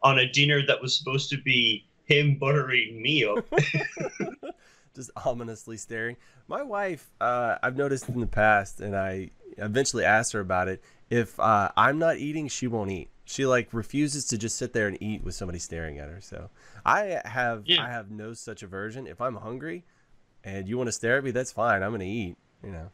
on 0.01 0.19
a 0.19 0.31
dinner 0.31 0.65
that 0.65 0.81
was 0.81 0.97
supposed 0.97 1.29
to 1.31 1.37
be 1.41 1.85
him 2.05 2.37
buttering 2.37 3.01
me 3.01 3.25
up. 3.25 3.45
just 4.95 5.11
ominously 5.25 5.77
staring. 5.77 6.15
My 6.47 6.63
wife, 6.63 7.09
uh, 7.19 7.57
I've 7.61 7.75
noticed 7.75 8.07
in 8.07 8.19
the 8.19 8.27
past, 8.27 8.79
and 8.79 8.95
I 8.95 9.29
eventually 9.57 10.05
asked 10.05 10.33
her 10.33 10.39
about 10.39 10.67
it. 10.67 10.81
If 11.09 11.39
uh, 11.39 11.69
I'm 11.75 11.99
not 11.99 12.17
eating, 12.17 12.47
she 12.47 12.67
won't 12.67 12.91
eat. 12.91 13.09
She 13.25 13.45
like 13.45 13.73
refuses 13.73 14.25
to 14.27 14.37
just 14.37 14.57
sit 14.57 14.73
there 14.73 14.87
and 14.87 15.01
eat 15.01 15.23
with 15.23 15.33
somebody 15.35 15.59
staring 15.59 15.97
at 15.99 16.09
her. 16.09 16.19
So 16.21 16.49
I 16.85 17.21
have 17.25 17.63
Yeah. 17.65 17.83
I 17.83 17.89
have 17.89 18.11
no 18.11 18.33
such 18.33 18.63
aversion. 18.63 19.07
If 19.07 19.21
I'm 19.21 19.35
hungry, 19.35 19.85
and 20.43 20.67
you 20.67 20.77
want 20.77 20.87
to 20.89 20.91
stare 20.91 21.17
at 21.17 21.23
me, 21.23 21.31
that's 21.31 21.51
fine. 21.51 21.83
I'm 21.83 21.91
gonna 21.91 22.03
eat. 22.03 22.35
You 22.63 22.71
know. 22.71 22.91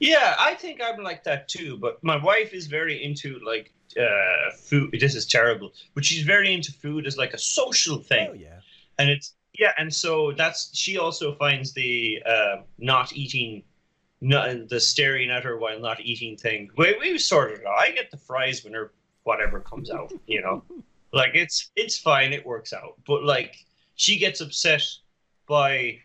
Yeah, 0.00 0.34
I 0.38 0.54
think 0.54 0.80
I'm 0.82 1.02
like 1.02 1.24
that 1.24 1.48
too. 1.48 1.76
But 1.78 2.02
my 2.02 2.16
wife 2.22 2.52
is 2.52 2.66
very 2.66 3.02
into 3.02 3.38
like 3.44 3.72
uh, 3.98 4.50
food. 4.56 4.96
This 5.00 5.14
is 5.14 5.26
terrible, 5.26 5.72
but 5.94 6.04
she's 6.04 6.24
very 6.24 6.52
into 6.52 6.72
food 6.72 7.06
as 7.06 7.16
like 7.16 7.32
a 7.32 7.38
social 7.38 7.98
thing, 7.98 8.28
Oh 8.30 8.34
yeah. 8.34 8.60
and 8.98 9.08
it's 9.08 9.34
yeah. 9.58 9.72
And 9.78 9.92
so 9.94 10.32
that's 10.32 10.76
she 10.76 10.98
also 10.98 11.34
finds 11.36 11.72
the 11.72 12.22
uh, 12.26 12.56
not 12.78 13.12
eating, 13.12 13.62
not 14.20 14.68
the 14.68 14.80
staring 14.80 15.30
at 15.30 15.44
her 15.44 15.58
while 15.58 15.78
not 15.80 16.00
eating 16.00 16.36
thing. 16.36 16.70
We 16.76 16.96
we 16.98 17.18
sorted 17.18 17.60
it 17.60 17.66
out. 17.66 17.78
I 17.78 17.90
get 17.90 18.10
the 18.10 18.16
fries 18.16 18.64
when 18.64 18.74
her 18.74 18.92
whatever 19.24 19.60
comes 19.60 19.90
out. 19.90 20.12
You 20.26 20.42
know, 20.42 20.62
like 21.12 21.34
it's 21.34 21.70
it's 21.76 21.98
fine. 21.98 22.32
It 22.32 22.46
works 22.46 22.72
out. 22.72 22.94
But 23.06 23.24
like 23.24 23.56
she 23.94 24.18
gets 24.18 24.40
upset 24.40 24.82
by 25.48 25.98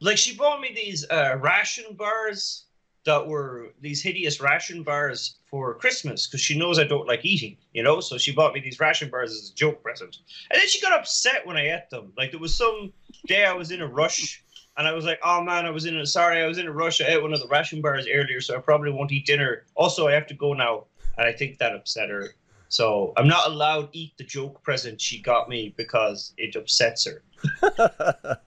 like 0.00 0.18
she 0.18 0.34
bought 0.34 0.60
me 0.60 0.72
these 0.74 1.06
uh, 1.10 1.36
ration 1.40 1.94
bars 1.94 2.64
that 3.04 3.26
were 3.26 3.72
these 3.80 4.02
hideous 4.02 4.40
ration 4.40 4.82
bars 4.82 5.36
for 5.46 5.74
Christmas 5.74 6.26
because 6.26 6.40
she 6.40 6.58
knows 6.58 6.78
I 6.78 6.84
don't 6.84 7.06
like 7.06 7.24
eating, 7.24 7.56
you 7.72 7.82
know. 7.82 8.00
So 8.00 8.18
she 8.18 8.32
bought 8.32 8.54
me 8.54 8.60
these 8.60 8.78
ration 8.80 9.10
bars 9.10 9.32
as 9.32 9.50
a 9.50 9.54
joke 9.54 9.82
present, 9.82 10.18
and 10.50 10.60
then 10.60 10.68
she 10.68 10.80
got 10.80 10.98
upset 10.98 11.46
when 11.46 11.56
I 11.56 11.70
ate 11.70 11.90
them. 11.90 12.12
Like 12.16 12.30
there 12.30 12.40
was 12.40 12.54
some 12.54 12.92
day 13.26 13.44
I 13.44 13.52
was 13.52 13.70
in 13.70 13.80
a 13.80 13.86
rush, 13.86 14.42
and 14.76 14.86
I 14.86 14.92
was 14.92 15.04
like, 15.04 15.20
"Oh 15.22 15.42
man, 15.42 15.66
I 15.66 15.70
was 15.70 15.84
in 15.86 15.96
a 15.98 16.06
sorry, 16.06 16.42
I 16.42 16.46
was 16.46 16.58
in 16.58 16.66
a 16.66 16.72
rush. 16.72 17.00
I 17.00 17.06
ate 17.06 17.22
one 17.22 17.32
of 17.32 17.40
the 17.40 17.48
ration 17.48 17.80
bars 17.80 18.06
earlier, 18.12 18.40
so 18.40 18.56
I 18.56 18.60
probably 18.60 18.90
won't 18.90 19.12
eat 19.12 19.26
dinner. 19.26 19.64
Also, 19.74 20.08
I 20.08 20.12
have 20.12 20.26
to 20.28 20.34
go 20.34 20.52
now." 20.52 20.84
And 21.18 21.26
I 21.26 21.32
think 21.32 21.58
that 21.58 21.74
upset 21.74 22.08
her. 22.08 22.34
So 22.68 23.12
I'm 23.16 23.26
not 23.26 23.50
allowed 23.50 23.92
to 23.92 23.98
eat 23.98 24.12
the 24.16 24.24
joke 24.24 24.62
present 24.62 25.00
she 25.00 25.20
got 25.20 25.48
me 25.48 25.74
because 25.76 26.32
it 26.38 26.54
upsets 26.54 27.04
her. 27.04 27.22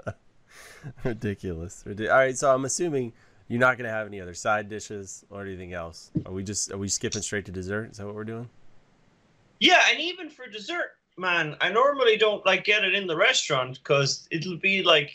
Ridiculous. 1.03 1.83
Ridi- 1.85 2.09
All 2.09 2.17
right, 2.17 2.37
so 2.37 2.53
I'm 2.53 2.65
assuming 2.65 3.13
you're 3.47 3.59
not 3.59 3.77
gonna 3.77 3.89
have 3.89 4.07
any 4.07 4.21
other 4.21 4.33
side 4.33 4.69
dishes 4.69 5.25
or 5.29 5.41
anything 5.41 5.73
else. 5.73 6.11
Are 6.25 6.31
we 6.31 6.43
just 6.43 6.71
are 6.71 6.77
we 6.77 6.87
skipping 6.87 7.21
straight 7.21 7.45
to 7.45 7.51
dessert? 7.51 7.91
Is 7.91 7.97
that 7.97 8.05
what 8.05 8.15
we're 8.15 8.23
doing? 8.23 8.49
Yeah, 9.59 9.81
and 9.91 9.99
even 9.99 10.29
for 10.29 10.47
dessert, 10.47 10.91
man, 11.17 11.55
I 11.61 11.69
normally 11.69 12.17
don't 12.17 12.45
like 12.45 12.63
get 12.63 12.83
it 12.83 12.95
in 12.95 13.07
the 13.07 13.15
restaurant 13.15 13.79
because 13.83 14.27
it'll 14.31 14.57
be 14.57 14.83
like, 14.83 15.11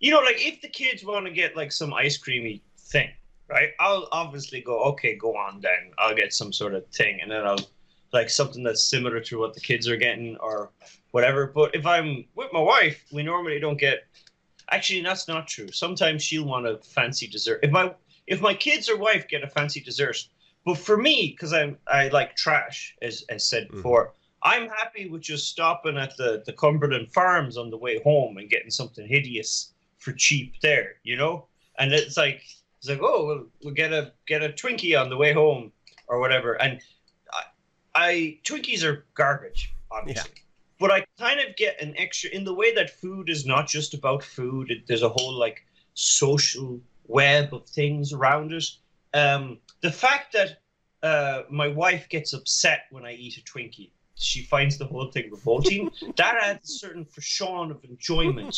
you 0.00 0.12
know, 0.12 0.20
like 0.20 0.36
if 0.38 0.60
the 0.60 0.68
kids 0.68 1.04
want 1.04 1.26
to 1.26 1.32
get 1.32 1.56
like 1.56 1.72
some 1.72 1.92
ice 1.92 2.16
creamy 2.16 2.62
thing, 2.78 3.10
right? 3.48 3.70
I'll 3.80 4.08
obviously 4.12 4.60
go, 4.60 4.82
okay, 4.84 5.16
go 5.16 5.36
on 5.36 5.60
then. 5.60 5.92
I'll 5.98 6.14
get 6.14 6.32
some 6.32 6.52
sort 6.52 6.74
of 6.74 6.86
thing, 6.88 7.20
and 7.20 7.30
then 7.30 7.46
I'll 7.46 7.68
like 8.12 8.30
something 8.30 8.62
that's 8.62 8.84
similar 8.84 9.20
to 9.20 9.38
what 9.38 9.54
the 9.54 9.60
kids 9.60 9.88
are 9.88 9.96
getting 9.96 10.36
or 10.38 10.70
whatever. 11.10 11.46
But 11.46 11.74
if 11.74 11.84
I'm 11.84 12.24
with 12.34 12.52
my 12.52 12.60
wife, 12.60 13.04
we 13.12 13.22
normally 13.22 13.58
don't 13.60 13.78
get. 13.78 14.06
Actually, 14.70 15.02
that's 15.02 15.28
not 15.28 15.48
true. 15.48 15.70
Sometimes 15.72 16.22
she'll 16.22 16.44
want 16.44 16.66
a 16.66 16.78
fancy 16.78 17.26
dessert. 17.26 17.60
If 17.62 17.70
my 17.70 17.94
if 18.26 18.40
my 18.40 18.54
kids 18.54 18.88
or 18.88 18.96
wife 18.96 19.26
get 19.28 19.42
a 19.42 19.48
fancy 19.48 19.80
dessert, 19.80 20.18
but 20.64 20.78
for 20.78 20.96
me, 20.96 21.30
because 21.30 21.52
I'm 21.52 21.78
I 21.86 22.08
like 22.08 22.36
trash, 22.36 22.94
as 23.02 23.24
as 23.30 23.48
said 23.48 23.68
Mhm. 23.68 23.72
before, 23.72 24.14
I'm 24.42 24.68
happy 24.68 25.08
with 25.08 25.22
just 25.22 25.48
stopping 25.48 25.96
at 25.98 26.16
the 26.16 26.42
the 26.46 26.52
Cumberland 26.52 27.12
Farms 27.12 27.56
on 27.56 27.70
the 27.70 27.78
way 27.78 28.00
home 28.02 28.36
and 28.36 28.48
getting 28.48 28.70
something 28.70 29.06
hideous 29.08 29.72
for 29.98 30.12
cheap 30.12 30.54
there, 30.62 30.96
you 31.02 31.16
know. 31.16 31.46
And 31.78 31.92
it's 31.92 32.16
like 32.16 32.42
it's 32.78 32.88
like 32.88 33.00
oh 33.02 33.26
we'll, 33.26 33.46
we'll 33.62 33.74
get 33.74 33.92
a 33.92 34.12
get 34.26 34.42
a 34.42 34.48
Twinkie 34.48 35.00
on 35.00 35.10
the 35.10 35.16
way 35.16 35.32
home 35.32 35.72
or 36.08 36.20
whatever. 36.20 36.54
And 36.54 36.80
I, 37.32 37.42
I 37.94 38.38
Twinkies 38.44 38.84
are 38.84 39.04
garbage, 39.14 39.74
obviously. 39.90 40.30
But 40.80 40.92
I 40.92 41.04
kind 41.18 41.40
of 41.40 41.56
get 41.56 41.80
an 41.82 41.94
extra 41.98 42.30
in 42.30 42.44
the 42.44 42.54
way 42.54 42.72
that 42.74 42.90
food 42.90 43.28
is 43.28 43.44
not 43.44 43.66
just 43.66 43.94
about 43.94 44.22
food. 44.22 44.70
It, 44.70 44.86
there's 44.86 45.02
a 45.02 45.08
whole 45.08 45.32
like 45.32 45.64
social 45.94 46.80
web 47.06 47.52
of 47.52 47.66
things 47.66 48.12
around 48.12 48.52
it. 48.52 48.64
Um, 49.14 49.58
the 49.80 49.90
fact 49.90 50.32
that 50.34 50.60
uh, 51.02 51.42
my 51.50 51.68
wife 51.68 52.08
gets 52.08 52.32
upset 52.32 52.82
when 52.90 53.04
I 53.04 53.14
eat 53.14 53.38
a 53.38 53.40
Twinkie, 53.40 53.90
she 54.14 54.42
finds 54.42 54.78
the 54.78 54.84
whole 54.84 55.10
thing 55.10 55.30
revolting. 55.30 55.90
that 56.16 56.36
adds 56.42 56.70
a 56.70 56.72
certain 56.72 57.04
frisson 57.04 57.70
of 57.70 57.82
enjoyment. 57.84 58.56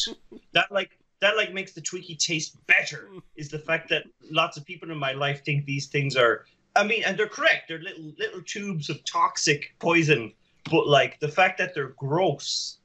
That 0.53 0.71
like 0.71 0.91
that 1.21 1.37
like 1.37 1.53
makes 1.53 1.73
the 1.73 1.81
Twinkie 1.81 2.19
taste 2.19 2.57
better. 2.67 3.09
Is 3.37 3.49
the 3.49 3.59
fact 3.59 3.89
that 3.91 4.05
lots 4.31 4.57
of 4.57 4.65
people 4.65 4.91
in 4.91 4.99
my 4.99 5.13
life 5.13 5.45
think 5.45 5.65
these 5.65 5.87
things 5.87 6.17
are. 6.17 6.47
I 6.77 6.85
mean, 6.85 7.03
and 7.05 7.19
they're 7.19 7.29
correct. 7.29 7.69
They're 7.69 7.81
little 7.81 8.13
little 8.19 8.43
tubes 8.43 8.91
of 8.91 9.05
toxic 9.05 9.75
poison. 9.79 10.33
But 10.71 10.87
like 10.87 11.19
the 11.21 11.29
fact 11.29 11.59
that 11.59 11.75
they're 11.75 11.95
gross 11.99 12.79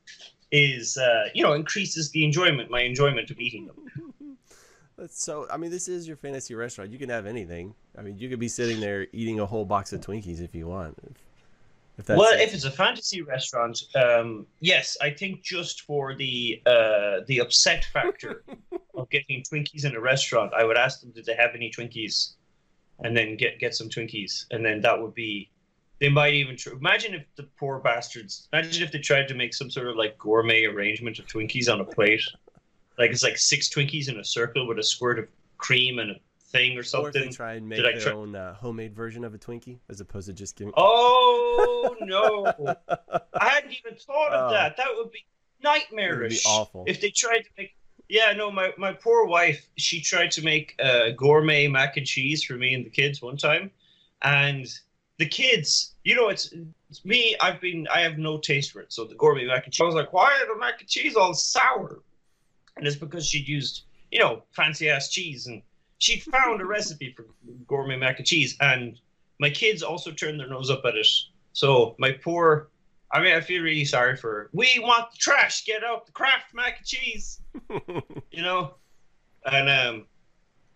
is, 0.52 0.98
uh, 0.98 1.30
you 1.34 1.44
know, 1.44 1.54
increases 1.54 2.12
the 2.12 2.24
enjoyment, 2.24 2.70
my 2.70 2.82
enjoyment 2.82 3.30
of 3.32 3.40
eating 3.40 3.68
them. 3.68 3.76
So. 5.10 5.46
I 5.52 5.58
mean, 5.58 5.72
this 5.72 5.90
is 5.90 6.08
your 6.08 6.16
fantasy 6.16 6.56
restaurant. 6.56 6.90
You 6.90 6.98
can 6.98 7.10
have 7.10 7.26
anything. 7.26 7.76
I 7.98 8.02
mean, 8.02 8.18
you 8.18 8.30
could 8.30 8.40
be 8.40 8.48
sitting 8.48 8.80
there 8.80 9.08
eating 9.12 9.42
a 9.42 9.46
whole 9.46 9.66
box 9.66 9.92
of 9.92 10.00
Twinkies 10.00 10.42
if 10.42 10.56
you 10.56 10.68
want. 10.68 10.98
If, 11.04 11.18
if 11.98 12.10
well, 12.10 12.34
if 12.34 12.54
it's 12.54 12.66
a 12.66 12.72
fantasy 12.72 13.22
restaurant, 13.22 13.82
um, 13.96 14.46
yes, 14.60 14.98
I 15.02 15.10
think 15.10 15.44
just 15.44 15.82
for 15.82 16.14
the 16.14 16.62
uh, 16.66 17.22
the 17.28 17.40
upset 17.40 17.86
factor 17.86 18.44
of 18.96 19.10
getting 19.10 19.44
Twinkies 19.44 19.86
in 19.86 19.96
a 19.96 20.00
restaurant, 20.00 20.54
I 20.54 20.66
would 20.66 20.78
ask 20.78 21.02
them 21.02 21.12
did 21.12 21.26
they 21.26 21.36
have 21.36 21.52
any 21.56 21.72
Twinkies, 21.72 22.34
and 23.04 23.16
then 23.16 23.38
get 23.38 23.60
get 23.60 23.76
some 23.76 23.90
Twinkies, 23.90 24.46
and 24.52 24.66
then 24.66 24.82
that 24.82 25.02
would 25.02 25.14
be. 25.14 25.50
They 26.02 26.10
might 26.10 26.34
even 26.34 26.58
tr- 26.58 26.72
imagine 26.72 27.14
if 27.14 27.24
the 27.38 27.44
poor 27.58 27.80
bastards. 27.80 28.50
Imagine 28.52 28.84
if 28.84 28.92
they 28.92 29.00
tried 29.00 29.30
to 29.30 29.34
make 29.34 29.54
some 29.54 29.72
sort 29.72 29.88
of 29.88 29.96
like 29.96 30.18
gourmet 30.18 30.66
arrangement 30.66 31.20
of 31.20 31.26
Twinkies 31.26 31.72
on 31.72 31.80
a 31.80 31.86
plate, 31.86 32.22
like 32.98 33.12
it's 33.12 33.24
like 33.24 33.38
six 33.38 33.70
Twinkies 33.70 34.10
in 34.10 34.20
a 34.20 34.24
circle 34.24 34.68
with 34.68 34.78
a 34.78 34.84
squirt 34.84 35.20
of 35.20 35.28
cream 35.58 36.00
and 36.00 36.12
a 36.12 36.16
thing 36.56 36.78
or 36.78 36.82
or 36.82 36.84
something. 36.84 37.22
they 37.24 37.30
try 37.30 37.54
and 37.54 37.68
make 37.68 37.78
Did 37.78 37.86
their 37.96 38.00
try- 38.02 38.12
own 38.14 38.36
uh, 38.36 38.54
homemade 38.56 38.96
version 38.96 39.24
of 39.24 39.34
a 39.34 39.38
Twinkie 39.38 39.80
as 39.90 40.00
opposed 40.02 40.28
to 40.28 40.34
just 40.34 40.56
giving. 40.56 40.74
Oh 40.78 41.96
no! 42.02 42.46
I 43.34 43.50
hadn't 43.50 43.72
even 43.74 43.98
thought 43.98 44.32
of 44.34 44.50
Oh. 44.50 44.54
that. 44.54 44.78
That 44.78 44.88
would 44.98 45.12
be 45.12 45.26
nightmarish. 45.64 46.44
Would 46.46 46.50
be 46.50 46.60
awful. 46.60 46.84
If 46.88 47.02
they 47.02 47.10
tried 47.10 47.40
to 47.42 47.50
make. 47.58 47.76
Yeah, 48.08 48.34
no, 48.34 48.52
my, 48.52 48.72
my 48.78 48.94
poor 48.94 49.26
wife, 49.26 49.68
she 49.78 50.00
tried 50.00 50.30
to 50.34 50.44
make 50.44 50.76
uh, 50.80 51.10
gourmet 51.18 51.68
mac 51.68 51.98
and 51.98 52.06
cheese 52.06 52.44
for 52.44 52.54
me 52.54 52.76
and 52.76 52.86
the 52.86 52.90
kids 52.92 53.20
one 53.20 53.36
time. 53.36 53.72
And 54.22 54.68
the 55.18 55.26
kids, 55.26 55.96
you 56.04 56.14
know, 56.14 56.30
it's, 56.30 56.54
it's 56.92 57.04
me, 57.04 57.36
I've 57.42 57.60
been, 57.60 57.88
I 57.92 58.02
have 58.02 58.20
no 58.20 58.38
taste 58.38 58.74
for 58.74 58.82
it. 58.82 58.94
So 58.94 59.06
the 59.06 59.16
gourmet 59.16 59.46
mac 59.48 59.64
and 59.66 59.74
cheese, 59.74 59.82
I 59.82 59.86
was 59.86 59.96
like, 59.96 60.14
why 60.14 60.32
are 60.40 60.54
the 60.54 60.60
mac 60.60 60.82
and 60.82 60.88
cheese 60.88 61.16
all 61.16 61.34
sour? 61.34 62.04
And 62.78 62.86
it's 62.86 62.96
because 62.96 63.26
she'd 63.28 63.48
used, 63.48 63.86
you 64.12 64.20
know, 64.20 64.44
fancy 64.52 64.88
ass 64.88 65.10
cheese. 65.10 65.48
And 65.48 65.64
she 66.06 66.20
found 66.20 66.62
a 66.62 66.66
recipe 66.66 67.12
for 67.16 67.26
gourmet 67.68 67.98
mac 67.98 68.20
and 68.20 68.28
cheese. 68.28 68.56
And 68.60 69.00
my 69.40 69.50
kids 69.50 69.82
also 69.82 70.12
turned 70.12 70.40
their 70.40 70.48
nose 70.48 70.70
up 70.70 70.84
at 70.86 70.96
it. 70.96 71.08
So 71.54 71.96
my 71.98 72.12
poor, 72.12 72.68
I 73.12 73.22
mean, 73.22 73.34
I 73.36 73.42
feel 73.42 73.64
really 73.64 73.86
sorry 73.86 74.16
for 74.16 74.30
her. 74.30 74.50
We 74.54 74.78
want 74.80 75.12
the 75.12 75.18
trash. 75.18 75.66
Get 75.66 75.84
out 75.84 76.06
the 76.06 76.12
Kraft 76.12 76.54
mac 76.54 76.78
and 76.78 76.86
cheese. 76.86 77.40
You 78.32 78.44
know, 78.44 78.76
and 79.46 79.70
um, 79.70 80.06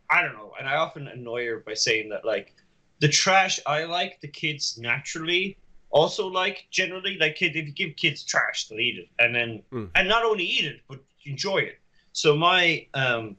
I 0.09 0.21
don't 0.23 0.33
know. 0.33 0.53
And 0.57 0.67
I 0.67 0.75
often 0.77 1.07
annoy 1.07 1.45
her 1.47 1.59
by 1.59 1.73
saying 1.75 2.09
that 2.09 2.23
like 2.25 2.55
the 2.99 3.09
trash 3.09 3.59
I 3.67 3.83
like, 3.83 4.21
the 4.21 4.29
kids 4.29 4.77
naturally 4.77 5.57
also 5.91 6.27
like. 6.27 6.67
Generally, 6.71 7.17
like 7.19 7.35
kid, 7.35 7.55
if 7.55 7.65
you 7.67 7.73
give 7.73 7.95
kids 7.97 8.23
trash, 8.23 8.67
they'll 8.67 8.79
eat 8.79 8.97
it, 8.97 9.09
and 9.19 9.35
then 9.35 9.61
Mm. 9.73 9.89
and 9.95 10.07
not 10.07 10.23
only 10.23 10.45
eat 10.45 10.65
it 10.65 10.79
but 10.87 10.99
enjoy 11.25 11.57
it. 11.59 11.77
So 12.13 12.35
my 12.35 12.87
um, 12.93 13.35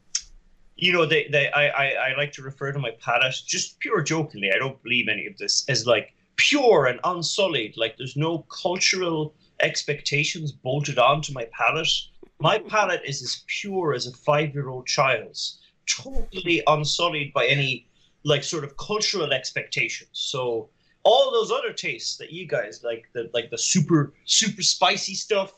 you 0.81 0.93
know, 0.93 1.07
they, 1.07 1.29
they 1.31 1.51
I, 1.53 1.69
I 1.69 1.87
I 2.11 2.17
like 2.17 2.33
to 2.33 2.43
refer 2.43 2.73
to 2.73 2.79
my 2.79 2.93
palate 3.01 3.35
just 3.47 3.79
pure 3.81 4.03
jokingly. 4.03 4.51
I 4.53 4.59
don't 4.59 4.83
believe 4.83 5.09
any 5.09 5.27
of 5.27 5.37
this 5.39 5.69
as 5.69 5.87
like 5.87 6.15
pure 6.37 6.87
and 6.87 6.99
unsullied. 7.05 7.77
Like 7.77 7.97
there's 7.97 8.17
no 8.17 8.39
cultural 8.63 9.35
expectations 9.61 10.53
bolted 10.53 10.99
onto 10.99 11.33
my 11.33 11.47
palate. 11.53 11.93
My 12.41 12.59
palate 12.59 13.03
is 13.05 13.23
as 13.23 13.45
pure 13.47 13.93
as 13.93 14.07
a 14.07 14.13
five-year-old 14.13 14.87
child's, 14.87 15.61
totally 15.87 16.63
unsullied 16.67 17.33
by 17.35 17.47
any 17.47 17.87
like 18.25 18.43
sort 18.43 18.65
of 18.65 18.77
cultural 18.79 19.33
expectations. 19.33 20.11
So 20.13 20.71
all 21.03 21.31
those 21.31 21.51
other 21.51 21.73
tastes 21.73 22.17
that 22.17 22.33
you 22.33 22.47
guys 22.47 22.83
like 22.83 23.05
the 23.13 23.31
like 23.33 23.51
the 23.51 23.59
super 23.59 24.13
super 24.25 24.63
spicy 24.63 25.15
stuff 25.15 25.53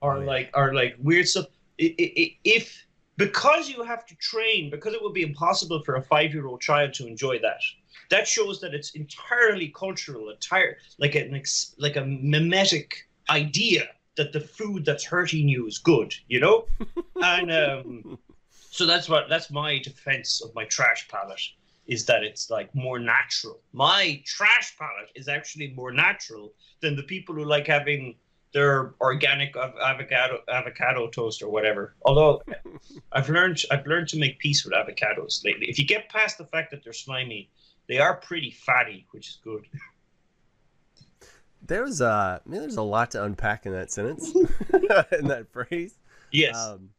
or 0.00 0.18
Oh, 0.18 0.20
like 0.20 0.50
are 0.54 0.74
like 0.74 0.96
weird 1.02 1.28
stuff 1.28 1.46
i 1.80 1.94
i 1.98 2.12
i 2.18 2.36
if 2.44 2.86
because 3.16 3.68
you 3.68 3.82
have 3.82 4.04
to 4.06 4.14
train 4.16 4.70
because 4.70 4.94
it 4.94 5.02
would 5.02 5.14
be 5.14 5.22
impossible 5.22 5.82
for 5.82 5.96
a 5.96 6.02
five-year-old 6.02 6.60
child 6.60 6.92
to 6.94 7.06
enjoy 7.06 7.38
that 7.38 7.60
that 8.10 8.26
shows 8.26 8.60
that 8.60 8.74
it's 8.74 8.90
entirely 8.92 9.68
cultural 9.68 10.30
entire 10.30 10.76
like 10.98 11.14
an 11.14 11.34
ex, 11.34 11.74
like 11.78 11.96
a 11.96 12.04
mimetic 12.04 13.08
idea 13.30 13.88
that 14.16 14.32
the 14.32 14.40
food 14.40 14.84
that's 14.84 15.04
hurting 15.04 15.48
you 15.48 15.66
is 15.66 15.78
good 15.78 16.12
you 16.28 16.40
know 16.40 16.66
and 17.22 17.52
um 17.52 18.18
so 18.50 18.86
that's 18.86 19.08
what 19.08 19.28
that's 19.28 19.50
my 19.50 19.78
defense 19.78 20.42
of 20.42 20.54
my 20.54 20.64
trash 20.64 21.08
palate 21.08 21.40
is 21.86 22.06
that 22.06 22.24
it's 22.24 22.50
like 22.50 22.74
more 22.74 22.98
natural. 22.98 23.60
My 23.72 24.22
trash 24.24 24.76
palate 24.78 25.10
is 25.14 25.28
actually 25.28 25.68
more 25.76 25.92
natural 25.92 26.52
than 26.80 26.96
the 26.96 27.02
people 27.02 27.34
who 27.34 27.44
like 27.44 27.66
having 27.66 28.16
their 28.54 28.94
organic 29.00 29.54
avocado 29.56 30.38
avocado 30.48 31.08
toast 31.08 31.42
or 31.42 31.50
whatever. 31.50 31.94
Although 32.02 32.42
I've 33.12 33.28
learned 33.28 33.60
I've 33.70 33.86
learned 33.86 34.08
to 34.08 34.18
make 34.18 34.38
peace 34.38 34.64
with 34.64 34.72
avocados 34.72 35.44
lately. 35.44 35.68
If 35.68 35.78
you 35.78 35.84
get 35.84 36.08
past 36.08 36.38
the 36.38 36.46
fact 36.46 36.70
that 36.70 36.82
they're 36.82 36.94
slimy, 36.94 37.50
they 37.88 37.98
are 37.98 38.16
pretty 38.16 38.52
fatty, 38.52 39.06
which 39.10 39.28
is 39.28 39.38
good. 39.44 39.66
There's 41.66 42.00
uh, 42.00 42.38
man, 42.46 42.60
there's 42.60 42.76
a 42.76 42.82
lot 42.82 43.10
to 43.10 43.24
unpack 43.24 43.66
in 43.66 43.72
that 43.72 43.90
sentence, 43.90 44.30
in 45.12 45.28
that 45.28 45.46
phrase. 45.50 45.94
Yes. 46.30 46.56
Um, 46.56 46.90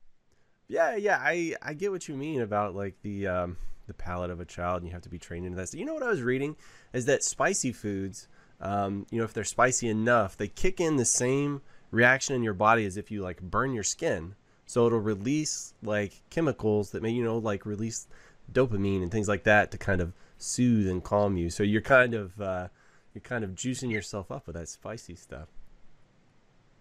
yeah, 0.67 0.95
yeah, 0.95 1.19
I 1.21 1.55
I 1.61 1.73
get 1.73 1.91
what 1.91 2.07
you 2.07 2.15
mean 2.15 2.41
about 2.41 2.75
like 2.75 2.95
the 3.01 3.27
um 3.27 3.57
the 3.87 3.93
palate 3.93 4.29
of 4.29 4.41
a 4.41 4.45
child, 4.45 4.81
and 4.81 4.87
you 4.87 4.93
have 4.93 5.03
to 5.03 5.09
be 5.09 5.19
trained 5.19 5.45
into 5.45 5.55
that. 5.57 5.69
So 5.69 5.77
you 5.77 5.85
know 5.85 5.93
what 5.93 6.03
I 6.03 6.09
was 6.09 6.21
reading 6.21 6.57
is 6.91 7.05
that 7.05 7.23
spicy 7.23 7.71
foods, 7.71 8.27
um, 8.61 9.05
you 9.11 9.17
know, 9.19 9.25
if 9.25 9.33
they're 9.33 9.43
spicy 9.43 9.89
enough, 9.89 10.37
they 10.37 10.47
kick 10.47 10.79
in 10.79 10.95
the 10.95 11.05
same 11.05 11.61
reaction 11.91 12.35
in 12.35 12.43
your 12.43 12.53
body 12.53 12.85
as 12.85 12.97
if 12.97 13.11
you 13.11 13.21
like 13.21 13.41
burn 13.41 13.73
your 13.73 13.83
skin. 13.83 14.35
So 14.65 14.87
it'll 14.87 14.99
release 14.99 15.73
like 15.83 16.21
chemicals 16.29 16.91
that 16.91 17.03
may 17.03 17.11
you 17.11 17.23
know 17.23 17.37
like 17.37 17.65
release 17.65 18.07
dopamine 18.51 19.01
and 19.03 19.11
things 19.11 19.27
like 19.27 19.43
that 19.43 19.71
to 19.71 19.77
kind 19.77 20.01
of 20.01 20.13
soothe 20.37 20.87
and 20.89 21.03
calm 21.03 21.37
you. 21.37 21.49
So 21.49 21.63
you're 21.63 21.81
kind 21.81 22.13
of 22.13 22.39
uh, 22.41 22.67
you're 23.13 23.21
kind 23.21 23.43
of 23.43 23.51
juicing 23.51 23.91
yourself 23.91 24.31
up 24.31 24.47
with 24.47 24.55
that 24.55 24.67
spicy 24.69 25.15
stuff. 25.15 25.47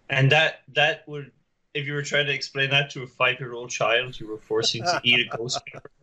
and 0.09 0.31
that 0.31 0.61
that 0.73 1.07
would 1.07 1.31
if 1.73 1.85
you 1.87 1.93
were 1.93 2.01
trying 2.03 2.25
to 2.25 2.33
explain 2.33 2.69
that 2.69 2.89
to 2.91 3.03
a 3.03 3.07
five-year-old 3.07 3.69
child 3.69 4.19
you 4.19 4.27
were 4.27 4.37
forcing 4.37 4.81
to 4.83 4.99
eat 5.03 5.27
a 5.31 5.37
ghost 5.37 5.61
pepper. 5.71 5.89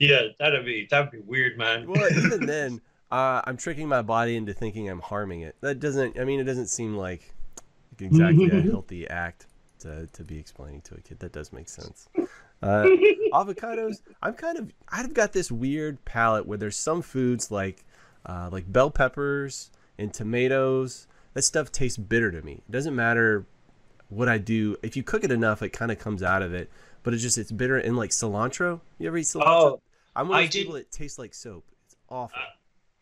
Yeah, 0.00 0.28
that'd 0.38 0.64
be 0.64 0.86
that'd 0.90 1.10
be 1.10 1.18
weird, 1.18 1.58
man. 1.58 1.88
well, 1.88 2.06
even 2.16 2.46
then, 2.46 2.80
uh, 3.10 3.40
I'm 3.44 3.56
tricking 3.56 3.88
my 3.88 4.02
body 4.02 4.36
into 4.36 4.52
thinking 4.52 4.88
I'm 4.88 5.00
harming 5.00 5.40
it. 5.42 5.56
That 5.60 5.80
doesn't. 5.80 6.18
I 6.18 6.24
mean, 6.24 6.40
it 6.40 6.44
doesn't 6.44 6.66
seem 6.68 6.96
like 6.96 7.34
exactly 7.98 8.50
a 8.50 8.60
healthy 8.70 9.08
act 9.08 9.46
to 9.80 10.06
to 10.12 10.24
be 10.24 10.38
explaining 10.38 10.82
to 10.82 10.94
a 10.94 11.00
kid. 11.00 11.20
That 11.20 11.32
does 11.32 11.52
make 11.52 11.68
sense. 11.68 12.08
Uh, 12.62 12.84
avocados. 13.32 14.02
I'm 14.22 14.34
kind 14.34 14.58
of. 14.58 14.72
I've 14.88 15.14
got 15.14 15.32
this 15.32 15.50
weird 15.50 16.04
palate 16.04 16.46
where 16.46 16.58
there's 16.58 16.76
some 16.76 17.02
foods 17.02 17.50
like 17.50 17.84
uh, 18.26 18.48
like 18.52 18.70
bell 18.70 18.90
peppers 18.90 19.70
and 19.98 20.12
tomatoes. 20.12 21.06
That 21.34 21.42
stuff 21.42 21.70
tastes 21.70 21.98
bitter 21.98 22.30
to 22.32 22.42
me. 22.42 22.62
It 22.68 22.72
doesn't 22.72 22.96
matter 22.96 23.46
what 24.08 24.28
I 24.28 24.38
do. 24.38 24.76
If 24.82 24.96
you 24.96 25.02
cook 25.02 25.22
it 25.24 25.30
enough, 25.30 25.62
it 25.62 25.70
kind 25.70 25.92
of 25.92 25.98
comes 25.98 26.22
out 26.22 26.42
of 26.42 26.52
it. 26.52 26.70
But 27.02 27.14
it's 27.14 27.22
just 27.22 27.38
it's 27.38 27.52
bitter. 27.52 27.78
And 27.78 27.96
like 27.96 28.10
cilantro. 28.10 28.80
You 28.98 29.08
ever 29.08 29.18
eat 29.18 29.26
cilantro? 29.26 29.44
Oh, 29.46 29.80
I'm 30.16 30.28
one 30.28 30.38
of 30.38 30.42
I 30.42 30.46
those 30.46 30.54
people 30.54 30.74
did- 30.74 30.84
that 30.86 30.90
tastes 30.90 31.18
like 31.18 31.32
soap. 31.34 31.64
It's 31.86 31.96
awful. 32.08 32.38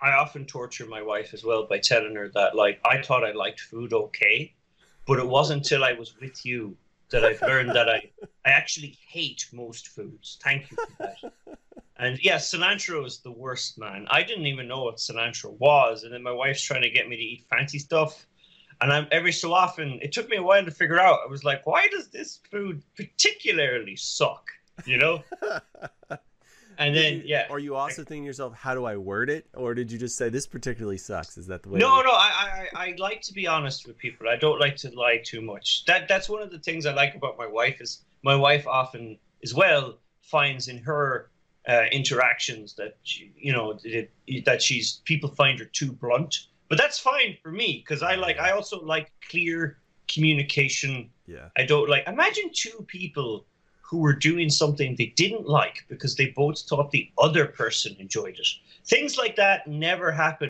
I 0.06 0.12
often 0.12 0.44
torture 0.44 0.86
my 0.86 1.02
wife 1.02 1.34
as 1.34 1.42
well 1.42 1.66
by 1.66 1.78
telling 1.78 2.14
her 2.14 2.28
that 2.34 2.54
like 2.54 2.78
I 2.84 3.02
thought 3.02 3.24
I 3.24 3.32
liked 3.32 3.58
food 3.58 3.92
okay, 3.92 4.54
but 5.04 5.18
it 5.18 5.26
wasn't 5.26 5.64
until 5.64 5.82
I 5.82 5.94
was 5.94 6.14
with 6.20 6.46
you 6.46 6.76
that 7.10 7.24
I've 7.24 7.42
learned 7.42 7.70
that 7.70 7.88
I 7.88 8.08
I 8.44 8.50
actually 8.50 8.96
hate 9.08 9.48
most 9.52 9.88
foods. 9.88 10.38
Thank 10.44 10.70
you 10.70 10.76
for 10.76 10.92
that. 11.00 11.56
And 11.98 12.22
yeah, 12.22 12.36
cilantro 12.36 13.04
is 13.04 13.18
the 13.18 13.32
worst, 13.32 13.78
man. 13.78 14.06
I 14.08 14.22
didn't 14.22 14.46
even 14.46 14.68
know 14.68 14.84
what 14.84 14.98
cilantro 14.98 15.58
was, 15.58 16.04
and 16.04 16.12
then 16.12 16.22
my 16.22 16.30
wife's 16.30 16.62
trying 16.62 16.82
to 16.82 16.90
get 16.90 17.08
me 17.08 17.16
to 17.16 17.22
eat 17.22 17.46
fancy 17.50 17.80
stuff. 17.80 18.26
And 18.80 18.92
I'm 18.92 19.08
every 19.10 19.32
so 19.32 19.54
often, 19.54 19.98
it 20.02 20.12
took 20.12 20.28
me 20.28 20.36
a 20.36 20.42
while 20.42 20.64
to 20.64 20.70
figure 20.70 21.00
out. 21.00 21.20
I 21.26 21.30
was 21.30 21.42
like, 21.42 21.66
why 21.66 21.88
does 21.88 22.08
this 22.08 22.40
food 22.48 22.82
particularly 22.96 23.96
suck? 23.96 24.46
You 24.84 24.98
know? 24.98 25.24
And 26.78 26.94
Did 26.94 27.04
then 27.04 27.12
you- 27.20 27.22
yeah, 27.26 27.46
Are 27.50 27.58
you 27.58 27.74
also 27.74 28.04
thinking 28.04 28.22
to 28.22 28.26
yourself, 28.26 28.54
how 28.54 28.74
do 28.74 28.84
I 28.84 28.96
word 28.96 29.30
it, 29.30 29.46
or 29.54 29.74
did 29.74 29.90
you 29.90 29.98
just 29.98 30.16
say 30.16 30.28
this 30.28 30.46
particularly 30.46 30.98
sucks? 30.98 31.38
Is 31.38 31.46
that 31.46 31.62
the 31.62 31.70
way? 31.70 31.78
No, 31.78 32.02
no, 32.02 32.10
I, 32.10 32.68
I, 32.74 32.84
I 32.86 32.94
like 32.98 33.22
to 33.22 33.32
be 33.32 33.46
honest 33.46 33.86
with 33.86 33.96
people. 33.96 34.28
I 34.28 34.36
don't 34.36 34.60
like 34.60 34.76
to 34.76 34.90
lie 34.90 35.20
too 35.24 35.40
much. 35.40 35.84
That 35.86 36.08
that's 36.08 36.28
one 36.28 36.42
of 36.42 36.50
the 36.50 36.58
things 36.58 36.86
I 36.86 36.92
like 36.92 37.14
about 37.14 37.38
my 37.38 37.46
wife 37.46 37.80
is 37.80 38.04
my 38.22 38.34
wife 38.36 38.66
often 38.66 39.18
as 39.42 39.54
well 39.54 39.98
finds 40.20 40.68
in 40.68 40.78
her 40.78 41.30
uh, 41.68 41.84
interactions 41.92 42.74
that 42.74 42.96
she, 43.02 43.32
you 43.36 43.52
know 43.52 43.72
that, 43.82 44.08
that 44.44 44.62
she's 44.62 45.00
people 45.04 45.30
find 45.30 45.58
her 45.58 45.64
too 45.66 45.92
blunt. 45.92 46.46
But 46.68 46.78
that's 46.78 46.98
fine 46.98 47.36
for 47.42 47.52
me 47.52 47.84
because 47.84 48.02
I 48.02 48.16
like 48.16 48.38
I 48.38 48.50
also 48.50 48.82
like 48.82 49.12
clear 49.30 49.78
communication. 50.08 51.10
Yeah. 51.26 51.48
I 51.56 51.64
don't 51.64 51.88
like 51.88 52.06
imagine 52.06 52.50
two 52.52 52.84
people 52.86 53.46
who 53.86 53.98
were 53.98 54.12
doing 54.12 54.50
something 54.50 54.96
they 54.96 55.12
didn't 55.16 55.46
like 55.46 55.84
because 55.88 56.16
they 56.16 56.26
both 56.26 56.60
thought 56.60 56.90
the 56.90 57.08
other 57.18 57.46
person 57.46 57.94
enjoyed 58.00 58.36
it. 58.38 58.48
Things 58.84 59.16
like 59.16 59.36
that 59.36 59.66
never 59.68 60.10
happen 60.10 60.48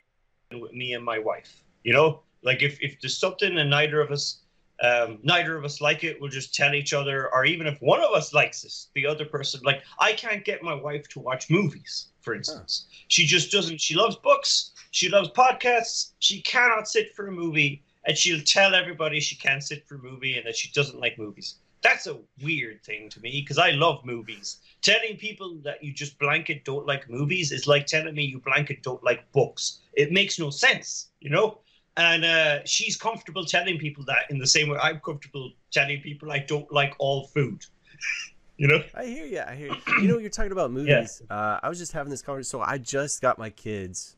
with 0.58 0.72
me 0.72 0.94
and 0.94 1.04
my 1.04 1.18
wife. 1.18 1.62
You 1.84 1.92
know, 1.92 2.20
like 2.42 2.62
if, 2.62 2.80
if 2.80 2.98
there's 3.00 3.18
something 3.18 3.58
and 3.58 3.70
neither 3.70 4.00
of 4.00 4.10
us 4.10 4.40
um, 4.82 5.18
neither 5.22 5.56
of 5.56 5.64
us 5.64 5.80
like 5.80 6.04
it, 6.04 6.20
we'll 6.20 6.30
just 6.30 6.54
tell 6.54 6.74
each 6.74 6.92
other, 6.92 7.32
or 7.32 7.46
even 7.46 7.66
if 7.66 7.80
one 7.80 8.02
of 8.02 8.12
us 8.12 8.34
likes 8.34 8.60
this, 8.60 8.88
the 8.94 9.06
other 9.06 9.24
person 9.24 9.60
like 9.64 9.82
I 9.98 10.12
can't 10.12 10.44
get 10.44 10.62
my 10.62 10.74
wife 10.74 11.08
to 11.10 11.20
watch 11.20 11.48
movies, 11.50 12.08
for 12.20 12.34
instance. 12.34 12.86
She 13.08 13.24
just 13.24 13.50
doesn't 13.50 13.80
she 13.80 13.94
loves 13.94 14.16
books, 14.16 14.72
she 14.90 15.08
loves 15.08 15.30
podcasts, 15.30 16.12
she 16.18 16.42
cannot 16.42 16.88
sit 16.88 17.14
for 17.14 17.28
a 17.28 17.32
movie, 17.32 17.82
and 18.04 18.16
she'll 18.16 18.42
tell 18.42 18.74
everybody 18.74 19.18
she 19.18 19.36
can't 19.36 19.62
sit 19.62 19.86
for 19.86 19.94
a 19.94 19.98
movie 19.98 20.36
and 20.36 20.46
that 20.46 20.56
she 20.56 20.70
doesn't 20.72 21.00
like 21.00 21.18
movies. 21.18 21.56
That's 21.86 22.08
a 22.08 22.16
weird 22.42 22.82
thing 22.82 23.08
to 23.10 23.20
me 23.20 23.42
because 23.42 23.58
I 23.58 23.70
love 23.70 24.04
movies. 24.04 24.56
Telling 24.82 25.16
people 25.18 25.54
that 25.62 25.84
you 25.84 25.92
just 25.92 26.18
blanket 26.18 26.64
don't 26.64 26.84
like 26.84 27.08
movies 27.08 27.52
is 27.52 27.68
like 27.68 27.86
telling 27.86 28.12
me 28.12 28.24
you 28.24 28.40
blanket 28.40 28.82
don't 28.82 29.04
like 29.04 29.30
books. 29.30 29.78
It 29.92 30.10
makes 30.10 30.36
no 30.36 30.50
sense, 30.50 31.10
you 31.20 31.30
know? 31.30 31.58
And 31.96 32.24
uh, 32.24 32.64
she's 32.64 32.96
comfortable 32.96 33.44
telling 33.44 33.78
people 33.78 34.02
that 34.06 34.28
in 34.30 34.38
the 34.38 34.48
same 34.48 34.68
way 34.68 34.78
I'm 34.82 34.98
comfortable 34.98 35.52
telling 35.70 36.00
people 36.00 36.32
I 36.32 36.40
don't 36.40 36.70
like 36.72 36.96
all 36.98 37.28
food. 37.28 37.64
you 38.56 38.66
know? 38.66 38.82
I 38.92 39.04
hear 39.04 39.26
you. 39.26 39.42
I 39.46 39.54
hear 39.54 39.68
you. 39.68 40.02
You 40.02 40.08
know, 40.08 40.18
you're 40.18 40.28
talking 40.28 40.50
about 40.50 40.72
movies. 40.80 41.22
Uh, 41.30 41.60
I 41.62 41.68
was 41.68 41.78
just 41.78 41.92
having 41.92 42.10
this 42.10 42.20
conversation. 42.20 42.58
So 42.58 42.62
I 42.62 42.78
just 42.78 43.22
got 43.22 43.38
my 43.38 43.50
kids 43.50 44.16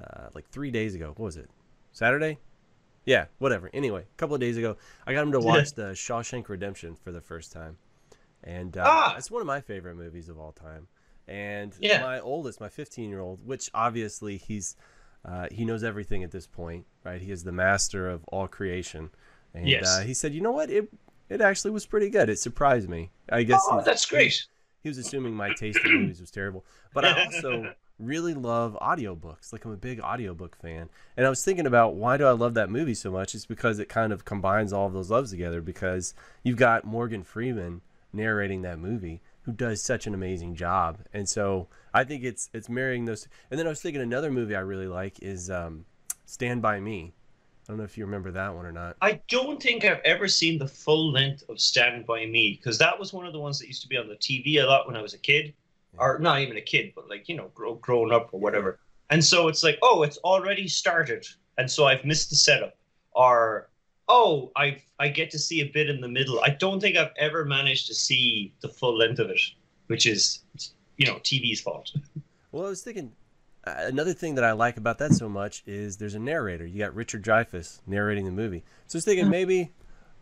uh, 0.00 0.28
like 0.32 0.48
three 0.50 0.70
days 0.70 0.94
ago. 0.94 1.08
What 1.16 1.24
was 1.24 1.36
it? 1.36 1.50
Saturday? 1.90 2.38
Yeah, 3.04 3.26
whatever. 3.38 3.70
Anyway, 3.72 4.02
a 4.02 4.16
couple 4.16 4.34
of 4.34 4.40
days 4.40 4.56
ago, 4.56 4.76
I 5.06 5.12
got 5.14 5.22
him 5.22 5.32
to 5.32 5.40
watch 5.40 5.72
the 5.74 5.92
Shawshank 5.92 6.48
Redemption 6.48 6.94
for 6.96 7.12
the 7.12 7.20
first 7.20 7.52
time, 7.52 7.78
and 8.44 8.76
uh, 8.76 8.84
Ah! 8.84 9.16
it's 9.16 9.30
one 9.30 9.40
of 9.40 9.46
my 9.46 9.60
favorite 9.60 9.96
movies 9.96 10.28
of 10.28 10.38
all 10.38 10.52
time. 10.52 10.88
And 11.28 11.74
Yeah. 11.80 12.00
my 12.00 12.20
oldest, 12.20 12.60
my 12.60 12.68
15 12.68 13.10
year 13.10 13.20
old, 13.20 13.46
which 13.46 13.70
obviously 13.74 14.36
he's 14.36 14.76
uh, 15.24 15.48
he 15.50 15.64
knows 15.64 15.84
everything 15.84 16.24
at 16.24 16.30
this 16.30 16.46
point, 16.46 16.86
right? 17.04 17.20
He 17.20 17.30
is 17.30 17.44
the 17.44 17.52
master 17.52 18.08
of 18.08 18.24
all 18.28 18.48
creation, 18.48 19.10
and 19.54 19.68
Yes. 19.68 19.82
uh, 19.82 20.00
he 20.00 20.14
said, 20.14 20.34
"You 20.34 20.40
know 20.40 20.52
what? 20.52 20.70
It 20.70 20.88
it 21.28 21.40
actually 21.40 21.70
was 21.72 21.86
pretty 21.86 22.10
good. 22.10 22.28
It 22.28 22.38
surprised 22.38 22.88
me. 22.88 23.10
I 23.30 23.42
guess 23.44 23.70
Oh, 23.70 23.82
that's 23.84 24.06
great. 24.06 24.46
he 24.82 24.88
was 24.88 24.98
assuming 24.98 25.34
my 25.34 25.50
taste 25.50 25.84
in 25.84 25.92
movies 25.92 26.20
was 26.20 26.30
terrible. 26.30 26.64
But 26.92 27.04
I 27.04 27.12
also 27.12 27.72
really 28.00 28.34
love 28.34 28.76
audiobooks. 28.80 29.52
Like 29.52 29.64
I'm 29.64 29.72
a 29.72 29.76
big 29.76 30.00
audiobook 30.00 30.56
fan. 30.56 30.88
And 31.16 31.26
I 31.26 31.30
was 31.30 31.44
thinking 31.44 31.66
about 31.66 31.94
why 31.94 32.16
do 32.16 32.26
I 32.26 32.32
love 32.32 32.54
that 32.54 32.70
movie 32.70 32.94
so 32.94 33.10
much? 33.10 33.34
It's 33.34 33.46
because 33.46 33.78
it 33.78 33.88
kind 33.88 34.12
of 34.12 34.24
combines 34.24 34.72
all 34.72 34.86
of 34.86 34.92
those 34.92 35.10
loves 35.10 35.30
together 35.30 35.60
because 35.60 36.14
you've 36.42 36.56
got 36.56 36.84
Morgan 36.84 37.22
Freeman 37.22 37.82
narrating 38.12 38.62
that 38.62 38.78
movie 38.78 39.20
who 39.42 39.52
does 39.52 39.82
such 39.82 40.06
an 40.06 40.14
amazing 40.14 40.54
job. 40.54 40.98
And 41.12 41.28
so 41.28 41.68
I 41.94 42.04
think 42.04 42.24
it's 42.24 42.50
it's 42.52 42.68
marrying 42.68 43.04
those 43.04 43.28
and 43.50 43.58
then 43.58 43.66
I 43.66 43.70
was 43.70 43.80
thinking 43.80 44.02
another 44.02 44.30
movie 44.30 44.56
I 44.56 44.60
really 44.60 44.88
like 44.88 45.22
is 45.22 45.50
um, 45.50 45.84
Stand 46.26 46.62
by 46.62 46.80
Me. 46.80 47.12
I 47.70 47.72
don't 47.72 47.78
know 47.78 47.84
if 47.84 47.96
you 47.96 48.04
remember 48.04 48.32
that 48.32 48.52
one 48.52 48.66
or 48.66 48.72
not. 48.72 48.96
I 49.00 49.20
don't 49.28 49.62
think 49.62 49.84
I've 49.84 50.00
ever 50.04 50.26
seen 50.26 50.58
the 50.58 50.66
full 50.66 51.12
length 51.12 51.44
of 51.48 51.60
Stand 51.60 52.04
By 52.04 52.26
Me 52.26 52.56
because 52.56 52.78
that 52.78 52.98
was 52.98 53.12
one 53.12 53.26
of 53.26 53.32
the 53.32 53.38
ones 53.38 53.60
that 53.60 53.68
used 53.68 53.82
to 53.82 53.88
be 53.88 53.96
on 53.96 54.08
the 54.08 54.16
TV 54.16 54.56
a 54.56 54.66
lot 54.66 54.88
when 54.88 54.96
I 54.96 55.02
was 55.02 55.14
a 55.14 55.18
kid, 55.18 55.54
or 55.98 56.18
not 56.18 56.40
even 56.40 56.56
a 56.56 56.60
kid, 56.60 56.92
but 56.94 57.08
like 57.08 57.28
you 57.28 57.36
know, 57.36 57.50
grow, 57.54 57.74
growing 57.74 58.12
up 58.12 58.30
or 58.32 58.40
whatever. 58.40 58.78
And 59.10 59.24
so 59.24 59.48
it's 59.48 59.62
like, 59.62 59.78
oh, 59.82 60.02
it's 60.02 60.18
already 60.18 60.68
started, 60.68 61.26
and 61.58 61.70
so 61.70 61.86
I've 61.86 62.04
missed 62.04 62.30
the 62.30 62.36
setup, 62.36 62.76
or 63.12 63.68
oh, 64.08 64.52
I 64.56 64.82
I 64.98 65.08
get 65.08 65.30
to 65.30 65.38
see 65.38 65.60
a 65.60 65.66
bit 65.66 65.90
in 65.90 66.00
the 66.00 66.08
middle. 66.08 66.40
I 66.40 66.50
don't 66.50 66.80
think 66.80 66.96
I've 66.96 67.12
ever 67.18 67.44
managed 67.44 67.86
to 67.88 67.94
see 67.94 68.54
the 68.60 68.68
full 68.68 68.96
length 68.96 69.18
of 69.18 69.30
it, 69.30 69.40
which 69.88 70.06
is 70.06 70.40
you 70.96 71.06
know 71.06 71.16
TV's 71.16 71.60
fault. 71.60 71.92
Well, 72.52 72.66
I 72.66 72.70
was 72.70 72.82
thinking 72.82 73.12
uh, 73.64 73.74
another 73.76 74.14
thing 74.14 74.34
that 74.36 74.44
I 74.44 74.52
like 74.52 74.76
about 74.76 74.98
that 74.98 75.12
so 75.12 75.28
much 75.28 75.62
is 75.66 75.96
there's 75.96 76.14
a 76.14 76.20
narrator. 76.20 76.64
You 76.66 76.78
got 76.78 76.94
Richard 76.94 77.22
Dreyfuss 77.22 77.80
narrating 77.86 78.24
the 78.24 78.30
movie. 78.30 78.64
So 78.86 78.96
I 78.96 78.98
was 78.98 79.04
thinking 79.04 79.28
maybe, 79.28 79.70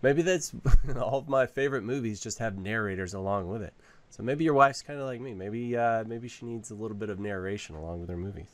maybe 0.02 0.22
that's 0.22 0.52
all 1.00 1.18
of 1.18 1.28
my 1.28 1.46
favorite 1.46 1.82
movies 1.82 2.20
just 2.20 2.38
have 2.38 2.58
narrators 2.58 3.14
along 3.14 3.48
with 3.48 3.62
it. 3.62 3.74
So 4.10 4.22
maybe 4.22 4.44
your 4.44 4.54
wife's 4.54 4.82
kind 4.82 5.00
of 5.00 5.06
like 5.06 5.20
me. 5.20 5.34
Maybe 5.34 5.76
uh, 5.76 6.04
maybe 6.04 6.28
she 6.28 6.46
needs 6.46 6.70
a 6.70 6.74
little 6.74 6.96
bit 6.96 7.10
of 7.10 7.18
narration 7.18 7.76
along 7.76 8.00
with 8.00 8.08
her 8.08 8.16
movies. 8.16 8.48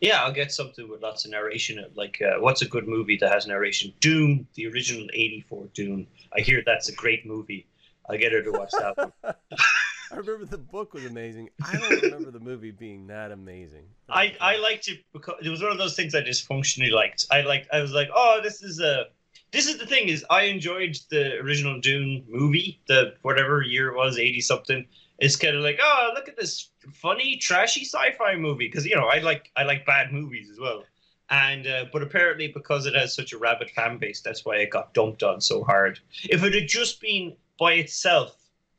Yeah, 0.00 0.22
I'll 0.22 0.32
get 0.32 0.50
something 0.50 0.88
with 0.88 1.02
lots 1.02 1.26
of 1.26 1.30
narration. 1.30 1.84
Like, 1.94 2.22
uh, 2.22 2.40
what's 2.40 2.62
a 2.62 2.68
good 2.68 2.88
movie 2.88 3.18
that 3.18 3.30
has 3.30 3.46
narration? 3.46 3.92
Dune, 4.00 4.46
the 4.54 4.66
original 4.66 5.06
'84 5.12 5.68
Dune. 5.74 6.06
I 6.36 6.40
hear 6.40 6.62
that's 6.64 6.88
a 6.88 6.94
great 6.94 7.26
movie. 7.26 7.66
I'll 8.08 8.18
get 8.18 8.32
her 8.32 8.42
to 8.42 8.50
watch 8.50 8.70
that 8.78 8.96
one. 8.96 9.12
I 10.12 10.16
remember 10.16 10.44
the 10.44 10.58
book 10.58 10.92
was 10.92 11.04
amazing. 11.04 11.50
I 11.64 11.76
don't 11.76 12.02
remember 12.02 12.30
the 12.32 12.40
movie 12.40 12.72
being 12.72 13.06
that 13.08 13.30
amazing. 13.30 13.84
I, 14.08 14.34
I 14.40 14.56
liked 14.56 14.88
it 14.88 15.04
because 15.12 15.36
it 15.44 15.48
was 15.48 15.62
one 15.62 15.70
of 15.70 15.78
those 15.78 15.94
things 15.94 16.14
I 16.14 16.20
just 16.22 16.46
functionally 16.46 16.90
liked. 16.90 17.26
I 17.30 17.42
liked. 17.42 17.68
I 17.72 17.80
was 17.80 17.92
like, 17.92 18.08
oh, 18.14 18.40
this 18.42 18.62
is 18.62 18.80
a. 18.80 19.06
This 19.52 19.66
is 19.66 19.78
the 19.78 19.86
thing 19.86 20.08
is 20.08 20.24
I 20.30 20.42
enjoyed 20.42 20.96
the 21.10 21.38
original 21.38 21.80
Dune 21.80 22.24
movie, 22.28 22.80
the 22.86 23.14
whatever 23.22 23.62
year 23.62 23.88
it 23.88 23.96
was, 23.96 24.18
eighty 24.18 24.40
something. 24.40 24.86
It's 25.18 25.36
kind 25.36 25.56
of 25.56 25.62
like, 25.62 25.78
oh, 25.82 26.12
look 26.14 26.28
at 26.28 26.36
this 26.36 26.70
funny, 26.92 27.36
trashy 27.36 27.84
sci-fi 27.84 28.36
movie 28.36 28.68
because 28.68 28.86
you 28.86 28.94
know 28.94 29.06
I 29.06 29.18
like 29.18 29.50
I 29.56 29.64
like 29.64 29.84
bad 29.84 30.12
movies 30.12 30.48
as 30.50 30.60
well. 30.60 30.84
And 31.30 31.66
uh, 31.66 31.86
but 31.92 32.02
apparently 32.02 32.48
because 32.48 32.86
it 32.86 32.94
has 32.94 33.14
such 33.14 33.32
a 33.32 33.38
rabid 33.38 33.70
fan 33.70 33.98
base, 33.98 34.20
that's 34.20 34.44
why 34.44 34.56
it 34.56 34.70
got 34.70 34.94
dumped 34.94 35.22
on 35.22 35.40
so 35.40 35.64
hard. 35.64 35.98
If 36.24 36.44
it 36.44 36.54
had 36.54 36.68
just 36.68 37.00
been 37.00 37.36
by 37.58 37.74
itself, 37.74 38.36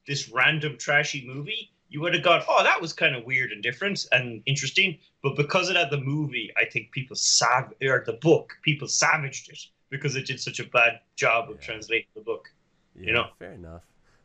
this 0.07 0.29
random 0.29 0.77
trashy 0.77 1.25
movie, 1.27 1.71
you 1.89 1.99
would 1.99 2.13
have 2.13 2.23
gone, 2.23 2.43
oh, 2.47 2.63
that 2.63 2.81
was 2.81 2.93
kind 2.93 3.15
of 3.15 3.25
weird 3.25 3.51
and 3.51 3.61
different 3.61 4.05
and 4.13 4.41
interesting. 4.45 4.97
But 5.21 5.35
because 5.35 5.69
it 5.69 5.75
had 5.75 5.91
the 5.91 5.99
movie, 5.99 6.51
I 6.57 6.65
think 6.65 6.91
people 6.91 7.15
sav 7.17 7.73
or 7.81 8.03
the 8.05 8.13
book, 8.13 8.57
people 8.63 8.87
savaged 8.87 9.49
it 9.49 9.59
because 9.91 10.15
it 10.15 10.25
did 10.25 10.39
such 10.39 10.59
a 10.59 10.63
bad 10.63 11.01
job 11.15 11.49
of 11.51 11.57
Yeah. 11.57 11.65
translating 11.67 12.07
the 12.15 12.21
book. 12.21 12.51
Yeah, 12.95 13.05
you 13.07 13.13
know. 13.13 13.27
fair 13.37 13.51
enough. 13.53 13.83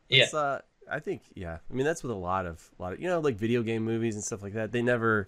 Yeah. 0.09 0.25
Uh, 0.33 0.61
I 0.89 0.99
think 0.99 1.21
yeah. 1.35 1.57
I 1.69 1.73
mean 1.73 1.85
that's 1.85 2.01
with 2.01 2.11
a 2.11 2.15
lot 2.15 2.45
of 2.47 2.67
a 2.79 2.81
lot 2.81 2.93
of 2.93 2.99
you 2.99 3.07
know 3.07 3.19
like 3.19 3.35
video 3.35 3.61
game 3.61 3.83
movies 3.83 4.15
and 4.15 4.23
stuff 4.23 4.41
like 4.41 4.53
that. 4.53 4.71
They 4.71 4.81
never 4.81 5.27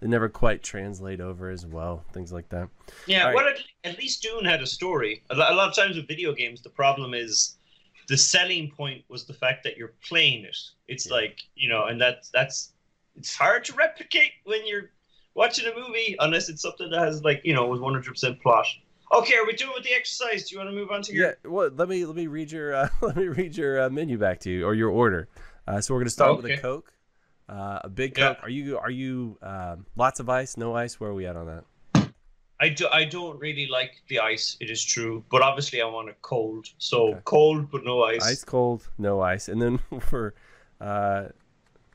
they 0.00 0.06
never 0.08 0.28
quite 0.30 0.62
translate 0.62 1.20
over 1.20 1.50
as 1.50 1.66
well. 1.66 2.04
Things 2.14 2.32
like 2.32 2.48
that. 2.50 2.68
Yeah, 3.06 3.26
All 3.28 3.34
well, 3.34 3.48
at, 3.48 3.58
at 3.84 3.98
least 3.98 4.22
Dune 4.22 4.44
had 4.46 4.62
a 4.62 4.66
story. 4.66 5.22
A 5.30 5.34
lot, 5.34 5.52
a 5.52 5.54
lot 5.54 5.68
of 5.68 5.74
times 5.76 5.96
with 5.96 6.08
video 6.08 6.32
games, 6.32 6.62
the 6.62 6.70
problem 6.70 7.12
is 7.12 7.56
the 8.08 8.16
selling 8.16 8.70
point 8.70 9.04
was 9.08 9.26
the 9.26 9.34
fact 9.34 9.62
that 9.64 9.76
you're 9.76 9.92
playing 10.08 10.44
it. 10.44 10.56
It's 10.88 11.06
Yeah. 11.06 11.14
like 11.14 11.40
you 11.56 11.68
know, 11.68 11.84
and 11.86 12.00
that's 12.00 12.30
that's 12.30 12.72
it's 13.16 13.34
hard 13.34 13.64
to 13.64 13.72
replicate 13.74 14.32
when 14.44 14.64
you're 14.66 14.90
watching 15.34 15.66
a 15.66 15.74
movie 15.78 16.16
unless 16.20 16.48
it's 16.48 16.62
something 16.62 16.88
that 16.90 17.00
has 17.00 17.22
like 17.24 17.40
you 17.44 17.52
know 17.54 17.66
was 17.66 17.80
100 17.80 18.08
percent 18.08 18.40
plot. 18.40 18.66
Okay, 19.12 19.34
are 19.36 19.44
we 19.46 19.52
doing 19.54 19.72
with 19.74 19.82
the 19.84 19.92
exercise? 19.92 20.48
Do 20.48 20.54
you 20.54 20.58
want 20.60 20.70
to 20.70 20.76
move 20.76 20.90
on 20.90 21.02
to 21.02 21.12
your? 21.12 21.26
Yeah. 21.28 21.50
Well, 21.50 21.70
let 21.74 21.88
me 21.88 22.04
let 22.06 22.14
me 22.14 22.28
read 22.28 22.52
your 22.52 22.74
uh, 22.74 22.88
let 23.02 23.16
me 23.16 23.26
read 23.26 23.56
your 23.56 23.82
uh, 23.82 23.90
menu 23.90 24.18
back 24.18 24.38
to 24.40 24.50
you 24.50 24.64
or 24.64 24.74
your 24.74 24.90
order. 24.90 25.28
Uh, 25.66 25.80
so 25.80 25.94
we're 25.94 26.00
gonna 26.00 26.10
start 26.10 26.36
with 26.36 26.46
a 26.46 26.56
Coke, 26.56 26.92
uh, 27.48 27.80
a 27.84 27.88
big 27.88 28.16
Yeah. 28.16 28.34
Coke. 28.34 28.44
Are 28.44 28.48
you 28.50 28.78
are 28.78 28.90
you 28.90 29.36
um, 29.42 29.86
lots 29.96 30.20
of 30.20 30.28
ice? 30.28 30.56
No 30.56 30.74
ice? 30.76 31.00
Where 31.00 31.10
are 31.10 31.14
we 31.14 31.26
at 31.26 31.36
on 31.36 31.46
that? 31.46 31.64
I 32.60 32.68
do. 32.68 32.86
I 32.92 33.04
don't 33.04 33.38
really 33.40 33.66
like 33.66 34.02
the 34.08 34.20
ice. 34.20 34.56
It 34.60 34.70
is 34.70 34.84
true, 34.84 35.24
but 35.30 35.42
obviously 35.42 35.80
I 35.80 35.86
want 35.86 36.10
it 36.10 36.18
cold. 36.22 36.66
So 36.78 37.08
Okay. 37.08 37.20
cold 37.24 37.70
but 37.70 37.84
no 37.84 38.04
ice. 38.04 38.22
Ice 38.22 38.44
cold, 38.44 38.88
no 38.98 39.20
ice, 39.20 39.48
and 39.48 39.60
then 39.60 39.78
for 40.00 40.34
uh, 40.80 41.28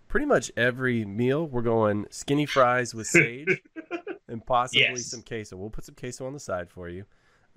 pretty 0.09 0.25
much 0.25 0.51
every 0.57 1.05
meal 1.05 1.47
we're 1.47 1.61
going 1.61 2.07
skinny 2.09 2.45
fries 2.45 2.93
with 2.93 3.07
sage 3.07 3.61
and 4.27 4.45
possibly 4.45 4.81
Yes. 4.81 5.05
some 5.05 5.21
queso. 5.21 5.55
We'll 5.57 5.69
put 5.69 5.85
some 5.85 5.95
queso 5.95 6.25
on 6.25 6.33
the 6.33 6.39
side 6.39 6.69
for 6.69 6.89
you. 6.89 7.05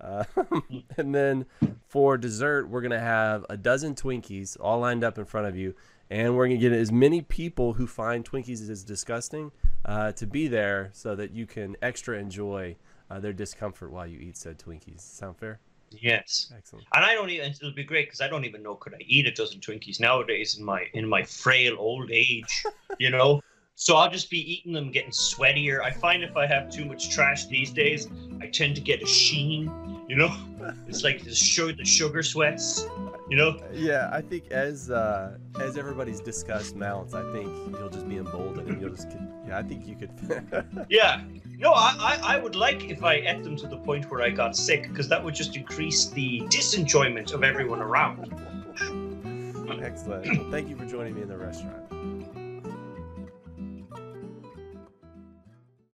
Uh, 0.01 0.23
and 0.97 1.13
then 1.13 1.45
for 1.87 2.17
dessert, 2.17 2.69
we're 2.69 2.81
gonna 2.81 2.99
have 2.99 3.45
a 3.49 3.57
dozen 3.57 3.95
Twinkies 3.95 4.57
all 4.59 4.79
lined 4.79 5.03
up 5.03 5.17
in 5.17 5.25
front 5.25 5.47
of 5.47 5.55
you, 5.55 5.75
and 6.09 6.35
we're 6.35 6.47
gonna 6.47 6.57
get 6.57 6.71
as 6.71 6.91
many 6.91 7.21
people 7.21 7.73
who 7.73 7.87
find 7.87 8.23
Twinkies 8.29 8.69
as 8.69 8.83
disgusting 8.83 9.51
uh, 9.85 10.11
to 10.13 10.25
be 10.25 10.47
there 10.47 10.89
so 10.93 11.15
that 11.15 11.31
you 11.31 11.45
can 11.45 11.75
extra 11.81 12.17
enjoy 12.17 12.75
uh, 13.09 13.19
their 13.19 13.33
discomfort 13.33 13.91
while 13.91 14.07
you 14.07 14.19
eat 14.19 14.37
said 14.37 14.57
Twinkies. 14.59 15.01
Sound 15.01 15.37
fair? 15.37 15.59
Yes. 15.91 16.53
Excellent. 16.55 16.85
And 16.93 17.03
I 17.03 17.15
don't 17.15 17.31
even. 17.31 17.49
It'll 17.49 17.73
be 17.73 17.83
great 17.83 18.05
because 18.07 18.21
I 18.21 18.27
don't 18.27 18.45
even 18.45 18.61
know 18.61 18.75
could 18.75 18.93
I 18.93 18.99
eat 19.01 19.25
a 19.25 19.31
dozen 19.31 19.59
Twinkies 19.59 19.99
nowadays 19.99 20.57
in 20.57 20.63
my 20.63 20.85
in 20.93 21.07
my 21.09 21.23
frail 21.23 21.75
old 21.79 22.11
age, 22.11 22.63
you 22.99 23.09
know. 23.09 23.41
So 23.79 23.95
I'll 23.95 24.11
just 24.11 24.29
be 24.29 24.39
eating 24.39 24.73
them, 24.73 24.91
getting 24.91 25.11
sweatier. 25.11 25.81
I 25.81 25.89
find 25.89 26.21
if 26.21 26.35
I 26.35 26.45
have 26.45 26.69
too 26.69 26.83
much 26.83 27.09
trash 27.09 27.45
these 27.45 27.71
days, 27.71 28.09
I 28.41 28.47
tend 28.47 28.75
to 28.75 28.81
get 28.81 29.01
a 29.01 29.05
sheen. 29.05 29.71
You 30.09 30.17
know, 30.17 30.35
it's 30.89 31.05
like 31.05 31.23
the 31.23 31.33
sugar, 31.33 31.71
the 31.71 31.85
sugar 31.85 32.21
sweats. 32.21 32.85
You 33.29 33.37
know. 33.37 33.57
Yeah, 33.71 34.09
I 34.11 34.19
think 34.19 34.51
as 34.51 34.91
uh, 34.91 35.37
as 35.61 35.77
everybody's 35.77 36.19
discussed 36.19 36.75
mounts, 36.75 37.13
I 37.13 37.21
think 37.31 37.47
you'll 37.69 37.89
just 37.89 38.09
be 38.09 38.17
emboldened 38.17 38.67
and 38.67 38.81
you'll 38.81 38.89
just. 38.89 39.15
Yeah, 39.47 39.57
I 39.57 39.63
think 39.63 39.87
you 39.87 39.95
could. 39.95 40.11
Yeah. 40.89 41.23
No, 41.57 41.71
I, 41.71 41.95
I, 41.99 42.35
I 42.35 42.39
would 42.39 42.55
like 42.55 42.89
if 42.89 43.01
I 43.01 43.15
ate 43.15 43.43
them 43.43 43.55
to 43.57 43.67
the 43.67 43.77
point 43.77 44.11
where 44.11 44.21
I 44.21 44.29
got 44.29 44.57
sick 44.57 44.89
because 44.89 45.07
that 45.07 45.23
would 45.23 45.35
just 45.35 45.55
increase 45.55 46.09
the 46.09 46.41
disenjoyment 46.47 47.33
of 47.33 47.45
everyone 47.45 47.81
around. 47.81 48.25
Excellent. 49.81 50.37
Well, 50.37 50.51
thank 50.51 50.67
you 50.67 50.75
for 50.75 50.85
joining 50.85 51.15
me 51.15 51.21
in 51.21 51.29
the 51.29 51.37
restaurant. 51.37 51.88